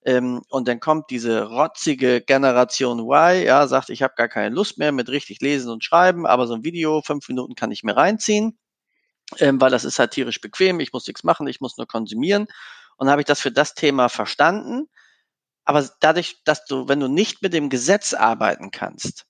ähm, 0.07 0.41
und 0.49 0.69
dann 0.69 0.79
kommt 0.79 1.11
diese 1.11 1.43
rotzige 1.49 2.21
Generation 2.21 3.01
Y, 3.01 3.45
ja, 3.45 3.67
sagt, 3.67 3.91
ich 3.91 4.05
habe 4.05 4.15
gar 4.17 4.29
keine 4.29 4.55
Lust 4.55 4.79
mehr 4.79 4.93
mit 4.93 5.09
richtig 5.09 5.41
lesen 5.41 5.69
und 5.69 5.83
schreiben, 5.83 6.27
aber 6.27 6.47
so 6.47 6.55
ein 6.55 6.63
Video, 6.63 7.03
fünf 7.03 7.29
Minuten 7.29 7.57
kann 7.57 7.73
ich 7.73 7.83
mir 7.83 7.97
reinziehen, 7.97 8.57
ähm, 9.39 9.61
weil 9.61 9.71
das 9.73 9.85
ist 9.85 9.97
satirisch 9.97 10.41
bequem, 10.41 10.79
ich 10.79 10.93
muss 10.93 11.09
nichts 11.09 11.25
machen, 11.25 11.49
ich 11.49 11.61
muss 11.61 11.77
nur 11.77 11.89
konsumieren. 11.89 12.47
Und 12.97 13.11
habe 13.11 13.21
ich 13.23 13.27
das 13.27 13.41
für 13.41 13.51
das 13.51 13.75
Thema 13.75 14.09
verstanden. 14.09 14.89
Aber 15.65 15.89
dadurch, 16.01 16.43
dass 16.45 16.65
du, 16.65 16.89
wenn 16.89 17.01
du 17.01 17.09
nicht 17.09 17.43
mit 17.43 17.53
dem 17.53 17.69
Gesetz 17.69 18.15
arbeiten 18.15 18.71
kannst, 18.71 19.27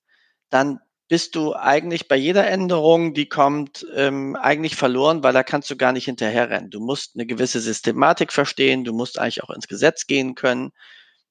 dann 0.50 0.80
bist 1.08 1.36
du 1.36 1.54
eigentlich 1.54 2.08
bei 2.08 2.16
jeder 2.16 2.46
Änderung, 2.46 3.14
die 3.14 3.28
kommt, 3.28 3.86
ähm, 3.94 4.36
eigentlich 4.36 4.74
verloren, 4.76 5.22
weil 5.22 5.32
da 5.32 5.42
kannst 5.42 5.70
du 5.70 5.76
gar 5.76 5.92
nicht 5.92 6.06
hinterherrennen. 6.06 6.70
Du 6.70 6.80
musst 6.80 7.14
eine 7.14 7.26
gewisse 7.26 7.60
Systematik 7.60 8.32
verstehen, 8.32 8.84
du 8.84 8.92
musst 8.92 9.18
eigentlich 9.18 9.44
auch 9.44 9.50
ins 9.50 9.68
Gesetz 9.68 10.06
gehen 10.06 10.34
können. 10.34 10.72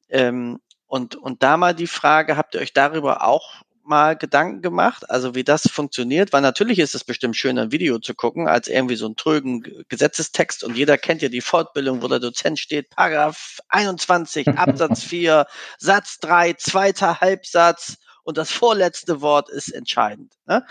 Ähm, 0.09 0.59
und, 0.87 1.15
und 1.15 1.43
da 1.43 1.57
mal 1.57 1.73
die 1.75 1.87
Frage, 1.87 2.37
habt 2.37 2.55
ihr 2.55 2.61
euch 2.61 2.73
darüber 2.73 3.23
auch 3.23 3.65
mal 3.83 4.15
Gedanken 4.15 4.61
gemacht, 4.61 5.09
also 5.09 5.35
wie 5.35 5.43
das 5.43 5.63
funktioniert? 5.69 6.33
Weil 6.33 6.41
natürlich 6.41 6.79
ist 6.79 6.95
es 6.95 7.03
bestimmt 7.03 7.35
schön, 7.37 7.59
ein 7.59 7.71
Video 7.71 7.99
zu 7.99 8.15
gucken, 8.15 8.47
als 8.47 8.67
irgendwie 8.67 8.95
so 8.95 9.05
einen 9.05 9.15
trögen 9.15 9.61
Gesetzestext 9.89 10.63
und 10.63 10.75
jeder 10.75 10.97
kennt 10.97 11.21
ja 11.21 11.29
die 11.29 11.41
Fortbildung, 11.41 12.01
wo 12.01 12.07
der 12.07 12.19
Dozent 12.19 12.59
steht, 12.59 12.89
Paragraph 12.89 13.59
21, 13.69 14.47
Absatz 14.49 15.03
4, 15.05 15.45
Satz 15.77 16.19
3, 16.19 16.53
zweiter 16.53 17.21
Halbsatz, 17.21 17.97
und 18.25 18.37
das 18.37 18.51
vorletzte 18.51 19.21
Wort 19.21 19.49
ist 19.49 19.69
entscheidend. 19.69 20.33
Ne? 20.45 20.65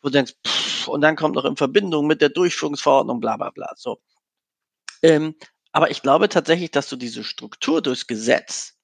Wo 0.00 0.08
du 0.08 0.12
denkst, 0.12 0.34
pff, 0.46 0.88
und 0.88 1.02
dann 1.02 1.16
kommt 1.16 1.34
noch 1.34 1.44
in 1.44 1.56
Verbindung 1.56 2.06
mit 2.06 2.22
der 2.22 2.30
Durchführungsverordnung, 2.30 3.20
bla 3.20 3.36
bla 3.36 3.50
bla. 3.50 3.74
So. 3.76 4.00
Ähm, 5.02 5.34
aber 5.72 5.90
ich 5.90 6.02
glaube 6.02 6.28
tatsächlich, 6.28 6.70
dass 6.70 6.88
du 6.88 6.96
diese 6.96 7.22
Struktur 7.22 7.82
durchs 7.82 8.06
Gesetz 8.06 8.74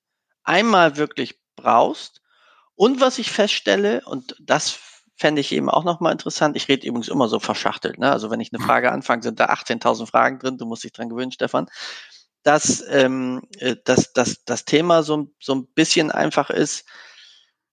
einmal 0.44 0.96
wirklich 0.96 1.40
brauchst. 1.56 2.20
Und 2.74 3.00
was 3.00 3.18
ich 3.18 3.30
feststelle, 3.30 4.02
und 4.04 4.36
das 4.38 4.78
fände 5.16 5.40
ich 5.40 5.52
eben 5.52 5.70
auch 5.70 5.84
nochmal 5.84 6.12
interessant, 6.12 6.56
ich 6.56 6.68
rede 6.68 6.86
übrigens 6.86 7.08
immer 7.08 7.28
so 7.28 7.40
verschachtelt, 7.40 7.98
ne? 7.98 8.12
also 8.12 8.30
wenn 8.30 8.40
ich 8.40 8.52
eine 8.52 8.62
Frage 8.62 8.92
anfange, 8.92 9.22
sind 9.22 9.40
da 9.40 9.46
18.000 9.46 10.06
Fragen 10.06 10.38
drin, 10.38 10.58
du 10.58 10.66
musst 10.66 10.84
dich 10.84 10.92
dran 10.92 11.08
gewöhnen, 11.08 11.32
Stefan, 11.32 11.68
dass, 12.42 12.84
ähm, 12.90 13.42
äh, 13.58 13.76
dass, 13.82 14.12
dass 14.12 14.44
das 14.44 14.66
Thema 14.66 15.02
so, 15.02 15.32
so 15.40 15.54
ein 15.54 15.66
bisschen 15.68 16.10
einfach 16.10 16.50
ist, 16.50 16.84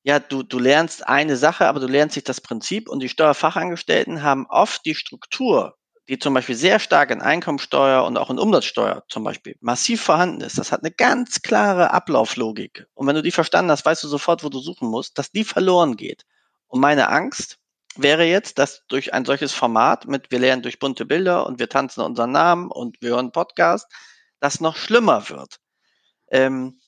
ja, 0.04 0.20
du, 0.20 0.44
du 0.44 0.60
lernst 0.60 1.08
eine 1.08 1.38
Sache, 1.38 1.68
aber 1.68 1.80
du 1.80 1.88
lernst 1.88 2.18
nicht 2.18 2.28
das 2.28 2.42
Prinzip 2.42 2.90
und 2.90 3.00
die 3.00 3.10
Steuerfachangestellten 3.10 4.22
haben 4.22 4.46
oft 4.50 4.86
die 4.86 4.96
Struktur, 4.96 5.78
die 6.10 6.20
zum 6.20 6.34
Beispiel 6.34 6.56
sehr 6.56 6.80
stark 6.80 7.10
in 7.10 7.22
Einkommensteuer 7.22 8.04
und 8.04 8.18
auch 8.18 8.30
in 8.30 8.38
Umsatzsteuer 8.38 9.04
zum 9.08 9.24
Beispiel 9.24 9.56
massiv 9.62 10.02
vorhanden 10.02 10.42
ist. 10.42 10.58
Das 10.58 10.74
hat 10.74 10.82
eine 10.82 10.92
ganz 10.92 11.42
klare 11.42 11.92
Ablauflogik. 11.92 12.86
Und 12.94 13.08
wenn 13.08 13.16
du 13.16 13.24
die 13.24 13.32
verstanden 13.32 13.72
hast, 13.72 13.86
weißt 13.86 14.04
du 14.04 14.10
sofort, 14.10 14.44
wo 14.44 14.50
du 14.50 14.60
suchen 14.60 14.90
musst, 14.90 15.18
dass 15.18 15.32
die 15.32 15.46
verloren 15.46 15.96
geht. 15.96 16.26
Und 16.68 16.82
meine 16.82 17.08
Angst 17.08 17.60
wäre 17.96 18.26
jetzt, 18.26 18.60
dass 18.60 18.84
durch 18.90 19.14
ein 19.14 19.24
solches 19.24 19.54
Format 19.54 20.06
mit 20.08 20.32
wir 20.32 20.40
lernen 20.40 20.64
durch 20.64 20.80
bunte 20.80 21.06
Bilder 21.06 21.48
und 21.48 21.60
wir 21.60 21.70
tanzen 21.70 22.02
unseren 22.02 22.32
Namen 22.32 22.70
und 22.72 22.98
wir 23.00 23.12
hören 23.12 23.32
Podcast, 23.32 23.88
das 24.42 24.60
noch 24.60 24.76
schlimmer 24.76 25.30
wird. 25.30 25.60
Ähm, 26.30 26.80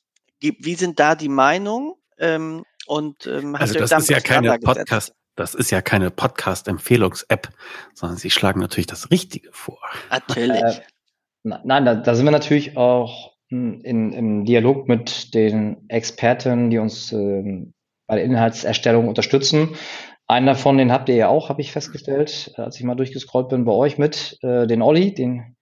wie 0.41 0.75
sind 0.75 0.99
da 0.99 1.15
die 1.15 1.29
Meinungen? 1.29 1.93
Ähm, 2.19 2.63
und 2.87 3.27
ähm, 3.27 3.55
also 3.55 3.73
das 3.77 3.91
ist 3.91 4.09
ja 4.09 4.19
keine 4.19 4.57
Podcast, 4.59 5.13
das 5.35 5.53
ist 5.53 5.71
ja 5.71 5.81
keine 5.81 6.11
Podcast-Empfehlungs-App, 6.11 7.49
sondern 7.93 8.17
sie 8.17 8.29
schlagen 8.29 8.59
natürlich 8.59 8.87
das 8.87 9.11
Richtige 9.11 9.49
vor. 9.51 9.79
Natürlich. 10.09 10.61
Äh, 10.61 10.81
nein, 11.43 11.85
da, 11.85 11.95
da, 11.95 12.15
sind 12.15 12.25
wir 12.25 12.31
natürlich 12.31 12.77
auch 12.77 13.33
hm, 13.49 13.81
in, 13.83 14.13
im 14.13 14.45
Dialog 14.45 14.87
mit 14.87 15.33
den 15.33 15.89
Experten, 15.89 16.69
die 16.69 16.77
uns 16.77 17.11
äh, 17.11 17.65
bei 18.07 18.15
der 18.15 18.23
Inhaltserstellung 18.23 19.07
unterstützen. 19.07 19.75
Einen 20.27 20.47
davon, 20.47 20.77
den 20.77 20.91
habt 20.91 21.09
ihr 21.09 21.15
ja 21.15 21.27
auch, 21.27 21.49
habe 21.49 21.61
ich 21.61 21.71
festgestellt, 21.71 22.53
als 22.55 22.77
ich 22.77 22.83
mal 22.83 22.95
durchgescrollt 22.95 23.49
bin 23.49 23.65
bei 23.65 23.73
euch 23.73 23.97
mit, 23.97 24.39
äh, 24.41 24.65
den 24.65 24.81
Olli, 24.81 25.13
den 25.13 25.55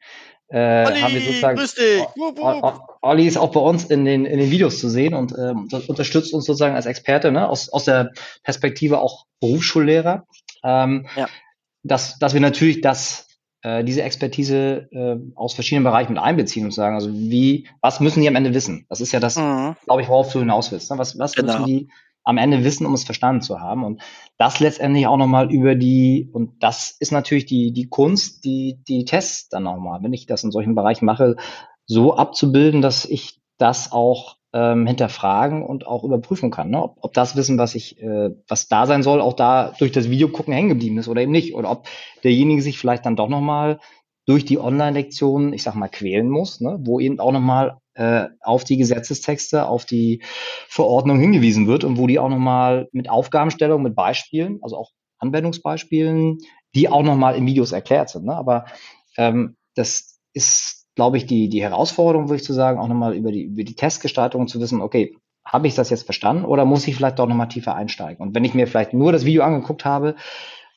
äh, 0.47 0.85
Olli, 0.85 1.01
haben 1.01 1.13
wir 1.13 1.21
sozusagen. 1.21 1.57
Grüß 1.57 1.75
dich. 1.75 2.01
Wupp, 2.15 2.37
wupp. 2.37 2.92
Olli 3.03 3.27
ist 3.27 3.37
auch 3.37 3.51
bei 3.51 3.59
uns 3.59 3.83
in 3.85 4.05
den, 4.05 4.25
in 4.25 4.39
den 4.39 4.49
Videos 4.49 4.79
zu 4.79 4.89
sehen 4.89 5.13
und 5.13 5.33
ähm, 5.37 5.67
unterstützt 5.87 6.33
uns 6.33 6.45
sozusagen 6.45 6.75
als 6.75 6.85
Experte, 6.85 7.31
ne, 7.31 7.47
aus, 7.47 7.69
aus 7.69 7.83
der 7.83 8.11
Perspektive 8.43 8.99
auch 8.99 9.25
Berufsschullehrer. 9.41 10.25
Ähm, 10.63 11.07
ja. 11.17 11.27
dass, 11.83 12.17
dass 12.19 12.33
wir 12.33 12.39
natürlich 12.39 12.79
das, 12.79 13.27
äh, 13.61 13.83
diese 13.83 14.03
Expertise 14.03 14.87
äh, 14.91 15.17
aus 15.35 15.53
verschiedenen 15.53 15.83
Bereichen 15.83 16.13
mit 16.13 16.21
einbeziehen 16.21 16.63
und 16.63 16.71
sagen, 16.71 16.95
also 16.95 17.13
wie, 17.13 17.67
was 17.81 17.99
müssen 17.99 18.21
die 18.21 18.29
am 18.29 18.37
Ende 18.37 18.53
wissen? 18.53 18.85
Das 18.87 19.01
ist 19.01 19.11
ja 19.11 19.19
das, 19.19 19.35
mhm. 19.35 19.75
glaube 19.83 20.01
ich, 20.01 20.07
worauf 20.07 20.31
du 20.31 20.39
hinaus 20.39 20.71
willst. 20.71 20.89
Ne? 20.89 20.97
Was, 20.97 21.19
was 21.19 21.33
genau. 21.33 21.59
müssen 21.59 21.65
die 21.65 21.89
am 22.23 22.37
Ende 22.37 22.63
wissen, 22.63 22.85
um 22.85 22.93
es 22.93 23.03
verstanden 23.03 23.41
zu 23.41 23.59
haben. 23.59 23.83
Und 23.83 24.01
das 24.37 24.61
letztendlich 24.61 25.07
auch 25.07 25.17
nochmal 25.17 25.51
über 25.51 25.75
die, 25.75 26.29
und 26.31 26.63
das 26.63 26.95
ist 26.97 27.11
natürlich 27.11 27.45
die, 27.45 27.73
die 27.73 27.89
Kunst, 27.89 28.45
die, 28.45 28.79
die 28.87 29.03
Tests 29.03 29.49
dann 29.49 29.63
nochmal, 29.63 30.01
wenn 30.03 30.13
ich 30.13 30.25
das 30.25 30.45
in 30.45 30.51
solchen 30.51 30.75
Bereichen 30.75 31.03
mache, 31.05 31.35
so 31.85 32.15
abzubilden, 32.15 32.81
dass 32.81 33.05
ich 33.05 33.39
das 33.57 33.91
auch 33.91 34.37
ähm, 34.53 34.85
hinterfragen 34.85 35.63
und 35.65 35.87
auch 35.87 36.03
überprüfen 36.03 36.51
kann, 36.51 36.69
ne? 36.69 36.83
ob, 36.83 36.97
ob 37.01 37.13
das 37.13 37.35
Wissen, 37.35 37.57
was 37.57 37.75
ich, 37.75 37.99
äh, 38.01 38.29
was 38.47 38.67
da 38.67 38.85
sein 38.85 39.01
soll, 39.01 39.19
auch 39.19 39.33
da 39.33 39.73
durch 39.79 39.91
das 39.91 40.09
Video 40.09 40.27
gucken 40.27 40.53
hängen 40.53 40.69
geblieben 40.69 40.97
ist 40.99 41.07
oder 41.07 41.21
eben 41.21 41.31
nicht. 41.31 41.55
Oder 41.55 41.71
ob 41.71 41.87
derjenige 42.23 42.61
sich 42.61 42.77
vielleicht 42.77 43.05
dann 43.05 43.15
doch 43.15 43.29
nochmal 43.29 43.79
durch 44.25 44.45
die 44.45 44.59
Online-Lektionen, 44.59 45.53
ich 45.53 45.63
sag 45.63 45.75
mal, 45.75 45.89
quälen 45.89 46.29
muss, 46.29 46.61
ne? 46.61 46.77
wo 46.81 46.99
eben 46.99 47.19
auch 47.19 47.31
nochmal 47.31 47.77
äh, 47.95 48.27
auf 48.41 48.63
die 48.63 48.77
Gesetzestexte, 48.77 49.67
auf 49.67 49.85
die 49.85 50.21
Verordnung 50.67 51.19
hingewiesen 51.19 51.67
wird 51.67 51.83
und 51.83 51.97
wo 51.97 52.07
die 52.07 52.19
auch 52.19 52.29
nochmal 52.29 52.87
mit 52.91 53.09
Aufgabenstellung, 53.09 53.81
mit 53.81 53.95
Beispielen, 53.95 54.59
also 54.61 54.77
auch 54.77 54.91
Anwendungsbeispielen, 55.19 56.37
die 56.75 56.89
auch 56.89 57.03
nochmal 57.03 57.35
in 57.35 57.45
Videos 57.45 57.71
erklärt 57.71 58.09
sind. 58.09 58.25
Ne? 58.25 58.35
Aber 58.35 58.65
ähm, 59.17 59.55
das 59.75 60.19
ist, 60.33 60.82
glaube 60.95 61.17
ich, 61.17 61.25
die, 61.25 61.49
die 61.49 61.61
Herausforderung, 61.61 62.29
würde 62.29 62.37
ich 62.37 62.43
zu 62.43 62.53
sagen, 62.53 62.79
auch 62.79 62.87
nochmal 62.87 63.15
über 63.15 63.31
die, 63.31 63.43
über 63.43 63.63
die 63.63 63.75
Testgestaltung 63.75 64.47
zu 64.47 64.59
wissen, 64.59 64.81
okay, 64.81 65.15
habe 65.45 65.67
ich 65.67 65.75
das 65.75 65.89
jetzt 65.89 66.03
verstanden 66.03 66.45
oder 66.45 66.65
muss 66.65 66.87
ich 66.87 66.95
vielleicht 66.95 67.19
doch 67.19 67.27
nochmal 67.27 67.49
tiefer 67.49 67.75
einsteigen? 67.75 68.25
Und 68.25 68.35
wenn 68.35 68.45
ich 68.45 68.53
mir 68.53 68.67
vielleicht 68.67 68.93
nur 68.93 69.11
das 69.11 69.25
Video 69.25 69.43
angeguckt 69.43 69.85
habe, 69.85 70.15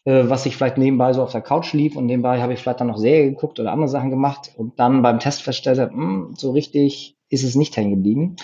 äh, 0.04 0.28
was 0.28 0.46
ich 0.46 0.56
vielleicht 0.56 0.78
nebenbei 0.78 1.12
so 1.12 1.22
auf 1.22 1.32
der 1.32 1.42
Couch 1.42 1.72
lief 1.72 1.96
und 1.96 2.06
nebenbei 2.06 2.40
habe 2.40 2.52
ich 2.52 2.60
vielleicht 2.60 2.80
dann 2.80 2.88
noch 2.88 2.96
Serie 2.96 3.30
geguckt 3.30 3.60
oder 3.60 3.72
andere 3.72 3.88
Sachen 3.88 4.10
gemacht 4.10 4.52
und 4.56 4.78
dann 4.78 5.02
beim 5.02 5.18
Test 5.18 5.42
feststellte, 5.42 5.90
mh, 5.92 5.94
hm, 5.94 6.34
so 6.36 6.52
richtig 6.52 7.16
ist 7.28 7.44
es 7.44 7.54
nicht 7.54 7.76
hängen 7.76 7.90
geblieben, 7.90 8.36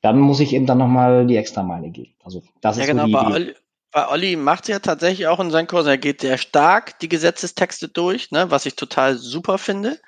dann 0.00 0.18
muss 0.18 0.40
ich 0.40 0.52
eben 0.54 0.66
dann 0.66 0.78
nochmal 0.78 1.26
die 1.26 1.36
extra 1.36 1.62
Meile 1.62 1.90
gehen. 1.90 2.14
Also 2.24 2.42
das 2.60 2.76
ja, 2.76 2.82
ist 2.82 2.88
genau, 2.88 3.02
so 3.02 3.06
die 3.06 3.12
bei 3.12 3.26
Olli, 3.26 3.54
bei 3.92 4.08
Olli 4.08 4.36
macht 4.36 4.64
es 4.64 4.68
ja 4.68 4.78
tatsächlich 4.78 5.26
auch 5.26 5.38
in 5.38 5.50
seinen 5.50 5.66
Kursen, 5.66 5.90
er 5.90 5.98
geht 5.98 6.22
sehr 6.22 6.38
stark 6.38 6.98
die 7.00 7.08
Gesetzestexte 7.08 7.88
durch, 7.88 8.30
ne, 8.30 8.50
was 8.50 8.66
ich 8.66 8.74
total 8.74 9.16
super 9.16 9.58
finde. 9.58 9.98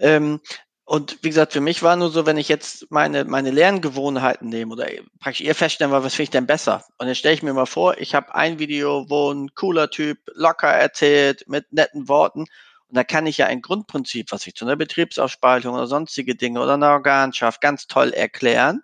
Ähm, 0.00 0.40
und 0.84 1.18
wie 1.22 1.28
gesagt, 1.28 1.52
für 1.52 1.60
mich 1.60 1.82
war 1.84 1.94
nur 1.94 2.10
so, 2.10 2.26
wenn 2.26 2.36
ich 2.36 2.48
jetzt 2.48 2.90
meine, 2.90 3.24
meine 3.24 3.52
Lerngewohnheiten 3.52 4.48
nehme 4.48 4.72
oder 4.72 4.88
praktisch 5.20 5.42
ihr 5.42 5.54
feststellen, 5.54 5.92
was 5.92 6.14
finde 6.14 6.24
ich 6.24 6.30
denn 6.30 6.46
besser? 6.48 6.84
Und 6.98 7.06
jetzt 7.06 7.18
stelle 7.18 7.34
ich 7.34 7.44
mir 7.44 7.52
mal 7.54 7.66
vor, 7.66 7.98
ich 7.98 8.14
habe 8.16 8.34
ein 8.34 8.58
Video, 8.58 9.06
wo 9.08 9.30
ein 9.32 9.54
cooler 9.54 9.90
Typ 9.90 10.18
locker 10.34 10.68
erzählt 10.68 11.44
mit 11.48 11.72
netten 11.72 12.08
Worten 12.08 12.46
Und 12.88 12.96
da 12.96 13.04
kann 13.04 13.26
ich 13.26 13.38
ja 13.38 13.46
ein 13.46 13.62
Grundprinzip, 13.62 14.32
was 14.32 14.46
ich 14.48 14.54
zu 14.56 14.64
einer 14.64 14.76
Betriebsaufspaltung 14.76 15.74
oder 15.74 15.86
sonstige 15.86 16.34
Dinge 16.34 16.60
oder 16.60 16.74
einer 16.74 16.90
Organschaft 16.90 17.60
ganz 17.60 17.86
toll 17.86 18.10
erklären. 18.12 18.82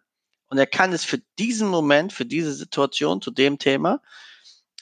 Und 0.49 0.59
er 0.59 0.67
kann 0.69 0.93
es 0.93 1.05
für 1.05 1.19
diesen 1.41 1.69
Moment, 1.69 2.13
für 2.13 2.25
diese 2.27 2.53
Situation, 2.55 3.21
zu 3.21 3.33
dem 3.33 3.59
Thema. 3.59 4.01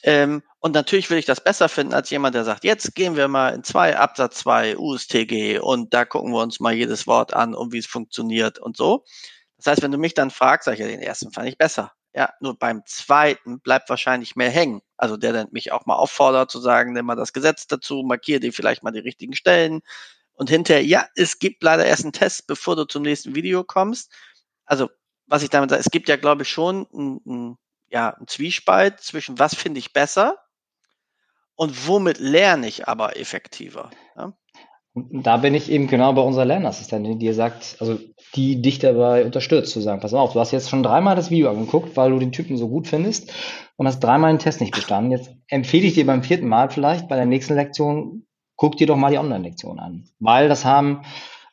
Ähm, 0.07 0.43
und 0.61 0.75
natürlich 0.75 1.09
will 1.09 1.17
ich 1.17 1.25
das 1.25 1.43
besser 1.43 1.71
finden 1.71 1.95
als 1.95 2.11
jemand, 2.11 2.35
der 2.35 2.45
sagt, 2.45 2.63
jetzt 2.63 2.95
gehen 2.95 3.17
wir 3.17 3.27
mal 3.27 3.55
in 3.55 3.65
zwei 3.65 3.97
Absatz 3.97 4.37
zwei 4.37 4.77
USTG 4.77 5.59
und 5.59 5.95
da 5.95 6.05
gucken 6.05 6.31
wir 6.33 6.43
uns 6.43 6.61
mal 6.61 6.75
jedes 6.75 7.07
Wort 7.07 7.33
an 7.33 7.55
und 7.55 7.73
wie 7.73 7.79
es 7.79 7.87
funktioniert 7.87 8.59
und 8.59 8.77
so. 8.77 9.05
Das 9.57 9.67
heißt, 9.67 9.83
wenn 9.83 9.93
du 9.93 9.99
mich 9.99 10.13
dann 10.13 10.31
fragst, 10.31 10.67
sag 10.67 10.75
ich 10.75 10.81
ja, 10.81 10.87
den 10.87 11.01
ersten 11.01 11.33
fand 11.33 11.49
ich 11.49 11.57
besser. 11.57 11.93
Ja, 12.15 12.35
nur 12.41 12.59
beim 12.59 12.83
zweiten 12.87 13.61
bleibt 13.61 13.89
wahrscheinlich 13.89 14.37
mehr 14.37 14.51
hängen. 14.51 14.83
Also 14.99 15.17
der 15.17 15.33
dann 15.33 15.49
mich 15.53 15.73
auch 15.73 15.87
mal 15.87 15.97
auffordert 15.97 16.51
zu 16.51 16.61
sagen, 16.61 16.93
nimm 16.93 17.07
mal 17.07 17.17
das 17.17 17.33
Gesetz 17.33 17.67
dazu, 17.67 18.03
markier 18.07 18.41
dir 18.41 18.53
vielleicht 18.53 18.83
mal 18.83 18.93
die 18.93 19.01
richtigen 19.01 19.35
Stellen. 19.35 19.81
Und 20.35 20.51
hinterher, 20.51 20.85
ja, 20.85 21.07
es 21.17 21.39
gibt 21.39 21.63
leider 21.63 21.87
erst 21.87 22.05
einen 22.05 22.13
Test, 22.13 22.47
bevor 22.47 22.77
du 22.77 22.85
zum 22.85 23.03
nächsten 23.03 23.35
Video 23.35 23.65
kommst. 23.65 24.13
Also, 24.67 24.91
was 25.27 25.43
ich 25.43 25.51
damit 25.51 25.71
sage, 25.71 25.81
es 25.81 25.91
gibt 25.91 26.09
ja, 26.09 26.17
glaube 26.17 26.43
ich, 26.43 26.51
schon 26.51 26.87
ein, 26.93 27.21
ein, 27.27 27.59
ja, 27.95 28.17
ein 28.21 28.27
Zwiespalt 28.27 29.01
zwischen 29.01 29.39
was 29.39 29.55
finde 29.55 29.79
ich 29.79 29.93
besser 29.93 30.37
und 31.55 31.87
womit 31.87 32.19
lerne 32.19 32.67
ich 32.67 32.89
aber 32.89 33.17
effektiver. 33.17 33.91
Ja? 34.17 34.35
da 34.95 35.39
bin 35.39 35.55
ich 35.55 35.71
eben 35.71 35.89
genau 35.89 36.13
bei 36.13 36.23
unserer 36.23 36.45
Lernassistentin, 36.45 37.19
die 37.19 37.33
sagt, 37.33 37.77
also 37.81 37.99
die 38.35 38.63
dich 38.63 38.79
dabei 38.79 39.25
unterstützt, 39.25 39.73
zu 39.73 39.81
sagen, 39.81 40.01
pass 40.01 40.15
auf, 40.15 40.35
du 40.35 40.41
hast 40.41 40.53
jetzt 40.53 40.71
schon 40.71 40.85
dreimal 40.85 41.17
das 41.17 41.31
Video 41.31 41.51
angeguckt, 41.51 41.97
weil 41.97 42.11
du 42.11 42.19
den 42.19 42.31
Typen 42.31 42.57
so 42.57 42.69
gut 42.69 42.87
findest 42.87 43.33
und 43.77 43.89
hast 43.89 43.99
dreimal 44.01 44.33
den 44.33 44.39
Test 44.39 44.61
nicht 44.61 44.75
bestanden. 44.75 45.11
Jetzt 45.11 45.31
empfehle 45.49 45.87
ich 45.87 45.95
dir 45.95 46.07
beim 46.07 46.23
vierten 46.23 46.47
Mal 46.47 46.71
vielleicht 46.71 47.09
bei 47.09 47.17
der 47.17 47.27
nächsten 47.27 47.55
Lektion, 47.55 48.27
guck 48.55 48.77
dir 48.77 48.87
doch 48.87 48.97
mal 48.97 49.11
die 49.11 49.19
Online-Lektion 49.19 49.81
an. 49.81 50.05
Weil 50.21 50.49
das 50.49 50.65
haben 50.65 51.03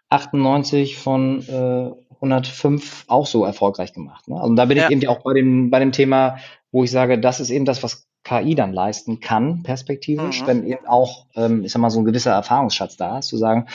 98 0.10 0.98
von 0.98 1.42
äh, 1.48 2.11
105 2.22 3.06
auch 3.08 3.26
so 3.26 3.46
erfolgreich 3.46 3.94
gemacht. 3.94 4.28
Ne? 4.28 4.40
Also 4.40 4.54
da 4.54 4.66
bin 4.66 4.78
ja. 4.78 4.86
ich 4.86 4.92
eben 4.92 5.08
auch 5.08 5.24
bei 5.24 5.34
dem, 5.34 5.70
bei 5.70 5.80
dem 5.80 5.92
Thema, 5.92 6.38
wo 6.72 6.84
ich 6.84 6.92
sage, 6.92 7.20
das 7.20 7.40
ist 7.40 7.50
eben 7.50 7.66
das, 7.66 7.84
was 7.84 8.08
KI 8.24 8.54
dann 8.54 8.72
leisten 8.72 9.20
kann, 9.20 9.64
perspektivisch, 9.64 10.44
mhm. 10.44 10.48
wenn 10.48 10.68
eben 10.68 10.86
auch, 10.86 11.26
ähm, 11.36 11.64
ich 11.64 11.72
sag 11.72 11.82
mal, 11.82 11.90
so 11.90 12.00
ein 12.00 12.06
gewisser 12.06 12.32
Erfahrungsschatz 12.32 12.96
da 12.96 13.20
ist, 13.20 13.28
zu 13.28 13.38
sagen, 13.38 13.68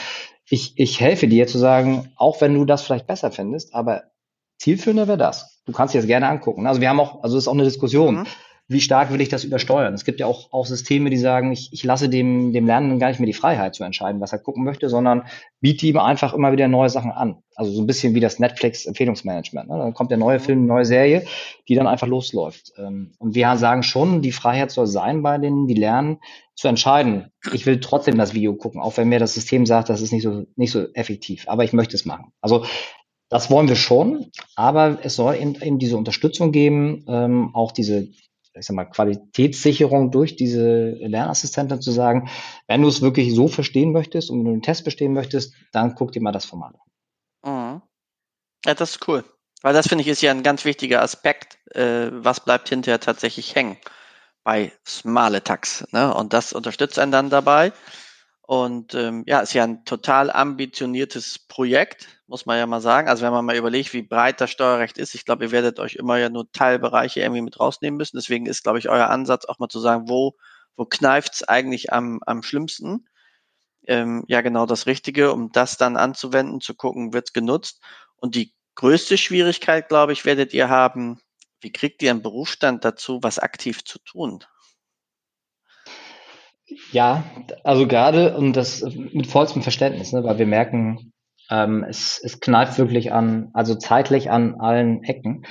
ich, 0.49 0.73
ich 0.77 1.01
helfe 1.01 1.27
dir 1.27 1.47
zu 1.47 1.57
sagen, 1.57 2.09
auch 2.15 2.39
wenn 2.39 2.53
du 2.53 2.63
das 2.63 2.81
vielleicht 2.81 3.07
besser 3.07 3.31
findest, 3.31 3.75
aber 3.75 4.03
zielführender 4.59 5.07
wäre 5.07 5.17
das. 5.17 5.61
Du 5.65 5.73
kannst 5.73 5.93
dir 5.93 5.97
das 5.97 6.07
gerne 6.07 6.29
angucken. 6.29 6.65
Also 6.65 6.79
wir 6.79 6.87
haben 6.87 7.01
auch, 7.01 7.23
also 7.23 7.37
es 7.37 7.43
ist 7.43 7.47
auch 7.49 7.53
eine 7.53 7.65
Diskussion. 7.65 8.19
Mhm 8.19 8.27
wie 8.69 8.81
stark 8.81 9.13
will 9.13 9.21
ich 9.21 9.29
das 9.29 9.45
übersteuern? 9.45 9.93
Es 9.93 10.03
gibt 10.03 10.19
ja 10.19 10.25
auch, 10.25 10.51
auch 10.51 10.65
Systeme, 10.65 11.09
die 11.09 11.17
sagen, 11.17 11.53
ich, 11.53 11.71
ich 11.71 11.85
lasse 11.85 12.09
dem, 12.09 12.51
dem 12.51 12.65
Lernenden 12.65 12.99
gar 12.99 13.07
nicht 13.07 13.19
mehr 13.19 13.27
die 13.27 13.33
Freiheit 13.33 13.75
zu 13.75 13.85
entscheiden, 13.85 14.19
was 14.19 14.33
er 14.33 14.39
gucken 14.39 14.65
möchte, 14.65 14.89
sondern 14.89 15.23
biete 15.61 15.87
ihm 15.87 15.97
einfach 15.97 16.33
immer 16.33 16.51
wieder 16.51 16.67
neue 16.67 16.89
Sachen 16.89 17.11
an. 17.11 17.37
Also 17.55 17.71
so 17.71 17.81
ein 17.81 17.87
bisschen 17.87 18.13
wie 18.13 18.19
das 18.19 18.39
Netflix-Empfehlungsmanagement. 18.39 19.69
Ne? 19.69 19.77
Dann 19.77 19.93
kommt 19.93 20.11
der 20.11 20.17
neue 20.17 20.41
Film, 20.41 20.59
eine 20.59 20.67
neue 20.67 20.85
Serie, 20.85 21.25
die 21.69 21.75
dann 21.75 21.87
einfach 21.87 22.07
losläuft. 22.07 22.73
Ähm, 22.77 23.13
und 23.19 23.35
wir 23.35 23.55
sagen 23.55 23.83
schon, 23.83 24.21
die 24.21 24.33
Freiheit 24.33 24.71
soll 24.71 24.87
sein 24.87 25.21
bei 25.21 25.37
denen, 25.37 25.67
die 25.67 25.75
lernen, 25.75 26.19
zu 26.53 26.67
entscheiden. 26.67 27.31
Ich 27.53 27.65
will 27.65 27.79
trotzdem 27.79 28.17
das 28.17 28.33
Video 28.33 28.53
gucken, 28.53 28.81
auch 28.81 28.97
wenn 28.97 29.07
mir 29.07 29.19
das 29.19 29.33
System 29.33 29.65
sagt, 29.65 29.89
das 29.89 30.01
ist 30.01 30.11
nicht 30.11 30.23
so, 30.23 30.45
nicht 30.55 30.71
so 30.71 30.87
effektiv. 30.93 31.45
Aber 31.47 31.63
ich 31.63 31.71
möchte 31.71 31.95
es 31.95 32.05
machen. 32.05 32.33
Also 32.41 32.65
das 33.29 33.49
wollen 33.49 33.67
wir 33.69 33.75
schon, 33.75 34.31
aber 34.55 34.99
es 35.03 35.15
soll 35.15 35.35
eben, 35.35 35.55
eben 35.61 35.79
diese 35.79 35.97
Unterstützung 35.97 36.51
geben, 36.51 37.05
ähm, 37.07 37.51
auch 37.53 37.71
diese 37.71 38.07
ich 38.57 38.65
sag 38.65 38.75
mal, 38.75 38.85
Qualitätssicherung 38.85 40.11
durch 40.11 40.35
diese 40.35 40.91
Lernassistentin 40.91 41.81
zu 41.81 41.91
sagen, 41.91 42.29
wenn 42.67 42.81
du 42.81 42.87
es 42.87 43.01
wirklich 43.01 43.33
so 43.33 43.47
verstehen 43.47 43.91
möchtest 43.91 44.29
und 44.29 44.39
wenn 44.39 44.45
du 44.45 44.51
den 44.51 44.61
Test 44.61 44.85
bestehen 44.85 45.13
möchtest, 45.13 45.53
dann 45.71 45.95
guck 45.95 46.11
dir 46.11 46.21
mal 46.21 46.31
das 46.31 46.45
Format 46.45 46.75
an. 47.43 47.75
Mhm. 47.75 47.81
Ja, 48.65 48.73
das 48.73 48.91
ist 48.91 49.07
cool. 49.07 49.23
Weil 49.61 49.73
das 49.73 49.87
finde 49.87 50.03
ich 50.03 50.07
ist 50.07 50.21
ja 50.21 50.31
ein 50.31 50.43
ganz 50.43 50.65
wichtiger 50.65 51.01
Aspekt, 51.01 51.57
äh, 51.75 52.09
was 52.11 52.43
bleibt 52.43 52.69
hinterher 52.69 52.99
tatsächlich 52.99 53.55
hängen 53.55 53.77
bei 54.43 54.71
Smale. 54.87 55.41
Ne? 55.91 56.13
Und 56.13 56.33
das 56.33 56.53
unterstützt 56.53 56.99
einen 56.99 57.11
dann 57.11 57.29
dabei. 57.29 57.73
Und 58.41 58.93
ähm, 58.93 59.23
ja, 59.27 59.41
ist 59.41 59.53
ja 59.53 59.65
ein 59.65 59.83
total 59.83 60.31
ambitioniertes 60.31 61.37
Projekt, 61.37 62.07
muss 62.27 62.45
man 62.45 62.57
ja 62.57 62.67
mal 62.67 62.81
sagen. 62.81 63.07
Also 63.07 63.25
wenn 63.25 63.31
man 63.31 63.45
mal 63.45 63.55
überlegt, 63.55 63.93
wie 63.93 64.01
breit 64.01 64.41
das 64.41 64.51
Steuerrecht 64.51 64.97
ist, 64.97 65.15
ich 65.15 65.25
glaube, 65.25 65.45
ihr 65.45 65.51
werdet 65.51 65.79
euch 65.79 65.95
immer 65.95 66.17
ja 66.17 66.29
nur 66.29 66.51
Teilbereiche 66.51 67.21
irgendwie 67.21 67.41
mit 67.41 67.59
rausnehmen 67.59 67.97
müssen. 67.97 68.17
Deswegen 68.17 68.45
ist, 68.45 68.63
glaube 68.63 68.79
ich, 68.79 68.89
euer 68.89 69.09
Ansatz 69.09 69.45
auch 69.45 69.59
mal 69.59 69.69
zu 69.69 69.79
sagen, 69.79 70.09
wo, 70.09 70.35
wo 70.75 70.85
kneift's 70.85 71.43
eigentlich 71.43 71.91
am, 71.93 72.19
am 72.25 72.43
schlimmsten? 72.43 73.07
Ähm, 73.87 74.25
ja, 74.27 74.41
genau 74.41 74.65
das 74.65 74.85
Richtige, 74.85 75.31
um 75.31 75.51
das 75.53 75.77
dann 75.77 75.95
anzuwenden, 75.95 76.59
zu 76.59 76.75
gucken, 76.75 77.13
wird's 77.13 77.31
genutzt. 77.31 77.81
Und 78.17 78.35
die 78.35 78.53
größte 78.75 79.17
Schwierigkeit, 79.17 79.87
glaube 79.87 80.11
ich, 80.11 80.25
werdet 80.25 80.53
ihr 80.53 80.69
haben, 80.69 81.19
wie 81.61 81.71
kriegt 81.71 82.03
ihr 82.03 82.11
einen 82.11 82.21
Berufsstand 82.21 82.83
dazu, 82.83 83.19
was 83.21 83.39
aktiv 83.39 83.85
zu 83.85 83.99
tun? 83.99 84.43
Ja, 86.91 87.23
also 87.63 87.87
gerade 87.87 88.35
und 88.35 88.53
das 88.53 88.81
mit 88.81 89.27
vollstem 89.27 89.61
Verständnis, 89.61 90.11
ne, 90.11 90.23
weil 90.25 90.37
wir 90.37 90.45
merken, 90.45 91.13
ähm, 91.49 91.85
es, 91.87 92.19
es 92.23 92.39
knallt 92.39 92.77
wirklich 92.77 93.11
an, 93.11 93.49
also 93.53 93.75
zeitlich 93.75 94.29
an 94.31 94.59
allen 94.59 95.03
Ecken. 95.03 95.45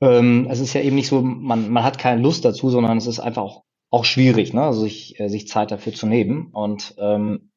Ähm, 0.00 0.48
es 0.50 0.60
ist 0.60 0.74
ja 0.74 0.80
eben 0.80 0.96
nicht 0.96 1.08
so, 1.08 1.22
man, 1.22 1.70
man 1.70 1.84
hat 1.84 1.98
keine 1.98 2.20
Lust 2.20 2.44
dazu, 2.44 2.70
sondern 2.70 2.98
es 2.98 3.06
ist 3.06 3.20
einfach 3.20 3.42
auch, 3.42 3.62
auch 3.90 4.04
schwierig, 4.04 4.52
ne, 4.52 4.62
also 4.62 4.82
sich, 4.82 5.18
äh, 5.20 5.28
sich 5.28 5.48
Zeit 5.48 5.70
dafür 5.70 5.92
zu 5.92 6.06
nehmen. 6.06 6.48
Und 6.52 6.94
ähm, 6.98 7.52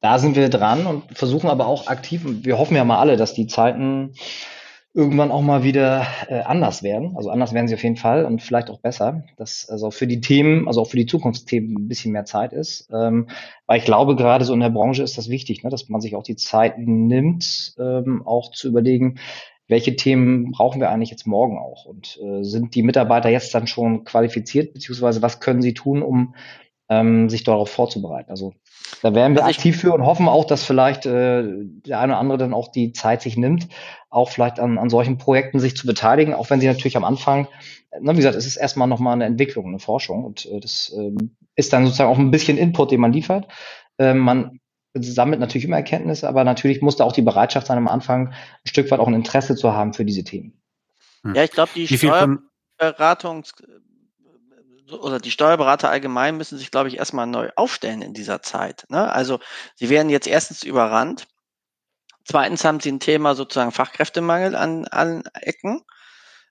da 0.00 0.18
sind 0.18 0.36
wir 0.36 0.48
dran 0.48 0.86
und 0.86 1.16
versuchen 1.16 1.48
aber 1.48 1.66
auch 1.66 1.86
aktiv, 1.86 2.22
wir 2.24 2.58
hoffen 2.58 2.76
ja 2.76 2.84
mal 2.84 2.98
alle, 2.98 3.16
dass 3.16 3.34
die 3.34 3.46
Zeiten 3.46 4.14
irgendwann 4.94 5.32
auch 5.32 5.42
mal 5.42 5.64
wieder 5.64 6.06
äh, 6.28 6.40
anders 6.40 6.84
werden. 6.84 7.16
Also 7.16 7.28
anders 7.28 7.52
werden 7.52 7.66
sie 7.66 7.74
auf 7.74 7.82
jeden 7.82 7.96
Fall 7.96 8.24
und 8.24 8.40
vielleicht 8.40 8.70
auch 8.70 8.78
besser, 8.78 9.24
dass 9.36 9.68
also 9.68 9.90
für 9.90 10.06
die 10.06 10.20
Themen, 10.20 10.68
also 10.68 10.82
auch 10.82 10.88
für 10.88 10.96
die 10.96 11.06
Zukunftsthemen 11.06 11.76
ein 11.76 11.88
bisschen 11.88 12.12
mehr 12.12 12.24
Zeit 12.24 12.52
ist. 12.52 12.88
Ähm, 12.92 13.28
weil 13.66 13.78
ich 13.78 13.84
glaube, 13.84 14.14
gerade 14.14 14.44
so 14.44 14.54
in 14.54 14.60
der 14.60 14.70
Branche 14.70 15.02
ist 15.02 15.18
das 15.18 15.28
wichtig, 15.28 15.64
ne, 15.64 15.70
dass 15.70 15.88
man 15.88 16.00
sich 16.00 16.14
auch 16.14 16.22
die 16.22 16.36
Zeit 16.36 16.78
nimmt, 16.78 17.74
ähm, 17.76 18.22
auch 18.24 18.52
zu 18.52 18.68
überlegen, 18.68 19.18
welche 19.66 19.96
Themen 19.96 20.52
brauchen 20.52 20.80
wir 20.80 20.90
eigentlich 20.90 21.10
jetzt 21.10 21.26
morgen 21.26 21.58
auch? 21.58 21.86
Und 21.86 22.20
äh, 22.22 22.44
sind 22.44 22.74
die 22.76 22.82
Mitarbeiter 22.82 23.30
jetzt 23.30 23.52
dann 23.54 23.66
schon 23.66 24.04
qualifiziert, 24.04 24.74
beziehungsweise 24.74 25.22
was 25.22 25.40
können 25.40 25.62
sie 25.62 25.74
tun, 25.74 26.02
um 26.02 26.34
ähm, 26.88 27.28
sich 27.30 27.44
darauf 27.44 27.70
vorzubereiten? 27.70 28.30
Also 28.30 28.54
da 29.02 29.14
werden 29.14 29.34
wir 29.34 29.44
also 29.44 29.56
aktiv 29.56 29.80
für 29.80 29.92
und 29.92 30.04
hoffen 30.04 30.28
auch, 30.28 30.44
dass 30.44 30.64
vielleicht 30.64 31.06
äh, 31.06 31.42
der 31.44 32.00
eine 32.00 32.12
oder 32.12 32.20
andere 32.20 32.38
dann 32.38 32.54
auch 32.54 32.68
die 32.68 32.92
Zeit 32.92 33.22
sich 33.22 33.36
nimmt, 33.36 33.68
auch 34.10 34.30
vielleicht 34.30 34.60
an, 34.60 34.78
an 34.78 34.90
solchen 34.90 35.18
Projekten 35.18 35.60
sich 35.60 35.76
zu 35.76 35.86
beteiligen, 35.86 36.34
auch 36.34 36.50
wenn 36.50 36.60
sie 36.60 36.66
natürlich 36.66 36.96
am 36.96 37.04
Anfang, 37.04 37.48
na, 38.00 38.12
wie 38.12 38.16
gesagt, 38.16 38.36
es 38.36 38.46
ist 38.46 38.56
erstmal 38.56 38.88
nochmal 38.88 39.14
eine 39.14 39.24
Entwicklung, 39.24 39.66
eine 39.66 39.78
Forschung 39.78 40.24
und 40.24 40.46
äh, 40.46 40.60
das 40.60 40.94
äh, 40.96 41.12
ist 41.56 41.72
dann 41.72 41.84
sozusagen 41.84 42.10
auch 42.10 42.18
ein 42.18 42.30
bisschen 42.30 42.58
Input, 42.58 42.90
den 42.90 43.00
man 43.00 43.12
liefert. 43.12 43.48
Äh, 43.98 44.14
man 44.14 44.60
sammelt 44.94 45.40
natürlich 45.40 45.64
immer 45.64 45.76
Erkenntnisse, 45.76 46.28
aber 46.28 46.44
natürlich 46.44 46.80
muss 46.80 46.96
da 46.96 47.04
auch 47.04 47.12
die 47.12 47.22
Bereitschaft 47.22 47.66
sein, 47.66 47.78
am 47.78 47.88
Anfang 47.88 48.28
ein 48.28 48.68
Stück 48.68 48.90
weit 48.90 49.00
auch 49.00 49.08
ein 49.08 49.14
Interesse 49.14 49.56
zu 49.56 49.72
haben 49.72 49.92
für 49.92 50.04
diese 50.04 50.24
Themen. 50.24 50.60
Ja, 51.34 51.42
ich 51.42 51.50
glaube, 51.50 51.70
die 51.74 51.88
Steuerberatungs 51.88 53.54
oder 54.90 55.18
die 55.18 55.30
Steuerberater 55.30 55.90
allgemein 55.90 56.36
müssen 56.36 56.58
sich, 56.58 56.70
glaube 56.70 56.88
ich, 56.88 56.98
erstmal 56.98 57.26
neu 57.26 57.50
aufstellen 57.56 58.02
in 58.02 58.14
dieser 58.14 58.42
Zeit. 58.42 58.84
Ne? 58.88 59.10
Also 59.10 59.40
sie 59.76 59.88
werden 59.88 60.10
jetzt 60.10 60.26
erstens 60.26 60.62
überrannt. 60.62 61.26
Zweitens 62.24 62.64
haben 62.64 62.80
sie 62.80 62.90
ein 62.90 63.00
Thema 63.00 63.34
sozusagen 63.34 63.72
Fachkräftemangel 63.72 64.56
an 64.56 64.86
allen 64.86 65.24
Ecken. 65.34 65.82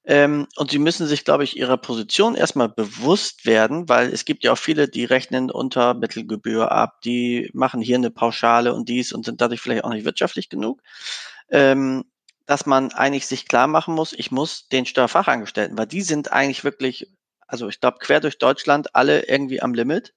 Ähm, 0.05 0.47
und 0.57 0.71
sie 0.71 0.79
müssen 0.79 1.07
sich, 1.07 1.23
glaube 1.23 1.45
ich, 1.45 1.55
ihrer 1.55 1.77
Position 1.77 2.35
erstmal 2.35 2.67
bewusst 2.67 3.45
werden, 3.45 3.87
weil 3.87 4.11
es 4.11 4.25
gibt 4.25 4.43
ja 4.43 4.51
auch 4.51 4.57
viele, 4.57 4.89
die 4.89 5.05
rechnen 5.05 5.49
unter 5.49 5.93
Mittelgebühr 5.93 6.71
ab, 6.71 6.99
die 7.05 7.49
machen 7.53 7.81
hier 7.81 7.95
eine 7.95 8.11
Pauschale 8.11 8.73
und 8.73 8.89
dies 8.89 9.13
und 9.13 9.23
sind 9.25 9.39
dadurch 9.39 9.61
vielleicht 9.61 9.85
auch 9.85 9.89
nicht 9.91 10.03
wirtschaftlich 10.03 10.49
genug. 10.49 10.81
Ähm, 11.49 12.03
dass 12.45 12.65
man 12.65 12.91
eigentlich 12.91 13.27
sich 13.27 13.47
klar 13.47 13.67
machen 13.67 13.95
muss, 13.95 14.11
ich 14.11 14.29
muss 14.29 14.67
den 14.67 14.85
Steuerfachangestellten, 14.85 15.77
weil 15.77 15.87
die 15.87 16.01
sind 16.01 16.33
eigentlich 16.33 16.65
wirklich 16.65 17.09
also 17.53 17.67
ich 17.69 17.79
glaube 17.79 17.99
quer 17.99 18.19
durch 18.19 18.39
Deutschland 18.39 18.95
alle 18.95 19.27
irgendwie 19.27 19.61
am 19.61 19.75
Limit, 19.75 20.15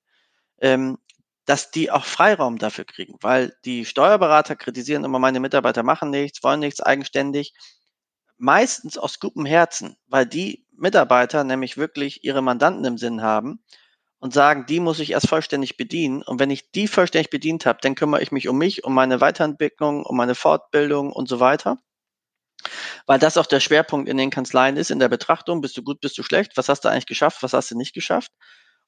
ähm, 0.62 0.96
dass 1.44 1.70
die 1.70 1.90
auch 1.90 2.06
Freiraum 2.06 2.56
dafür 2.56 2.86
kriegen, 2.86 3.18
weil 3.20 3.54
die 3.66 3.84
Steuerberater 3.84 4.56
kritisieren 4.56 5.04
immer, 5.04 5.18
meine 5.18 5.38
Mitarbeiter 5.38 5.82
machen 5.82 6.08
nichts, 6.08 6.42
wollen 6.42 6.60
nichts 6.60 6.80
eigenständig, 6.80 7.52
meistens 8.38 8.96
aus 8.96 9.20
gutem 9.20 9.44
Herzen, 9.44 9.98
weil 10.06 10.24
die 10.24 10.66
Mitarbeiter 10.78 11.44
nämlich 11.44 11.76
wirklich 11.76 12.24
ihre 12.24 12.40
Mandanten 12.40 12.86
im 12.86 12.96
Sinn 12.96 13.20
haben 13.20 13.62
und 14.18 14.32
sagen, 14.32 14.64
die 14.66 14.80
muss 14.80 14.98
ich 14.98 15.10
erst 15.10 15.28
vollständig 15.28 15.76
bedienen. 15.76 16.22
Und 16.22 16.40
wenn 16.40 16.50
ich 16.50 16.70
die 16.70 16.88
vollständig 16.88 17.28
bedient 17.28 17.66
habe, 17.66 17.80
dann 17.82 17.94
kümmere 17.96 18.22
ich 18.22 18.32
mich 18.32 18.48
um 18.48 18.56
mich, 18.56 18.82
um 18.84 18.94
meine 18.94 19.20
Weiterentwicklung, 19.20 20.06
um 20.06 20.16
meine 20.16 20.34
Fortbildung 20.34 21.12
und 21.12 21.28
so 21.28 21.38
weiter 21.38 21.76
weil 23.06 23.18
das 23.18 23.36
auch 23.36 23.46
der 23.46 23.60
Schwerpunkt 23.60 24.08
in 24.08 24.16
den 24.16 24.30
Kanzleien 24.30 24.76
ist, 24.76 24.90
in 24.90 24.98
der 24.98 25.08
Betrachtung, 25.08 25.60
bist 25.60 25.76
du 25.76 25.82
gut, 25.82 26.00
bist 26.00 26.18
du 26.18 26.22
schlecht, 26.22 26.56
was 26.56 26.68
hast 26.68 26.84
du 26.84 26.88
eigentlich 26.88 27.06
geschafft, 27.06 27.42
was 27.42 27.52
hast 27.52 27.70
du 27.70 27.76
nicht 27.76 27.94
geschafft. 27.94 28.32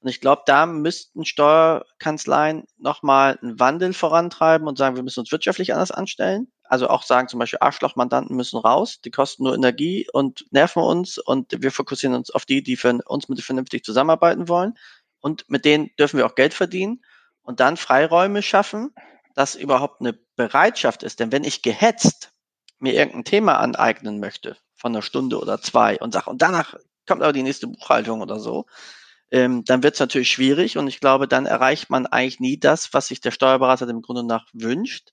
Und 0.00 0.08
ich 0.08 0.20
glaube, 0.20 0.42
da 0.46 0.66
müssten 0.66 1.24
Steuerkanzleien 1.24 2.64
nochmal 2.76 3.36
einen 3.42 3.58
Wandel 3.58 3.92
vorantreiben 3.92 4.68
und 4.68 4.78
sagen, 4.78 4.94
wir 4.94 5.02
müssen 5.02 5.20
uns 5.20 5.32
wirtschaftlich 5.32 5.72
anders 5.72 5.90
anstellen. 5.90 6.52
Also 6.62 6.88
auch 6.88 7.02
sagen 7.02 7.26
zum 7.26 7.40
Beispiel, 7.40 7.58
Arschlochmandanten 7.60 8.36
müssen 8.36 8.58
raus, 8.58 9.00
die 9.04 9.10
kosten 9.10 9.42
nur 9.42 9.54
Energie 9.54 10.06
und 10.12 10.44
nerven 10.50 10.82
uns 10.82 11.18
und 11.18 11.62
wir 11.62 11.72
fokussieren 11.72 12.14
uns 12.14 12.30
auf 12.30 12.44
die, 12.44 12.62
die 12.62 12.76
für 12.76 12.96
uns 13.06 13.28
mit 13.28 13.40
vernünftig 13.42 13.84
zusammenarbeiten 13.84 14.48
wollen. 14.48 14.74
Und 15.20 15.48
mit 15.48 15.64
denen 15.64 15.90
dürfen 15.98 16.18
wir 16.18 16.26
auch 16.26 16.36
Geld 16.36 16.54
verdienen 16.54 17.02
und 17.42 17.58
dann 17.58 17.76
Freiräume 17.76 18.42
schaffen, 18.42 18.94
dass 19.34 19.56
überhaupt 19.56 20.00
eine 20.00 20.12
Bereitschaft 20.36 21.02
ist. 21.02 21.18
Denn 21.18 21.32
wenn 21.32 21.42
ich 21.42 21.62
gehetzt 21.62 22.30
mir 22.78 22.94
irgendein 22.94 23.24
Thema 23.24 23.58
aneignen 23.58 24.20
möchte, 24.20 24.56
von 24.74 24.92
einer 24.92 25.02
Stunde 25.02 25.38
oder 25.40 25.60
zwei 25.60 25.98
und 25.98 26.12
sage, 26.12 26.30
und 26.30 26.42
danach 26.42 26.74
kommt 27.06 27.22
aber 27.22 27.32
die 27.32 27.42
nächste 27.42 27.66
Buchhaltung 27.66 28.20
oder 28.20 28.38
so, 28.38 28.66
ähm, 29.30 29.64
dann 29.64 29.82
wird 29.82 29.94
es 29.94 30.00
natürlich 30.00 30.30
schwierig 30.30 30.78
und 30.78 30.88
ich 30.88 31.00
glaube, 31.00 31.28
dann 31.28 31.46
erreicht 31.46 31.90
man 31.90 32.06
eigentlich 32.06 32.40
nie 32.40 32.58
das, 32.58 32.94
was 32.94 33.08
sich 33.08 33.20
der 33.20 33.30
Steuerberater 33.30 33.86
dem 33.86 34.02
Grunde 34.02 34.24
nach 34.24 34.46
wünscht. 34.52 35.12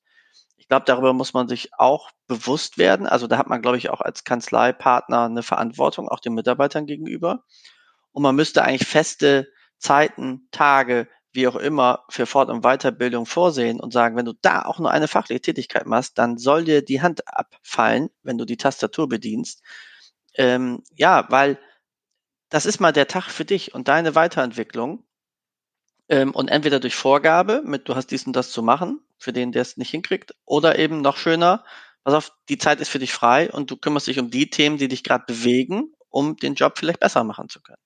Ich 0.57 0.67
glaube, 0.67 0.85
darüber 0.85 1.13
muss 1.13 1.33
man 1.33 1.47
sich 1.47 1.71
auch 1.77 2.09
bewusst 2.27 2.77
werden. 2.77 3.07
Also 3.07 3.27
da 3.27 3.37
hat 3.37 3.47
man, 3.47 3.61
glaube 3.61 3.77
ich, 3.77 3.89
auch 3.89 4.01
als 4.01 4.23
Kanzleipartner 4.23 5.25
eine 5.25 5.43
Verantwortung, 5.43 6.09
auch 6.09 6.19
den 6.19 6.33
Mitarbeitern 6.33 6.85
gegenüber. 6.85 7.43
Und 8.11 8.23
man 8.23 8.35
müsste 8.35 8.63
eigentlich 8.63 8.87
feste 8.87 9.47
Zeiten, 9.77 10.47
Tage, 10.51 11.07
wie 11.35 11.47
auch 11.47 11.55
immer, 11.55 12.05
für 12.09 12.25
Fort- 12.25 12.49
und 12.49 12.61
Weiterbildung 12.61 13.25
vorsehen 13.25 13.79
und 13.79 13.93
sagen, 13.93 14.15
wenn 14.15 14.25
du 14.25 14.33
da 14.41 14.63
auch 14.63 14.79
nur 14.79 14.91
eine 14.91 15.07
fachliche 15.07 15.41
Tätigkeit 15.41 15.85
machst, 15.85 16.17
dann 16.17 16.37
soll 16.37 16.63
dir 16.65 16.83
die 16.83 17.01
Hand 17.01 17.27
abfallen, 17.27 18.09
wenn 18.23 18.37
du 18.37 18.45
die 18.45 18.57
Tastatur 18.57 19.07
bedienst. 19.09 19.61
Ähm, 20.35 20.83
ja, 20.95 21.25
weil 21.29 21.59
das 22.49 22.65
ist 22.65 22.79
mal 22.79 22.91
der 22.91 23.07
Tag 23.07 23.29
für 23.29 23.45
dich 23.45 23.73
und 23.73 23.87
deine 23.87 24.15
Weiterentwicklung. 24.15 25.05
Ähm, 26.09 26.31
und 26.31 26.49
entweder 26.49 26.79
durch 26.79 26.95
Vorgabe, 26.95 27.61
mit 27.65 27.89
du 27.89 27.95
hast 27.95 28.11
dies 28.11 28.27
und 28.27 28.35
das 28.35 28.51
zu 28.51 28.61
machen, 28.61 29.01
für 29.17 29.33
den, 29.33 29.51
der 29.51 29.61
es 29.63 29.77
nicht 29.77 29.89
hinkriegt, 29.89 30.35
oder 30.45 30.77
eben 30.77 31.01
noch 31.01 31.17
schöner, 31.17 31.63
pass 32.03 32.13
auf, 32.13 32.31
die 32.49 32.57
Zeit 32.57 32.79
ist 32.79 32.89
für 32.89 32.99
dich 32.99 33.11
frei 33.13 33.51
und 33.51 33.71
du 33.71 33.77
kümmerst 33.77 34.07
dich 34.07 34.19
um 34.19 34.29
die 34.29 34.49
Themen, 34.49 34.77
die 34.77 34.87
dich 34.87 35.03
gerade 35.03 35.25
bewegen, 35.25 35.93
um 36.09 36.37
den 36.37 36.55
Job 36.55 36.77
vielleicht 36.77 36.99
besser 36.99 37.23
machen 37.23 37.49
zu 37.49 37.61
können. 37.61 37.84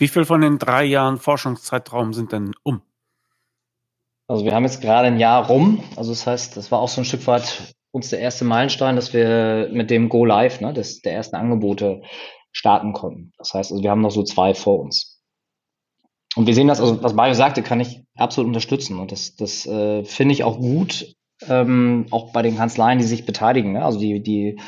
Wie 0.00 0.08
viel 0.08 0.24
von 0.24 0.40
den 0.40 0.58
drei 0.58 0.84
Jahren 0.84 1.18
Forschungszeitraum 1.18 2.14
sind 2.14 2.32
denn 2.32 2.52
um? 2.62 2.80
Also 4.28 4.46
wir 4.46 4.54
haben 4.54 4.64
jetzt 4.64 4.80
gerade 4.80 5.08
ein 5.08 5.18
Jahr 5.18 5.46
rum. 5.46 5.84
Also 5.94 6.12
das 6.12 6.26
heißt, 6.26 6.56
das 6.56 6.72
war 6.72 6.78
auch 6.78 6.88
so 6.88 7.02
ein 7.02 7.04
Stück 7.04 7.26
weit 7.26 7.74
uns 7.90 8.08
der 8.08 8.20
erste 8.20 8.46
Meilenstein, 8.46 8.96
dass 8.96 9.12
wir 9.12 9.68
mit 9.72 9.90
dem 9.90 10.08
Go 10.08 10.24
Live, 10.24 10.62
ne, 10.62 10.72
des, 10.72 11.02
der 11.02 11.12
ersten 11.12 11.36
Angebote 11.36 12.00
starten 12.50 12.94
konnten. 12.94 13.32
Das 13.36 13.52
heißt, 13.52 13.72
also 13.72 13.82
wir 13.82 13.90
haben 13.90 14.00
noch 14.00 14.10
so 14.10 14.22
zwei 14.22 14.54
vor 14.54 14.80
uns. 14.80 15.20
Und 16.34 16.46
wir 16.46 16.54
sehen 16.54 16.68
das, 16.68 16.80
also 16.80 17.02
was 17.02 17.12
Mario 17.12 17.34
sagte, 17.34 17.62
kann 17.62 17.80
ich 17.80 18.02
absolut 18.16 18.46
unterstützen. 18.48 18.98
Und 18.98 19.12
das, 19.12 19.34
das 19.36 19.66
äh, 19.66 20.04
finde 20.04 20.32
ich 20.32 20.44
auch 20.44 20.58
gut, 20.58 21.14
ähm, 21.46 22.06
auch 22.10 22.32
bei 22.32 22.40
den 22.40 22.56
Kanzleien, 22.56 23.00
die 23.00 23.04
sich 23.04 23.26
beteiligen, 23.26 23.72
ne? 23.72 23.84
also 23.84 23.98
die, 23.98 24.22
die 24.22 24.60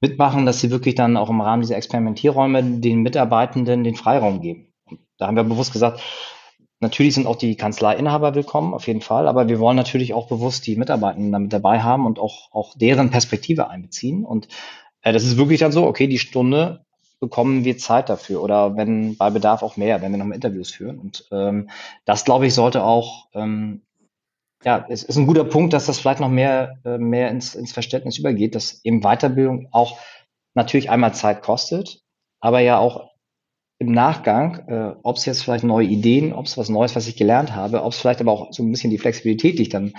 mitmachen, 0.00 0.46
dass 0.46 0.60
sie 0.60 0.70
wirklich 0.70 0.94
dann 0.94 1.16
auch 1.16 1.30
im 1.30 1.40
Rahmen 1.40 1.62
dieser 1.62 1.76
Experimentierräume 1.76 2.62
den 2.62 3.02
Mitarbeitenden 3.02 3.82
den 3.82 3.96
Freiraum 3.96 4.40
geben. 4.40 4.65
Da 5.18 5.26
haben 5.26 5.36
wir 5.36 5.44
bewusst 5.44 5.72
gesagt, 5.72 6.00
natürlich 6.80 7.14
sind 7.14 7.26
auch 7.26 7.36
die 7.36 7.56
Kanzleiinhaber 7.56 8.34
willkommen, 8.34 8.74
auf 8.74 8.86
jeden 8.86 9.00
Fall, 9.00 9.28
aber 9.28 9.48
wir 9.48 9.58
wollen 9.58 9.76
natürlich 9.76 10.14
auch 10.14 10.28
bewusst 10.28 10.66
die 10.66 10.76
Mitarbeitenden 10.76 11.32
damit 11.32 11.52
dabei 11.52 11.80
haben 11.80 12.06
und 12.06 12.18
auch, 12.18 12.52
auch 12.52 12.74
deren 12.76 13.10
Perspektive 13.10 13.68
einbeziehen. 13.68 14.24
Und 14.24 14.48
äh, 15.02 15.12
das 15.12 15.24
ist 15.24 15.36
wirklich 15.36 15.60
dann 15.60 15.72
so, 15.72 15.86
okay, 15.86 16.06
die 16.06 16.18
Stunde 16.18 16.84
bekommen 17.18 17.64
wir 17.64 17.78
Zeit 17.78 18.10
dafür 18.10 18.42
oder 18.42 18.76
wenn 18.76 19.16
bei 19.16 19.30
Bedarf 19.30 19.62
auch 19.62 19.76
mehr, 19.76 20.02
wenn 20.02 20.12
wir 20.12 20.18
noch 20.18 20.34
Interviews 20.34 20.70
führen. 20.70 20.98
Und 20.98 21.26
ähm, 21.32 21.70
das, 22.04 22.24
glaube 22.24 22.46
ich, 22.46 22.54
sollte 22.54 22.84
auch, 22.84 23.28
ähm, 23.32 23.82
ja, 24.64 24.84
es 24.88 25.02
ist 25.02 25.16
ein 25.16 25.26
guter 25.26 25.44
Punkt, 25.44 25.72
dass 25.72 25.86
das 25.86 25.98
vielleicht 25.98 26.20
noch 26.20 26.28
mehr, 26.28 26.78
äh, 26.84 26.98
mehr 26.98 27.30
ins, 27.30 27.54
ins 27.54 27.72
Verständnis 27.72 28.18
übergeht, 28.18 28.54
dass 28.54 28.84
eben 28.84 29.00
Weiterbildung 29.00 29.68
auch 29.72 29.98
natürlich 30.54 30.90
einmal 30.90 31.14
Zeit 31.14 31.42
kostet, 31.42 32.02
aber 32.40 32.60
ja 32.60 32.78
auch 32.78 33.10
im 33.78 33.92
Nachgang, 33.92 34.68
äh, 34.68 34.96
ob 35.02 35.16
es 35.16 35.26
jetzt 35.26 35.42
vielleicht 35.42 35.64
neue 35.64 35.86
Ideen, 35.86 36.32
ob 36.32 36.46
es 36.46 36.56
was 36.56 36.70
Neues, 36.70 36.96
was 36.96 37.08
ich 37.08 37.16
gelernt 37.16 37.54
habe, 37.54 37.82
ob 37.82 37.92
es 37.92 37.98
vielleicht 37.98 38.22
aber 38.22 38.32
auch 38.32 38.52
so 38.52 38.62
ein 38.62 38.70
bisschen 38.70 38.90
die 38.90 38.96
Flexibilität, 38.96 39.58
die 39.58 39.62
ich 39.62 39.68
dann 39.68 39.92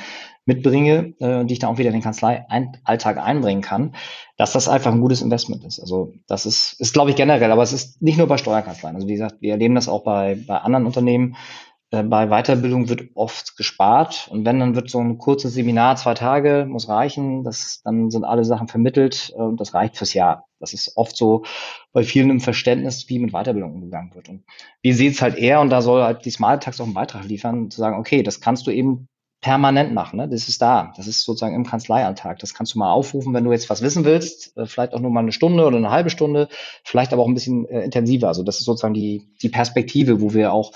mitbringe, 0.46 1.14
äh, 1.20 1.46
die 1.46 1.54
ich 1.54 1.60
dann 1.60 1.70
auch 1.70 1.78
wieder 1.78 1.90
in 1.90 1.96
den 1.96 2.02
Kanzlei-Alltag 2.02 3.18
einbringen 3.18 3.62
kann, 3.62 3.94
dass 4.36 4.54
das 4.54 4.68
einfach 4.68 4.92
ein 4.92 5.02
gutes 5.02 5.22
Investment 5.22 5.64
ist. 5.64 5.80
Also 5.80 6.14
das 6.26 6.48
ist, 6.48 6.74
ist 6.80 6.94
glaube 6.94 7.12
ich 7.12 7.16
generell, 7.16 7.52
aber 7.52 7.62
es 7.62 7.74
ist 7.74 8.02
nicht 8.02 8.18
nur 8.18 8.28
bei 8.28 8.38
Steuerkanzleien. 8.38 8.96
Also 8.96 9.08
wie 9.08 9.14
gesagt, 9.14 9.42
wir 9.42 9.52
erleben 9.52 9.76
das 9.76 9.90
auch 9.90 10.04
bei, 10.04 10.40
bei 10.48 10.58
anderen 10.58 10.88
Unternehmen, 10.88 11.36
bei 11.90 12.28
Weiterbildung 12.28 12.90
wird 12.90 13.12
oft 13.16 13.56
gespart 13.56 14.28
und 14.30 14.46
wenn, 14.46 14.60
dann 14.60 14.76
wird 14.76 14.90
so 14.90 15.00
ein 15.00 15.18
kurzes 15.18 15.54
Seminar, 15.54 15.96
zwei 15.96 16.16
Tage, 16.16 16.66
muss 16.68 16.90
reichen, 16.90 17.44
das, 17.44 17.82
dann 17.84 18.12
sind 18.12 18.26
alle 18.26 18.44
Sachen 18.44 18.68
vermittelt 18.68 19.34
äh, 19.36 19.42
und 19.42 19.60
das 19.60 19.74
reicht 19.74 19.96
fürs 19.98 20.14
Jahr. 20.14 20.46
Das 20.60 20.74
ist 20.74 20.98
oft 20.98 21.16
so 21.16 21.44
bei 21.94 22.04
vielen 22.04 22.30
im 22.30 22.40
Verständnis, 22.42 23.08
wie 23.08 23.20
mit 23.20 23.32
Weiterbildung 23.32 23.74
umgegangen 23.74 24.14
wird. 24.16 24.28
Und 24.28 24.44
wir 24.82 24.96
sehen 24.96 25.12
es 25.12 25.22
halt 25.22 25.38
eher 25.38 25.62
und 25.62 25.70
da 25.70 25.82
soll 25.82 26.04
halt 26.04 26.26
die 26.26 26.32
Smart 26.32 26.64
Tax 26.64 26.82
auch 26.82 26.86
einen 26.86 26.94
Beitrag 26.94 27.24
liefern, 27.26 27.70
zu 27.70 27.80
sagen, 27.80 27.98
okay, 27.98 28.22
das 28.24 28.42
kannst 28.42 28.68
du 28.68 28.72
eben 28.72 29.08
permanent 29.40 29.94
machen. 29.94 30.18
Ne? 30.18 30.28
Das 30.28 30.50
ist 30.50 30.62
da. 30.62 30.94
Das 30.98 31.08
ist 31.08 31.24
sozusagen 31.24 31.56
im 31.56 31.66
Kanzleialltag. 31.66 32.40
Das 32.40 32.54
kannst 32.54 32.74
du 32.74 32.80
mal 32.80 32.92
aufrufen, 32.92 33.34
wenn 33.34 33.44
du 33.44 33.52
jetzt 33.52 33.70
was 33.70 33.82
wissen 33.82 34.04
willst. 34.04 34.58
Äh, 34.58 34.66
vielleicht 34.66 34.94
auch 34.94 35.00
nur 35.00 35.12
mal 35.12 35.22
eine 35.22 35.32
Stunde 35.32 35.66
oder 35.66 35.78
eine 35.78 35.92
halbe 35.92 36.10
Stunde. 36.10 36.50
Vielleicht 36.84 37.14
aber 37.14 37.22
auch 37.22 37.28
ein 37.28 37.34
bisschen 37.34 37.68
äh, 37.70 37.84
intensiver. 37.84 38.28
Also 38.28 38.44
das 38.44 38.60
ist 38.60 38.66
sozusagen 38.66 38.96
die, 38.96 39.30
die 39.42 39.50
Perspektive, 39.50 40.22
wo 40.22 40.34
wir 40.34 40.52
auch 40.52 40.72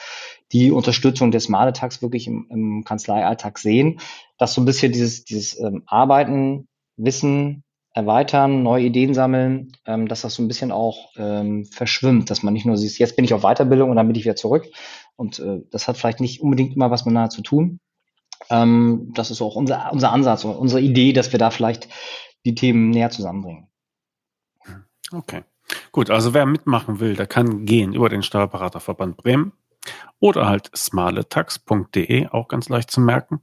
die 0.52 0.72
Unterstützung 0.72 1.32
des 1.32 1.50
Maletags 1.50 2.02
wirklich 2.02 2.28
im, 2.28 2.48
im 2.50 2.84
Kanzleialltag 2.84 3.58
sehen, 3.58 4.00
dass 4.38 4.54
so 4.54 4.62
ein 4.62 4.66
bisschen 4.66 4.92
dieses, 4.92 5.24
dieses 5.24 5.60
ähm, 5.60 5.84
Arbeiten, 5.86 6.68
Wissen 6.98 7.64
erweitern, 7.94 8.64
neue 8.64 8.86
Ideen 8.86 9.14
sammeln, 9.14 9.74
ähm, 9.86 10.08
dass 10.08 10.22
das 10.22 10.36
so 10.36 10.44
ein 10.44 10.48
bisschen 10.48 10.72
auch 10.72 11.12
ähm, 11.18 11.66
verschwimmt, 11.66 12.30
dass 12.30 12.44
man 12.44 12.54
nicht 12.54 12.66
nur 12.66 12.78
sieht, 12.78 12.98
jetzt 13.00 13.16
bin 13.16 13.26
ich 13.26 13.34
auf 13.34 13.42
Weiterbildung 13.42 13.90
und 13.90 13.96
dann 13.98 14.08
bin 14.08 14.16
ich 14.16 14.24
wieder 14.24 14.36
zurück. 14.36 14.68
Und 15.16 15.40
äh, 15.40 15.62
das 15.72 15.88
hat 15.88 15.98
vielleicht 15.98 16.22
nicht 16.22 16.42
unbedingt 16.42 16.76
immer 16.76 16.90
was 16.90 17.06
miteinander 17.06 17.30
zu 17.30 17.42
tun. 17.42 17.80
Ähm, 18.50 19.12
das 19.14 19.30
ist 19.30 19.42
auch 19.42 19.56
unser, 19.56 19.92
unser 19.92 20.12
Ansatz, 20.12 20.46
unsere 20.46 20.82
Idee, 20.82 21.14
dass 21.14 21.32
wir 21.32 21.40
da 21.40 21.50
vielleicht 21.50 21.90
die 22.46 22.56
Themen 22.56 22.90
näher 22.90 23.10
zusammenbringen. 23.10 23.68
Okay. 25.12 25.44
Gut, 25.92 26.10
also 26.10 26.34
wer 26.34 26.46
mitmachen 26.46 27.00
will, 27.00 27.16
der 27.16 27.28
kann 27.28 27.66
gehen 27.66 27.94
über 27.94 28.10
den 28.10 28.24
Steuerberaterverband 28.24 29.18
Bremen 29.18 29.54
oder 30.22 30.48
halt 30.48 30.70
smaletax.de, 30.74 32.28
auch 32.28 32.48
ganz 32.48 32.70
leicht 32.70 32.92
zu 32.92 33.02
merken. 33.02 33.42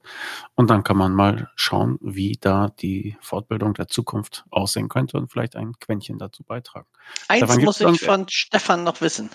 Und 0.54 0.70
dann 0.70 0.84
kann 0.84 0.96
man 0.96 1.12
mal 1.12 1.50
schauen, 1.56 1.98
wie 2.00 2.38
da 2.40 2.68
die 2.68 3.18
Fortbildung 3.20 3.74
der 3.74 3.88
Zukunft 3.88 4.44
aussehen 4.50 4.88
könnte 4.88 5.18
und 5.18 5.30
vielleicht 5.30 5.56
ein 5.56 5.72
Quäntchen 5.80 6.18
dazu 6.18 6.44
beitragen. 6.44 6.86
Eins 7.26 7.44
Stefan, 7.44 7.64
muss 7.64 7.80
ich 7.80 8.00
von 8.00 8.26
Stefan 8.28 8.84
noch 8.84 9.00
wissen. 9.00 9.28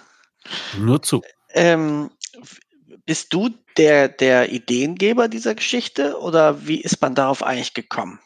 Nur 0.80 1.02
zu. 1.04 1.22
Ähm, 1.50 2.12
bist 3.06 3.34
du 3.34 3.50
der, 3.76 4.08
der 4.08 4.52
Ideengeber 4.54 5.28
dieser 5.28 5.54
Geschichte 5.54 6.18
oder 6.20 6.66
wie 6.66 6.80
ist 6.80 7.02
man 7.02 7.14
darauf 7.14 7.44
eigentlich 7.44 7.74
gekommen? 7.74 8.20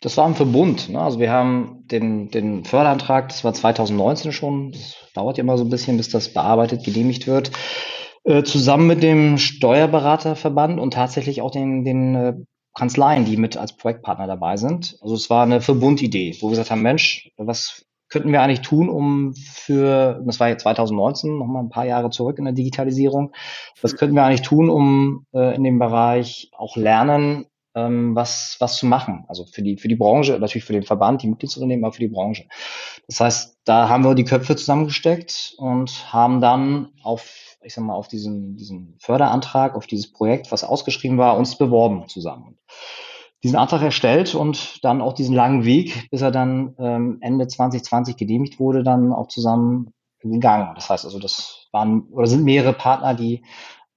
Das 0.00 0.16
war 0.16 0.26
ein 0.26 0.34
Verbund. 0.34 0.88
Ne? 0.88 1.00
Also 1.00 1.18
wir 1.18 1.30
haben 1.30 1.84
den, 1.90 2.30
den 2.30 2.64
Förderantrag, 2.64 3.28
das 3.28 3.44
war 3.44 3.52
2019 3.52 4.32
schon, 4.32 4.72
das 4.72 4.96
dauert 5.14 5.36
ja 5.36 5.44
immer 5.44 5.58
so 5.58 5.64
ein 5.64 5.70
bisschen, 5.70 5.98
bis 5.98 6.08
das 6.08 6.32
bearbeitet, 6.32 6.84
genehmigt 6.84 7.26
wird, 7.26 7.50
äh, 8.24 8.42
zusammen 8.42 8.86
mit 8.86 9.02
dem 9.02 9.36
Steuerberaterverband 9.36 10.80
und 10.80 10.94
tatsächlich 10.94 11.42
auch 11.42 11.50
den, 11.50 11.84
den 11.84 12.14
äh, 12.14 12.34
Kanzleien, 12.74 13.26
die 13.26 13.36
mit 13.36 13.58
als 13.58 13.76
Projektpartner 13.76 14.26
dabei 14.26 14.56
sind. 14.56 14.96
Also 15.02 15.14
es 15.14 15.28
war 15.28 15.42
eine 15.42 15.60
Verbundidee, 15.60 16.34
wo 16.40 16.46
wir 16.46 16.50
gesagt 16.50 16.70
haben, 16.70 16.82
Mensch, 16.82 17.30
was 17.36 17.84
könnten 18.08 18.32
wir 18.32 18.42
eigentlich 18.42 18.62
tun, 18.62 18.88
um 18.88 19.34
für, 19.34 20.22
das 20.24 20.40
war 20.40 20.48
jetzt 20.48 20.62
2019, 20.62 21.38
nochmal 21.38 21.62
ein 21.62 21.68
paar 21.68 21.86
Jahre 21.86 22.10
zurück 22.10 22.38
in 22.38 22.44
der 22.44 22.54
Digitalisierung, 22.54 23.32
was 23.82 23.96
könnten 23.96 24.16
wir 24.16 24.24
eigentlich 24.24 24.42
tun, 24.42 24.68
um 24.70 25.26
äh, 25.32 25.54
in 25.54 25.62
dem 25.62 25.78
Bereich 25.78 26.50
auch 26.56 26.76
Lernen 26.76 27.46
ähm, 27.74 28.14
was, 28.14 28.56
was 28.58 28.76
zu 28.76 28.86
machen. 28.86 29.24
Also 29.28 29.44
für 29.44 29.62
die, 29.62 29.76
für 29.76 29.88
die 29.88 29.96
Branche, 29.96 30.38
natürlich 30.38 30.64
für 30.64 30.72
den 30.72 30.82
Verband, 30.82 31.22
die 31.22 31.28
Mitgliedsunternehmen, 31.28 31.84
aber 31.84 31.92
für 31.92 32.00
die 32.00 32.08
Branche. 32.08 32.46
Das 33.06 33.20
heißt, 33.20 33.58
da 33.64 33.88
haben 33.88 34.04
wir 34.04 34.14
die 34.14 34.24
Köpfe 34.24 34.56
zusammengesteckt 34.56 35.54
und 35.58 36.12
haben 36.12 36.40
dann 36.40 36.90
auf, 37.02 37.56
ich 37.62 37.74
sag 37.74 37.84
mal, 37.84 37.94
auf 37.94 38.08
diesen, 38.08 38.56
diesen 38.56 38.96
Förderantrag, 38.98 39.74
auf 39.74 39.86
dieses 39.86 40.12
Projekt, 40.12 40.50
was 40.52 40.64
ausgeschrieben 40.64 41.18
war, 41.18 41.36
uns 41.36 41.56
beworben 41.56 42.08
zusammen 42.08 42.58
diesen 43.42 43.56
Antrag 43.56 43.82
erstellt 43.82 44.34
und 44.34 44.84
dann 44.84 45.00
auch 45.00 45.14
diesen 45.14 45.34
langen 45.34 45.64
Weg, 45.64 46.10
bis 46.10 46.20
er 46.20 46.30
dann 46.30 46.74
ähm, 46.78 47.18
Ende 47.20 47.46
2020 47.46 48.16
genehmigt 48.16 48.60
wurde, 48.60 48.82
dann 48.82 49.12
auch 49.12 49.28
zusammen 49.28 49.92
gegangen. 50.20 50.74
Das 50.74 50.90
heißt 50.90 51.04
also, 51.04 51.18
das 51.18 51.68
waren 51.72 52.02
oder 52.10 52.26
sind 52.26 52.44
mehrere 52.44 52.74
Partner, 52.74 53.14
die 53.14 53.42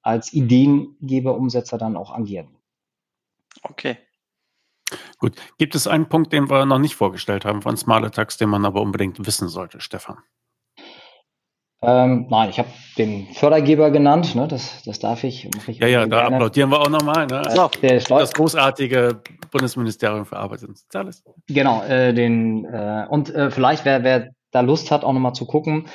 als 0.02 0.34
Ideengeber, 0.34 1.36
Umsetzer 1.36 1.78
dann 1.78 1.98
auch 1.98 2.14
agieren. 2.14 2.56
Okay. 3.64 3.98
Gut. 5.18 5.36
Gibt 5.58 5.76
es 5.76 5.88
einen 5.88 6.10
Punkt, 6.10 6.34
den 6.34 6.50
wir 6.50 6.66
noch 6.66 6.80
nicht 6.80 6.96
vorgestellt 6.96 7.46
haben 7.46 7.62
von 7.62 7.78
Smart 7.78 8.04
Attacks, 8.04 8.38
den 8.38 8.50
man 8.50 8.66
aber 8.66 8.82
unbedingt 8.82 9.26
wissen 9.26 9.48
sollte, 9.48 9.80
Stefan? 9.80 10.18
Ähm, 11.82 12.28
nein, 12.30 12.50
ich 12.50 12.60
habe 12.60 12.70
den 12.98 13.28
Fördergeber 13.34 13.92
genannt, 13.92 14.36
ne? 14.36 14.48
das, 14.48 14.84
das 14.84 15.00
darf 15.00 15.26
ich. 15.26 15.50
ich 15.68 15.80
ja, 15.80 15.88
ja, 15.88 16.06
da 16.06 16.22
gerne. 16.22 16.36
applaudieren 16.38 16.70
wir 16.70 16.80
auch 16.80 16.90
nochmal. 16.90 17.28
Ne? 17.28 17.44
So. 17.54 17.70
Das 18.08 18.32
großartige 18.32 19.22
Bundesministerium 19.52 20.26
für 20.26 20.38
Arbeit 20.38 20.64
und 20.64 20.78
Soziales. 20.78 21.24
Genau, 21.48 21.84
äh, 21.84 22.14
den, 22.14 22.64
äh, 22.64 23.06
und 23.10 23.36
äh, 23.36 23.52
vielleicht, 23.52 23.84
wer, 23.84 24.04
wer 24.04 24.30
da 24.52 24.62
Lust 24.62 24.92
hat, 24.92 25.04
auch 25.04 25.12
nochmal 25.12 25.34
zu 25.34 25.46
gucken, 25.46 25.88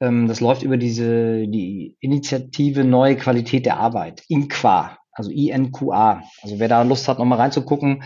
ähm, 0.00 0.28
das 0.28 0.40
läuft 0.40 0.62
über 0.62 0.76
diese 0.76 1.46
die 1.46 1.96
Initiative 2.00 2.84
Neue 2.84 3.16
Qualität 3.16 3.64
der 3.64 3.78
Arbeit, 3.78 4.22
INQA, 4.28 4.98
also 5.12 5.30
INQA. 5.30 6.22
Also 6.42 6.58
wer 6.58 6.68
da 6.68 6.82
Lust 6.82 7.08
hat, 7.08 7.18
nochmal 7.18 7.38
reinzugucken, 7.38 8.02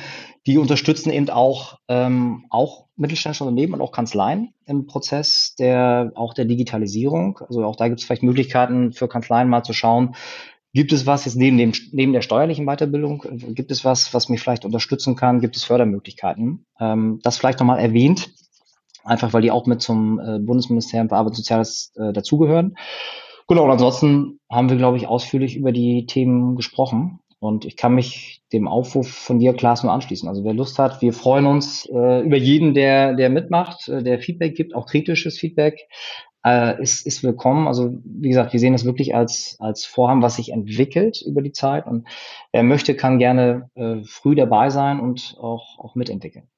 die 0.47 0.59
unterstützen 0.59 1.11
eben 1.11 1.31
auch, 1.31 1.79
ähm, 1.89 2.47
auch 2.51 2.87
mittelständische 2.97 3.45
Unternehmen 3.45 3.75
und 3.75 3.81
auch 3.81 3.93
Kanzleien 3.93 4.55
im 4.67 4.87
Prozess 4.87 5.55
der 5.59 6.13
auch 6.15 6.35
der 6.35 6.45
Digitalisierung. 6.45 7.39
Also 7.49 7.65
auch 7.65 7.77
da 7.77 7.89
gibt 7.89 8.01
es 8.01 8.07
vielleicht 8.07 8.23
Möglichkeiten 8.23 8.93
für 8.93 9.09
Kanzleien 9.09 9.49
mal 9.49 9.63
zu 9.63 9.73
schauen, 9.73 10.15
Gibt 10.75 10.93
es 10.93 11.07
was 11.07 11.25
jetzt 11.25 11.37
neben 11.37 11.57
dem, 11.57 11.73
neben 11.93 12.13
der 12.13 12.21
steuerlichen 12.21 12.67
Weiterbildung? 12.67 13.23
Gibt 13.55 13.71
es 13.71 13.85
was, 13.85 14.13
was 14.13 14.29
mich 14.29 14.41
vielleicht 14.41 14.65
unterstützen 14.65 15.15
kann? 15.15 15.41
Gibt 15.41 15.55
es 15.55 15.63
Fördermöglichkeiten? 15.63 16.67
Ähm, 16.81 17.21
das 17.23 17.39
vielleicht 17.39 17.61
nochmal 17.61 17.79
erwähnt, 17.79 18.33
einfach 19.05 19.33
weil 19.33 19.43
die 19.43 19.53
auch 19.53 19.67
mit 19.67 19.81
zum 19.81 20.19
äh, 20.19 20.41
Bundesministerium 20.41 21.09
für 21.09 21.15
Arbeit 21.15 21.31
und 21.31 21.37
Soziales 21.37 21.93
äh, 21.95 22.13
dazugehören. 22.13 22.77
Genau, 23.47 23.65
und 23.65 23.71
ansonsten 23.71 24.41
haben 24.51 24.71
wir, 24.71 24.77
glaube 24.77 24.97
ich, 24.97 25.07
ausführlich 25.07 25.57
über 25.57 25.73
die 25.73 26.07
Themen 26.07 26.57
gesprochen. 26.57 27.21
Und 27.41 27.67
ich 27.67 27.77
kann 27.77 27.95
mich 27.95 28.43
dem 28.55 28.67
Aufruf 28.67 29.09
von 29.09 29.39
dir, 29.39 29.53
Klaas, 29.53 29.83
nur 29.83 29.93
anschließen. 29.93 30.27
Also 30.29 30.45
wer 30.45 30.55
Lust 30.55 30.79
hat, 30.79 31.03
wir 31.03 31.13
freuen 31.13 31.45
uns 31.45 31.87
äh, 31.93 32.21
über 32.23 32.39
jeden, 32.39 32.73
der, 32.73 33.15
der 33.15 33.29
mitmacht, 33.29 33.87
äh, 33.89 34.03
der 34.03 34.19
Feedback 34.19 34.57
gibt, 34.57 34.75
auch 34.75 34.87
kritisches 34.87 35.39
Feedback, 35.39 35.87
äh, 36.43 36.81
ist, 36.81 37.07
ist 37.07 37.23
willkommen. 37.23 37.69
Also 37.69 37.99
wie 38.03 38.29
gesagt, 38.31 38.55
wir 38.55 38.61
sehen 38.61 38.73
das 38.73 38.87
wirklich 38.87 39.15
als, 39.15 39.57
als 39.59 39.85
Vorhaben, 39.85 40.23
was 40.23 40.37
sich 40.37 40.53
entwickelt 40.53 41.21
über 41.27 41.43
die 41.43 41.53
Zeit. 41.53 41.87
Und 41.87 42.09
wer 42.53 42.63
möchte, 42.63 42.97
kann 42.97 43.19
gerne 43.19 43.69
äh, 43.75 43.97
früh 44.05 44.35
dabei 44.35 44.71
sein 44.71 45.01
und 45.01 45.37
auch, 45.39 45.79
auch 45.79 45.95
mitentwickeln. 45.95 46.49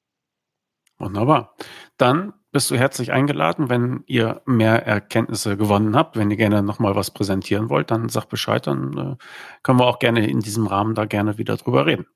Wunderbar. 0.99 1.55
Dann 1.97 2.33
bist 2.51 2.71
du 2.71 2.77
herzlich 2.77 3.11
eingeladen. 3.11 3.69
Wenn 3.69 4.03
ihr 4.07 4.41
mehr 4.45 4.85
Erkenntnisse 4.85 5.57
gewonnen 5.57 5.95
habt, 5.95 6.17
wenn 6.17 6.31
ihr 6.31 6.37
gerne 6.37 6.63
nochmal 6.63 6.95
was 6.95 7.11
präsentieren 7.11 7.69
wollt, 7.69 7.91
dann 7.91 8.09
sagt 8.09 8.29
Bescheid, 8.29 8.65
dann 8.65 8.97
äh, 8.97 9.15
können 9.63 9.79
wir 9.79 9.85
auch 9.85 9.99
gerne 9.99 10.27
in 10.27 10.39
diesem 10.39 10.65
Rahmen 10.65 10.95
da 10.95 11.05
gerne 11.05 11.37
wieder 11.37 11.57
drüber 11.57 11.85
reden. 11.85 12.07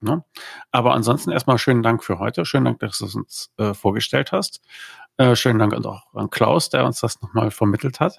Ne? 0.00 0.24
Aber 0.70 0.94
ansonsten 0.94 1.30
erstmal 1.30 1.58
schönen 1.58 1.82
Dank 1.82 2.02
für 2.02 2.18
heute. 2.18 2.46
Schönen 2.46 2.64
Dank, 2.64 2.78
dass 2.80 2.98
du 2.98 3.06
es 3.06 3.14
uns 3.14 3.52
äh, 3.58 3.74
vorgestellt 3.74 4.32
hast. 4.32 4.62
Äh, 5.18 5.36
schönen 5.36 5.58
Dank 5.58 5.74
auch 5.84 6.14
an 6.14 6.30
Klaus, 6.30 6.70
der 6.70 6.86
uns 6.86 7.00
das 7.00 7.20
nochmal 7.20 7.50
vermittelt 7.50 8.00
hat. 8.00 8.16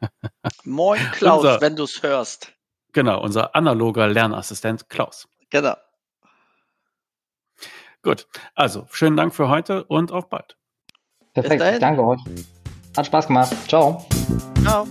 Moin 0.64 1.00
Klaus, 1.12 1.44
unser, 1.44 1.60
wenn 1.60 1.76
du 1.76 1.84
es 1.84 2.02
hörst. 2.02 2.52
Genau, 2.92 3.22
unser 3.22 3.54
analoger 3.54 4.08
Lernassistent 4.08 4.88
Klaus. 4.88 5.28
Genau. 5.50 5.76
Gut, 8.02 8.26
also 8.54 8.86
schönen 8.90 9.16
Dank 9.16 9.34
für 9.34 9.48
heute 9.48 9.84
und 9.84 10.10
auf 10.10 10.28
bald. 10.28 10.56
Perfekt, 11.34 11.80
danke 11.80 12.04
euch. 12.04 12.20
Hat 12.96 13.06
Spaß 13.06 13.28
gemacht. 13.28 13.56
Ciao. 13.68 14.04
Ciao. 14.62 14.86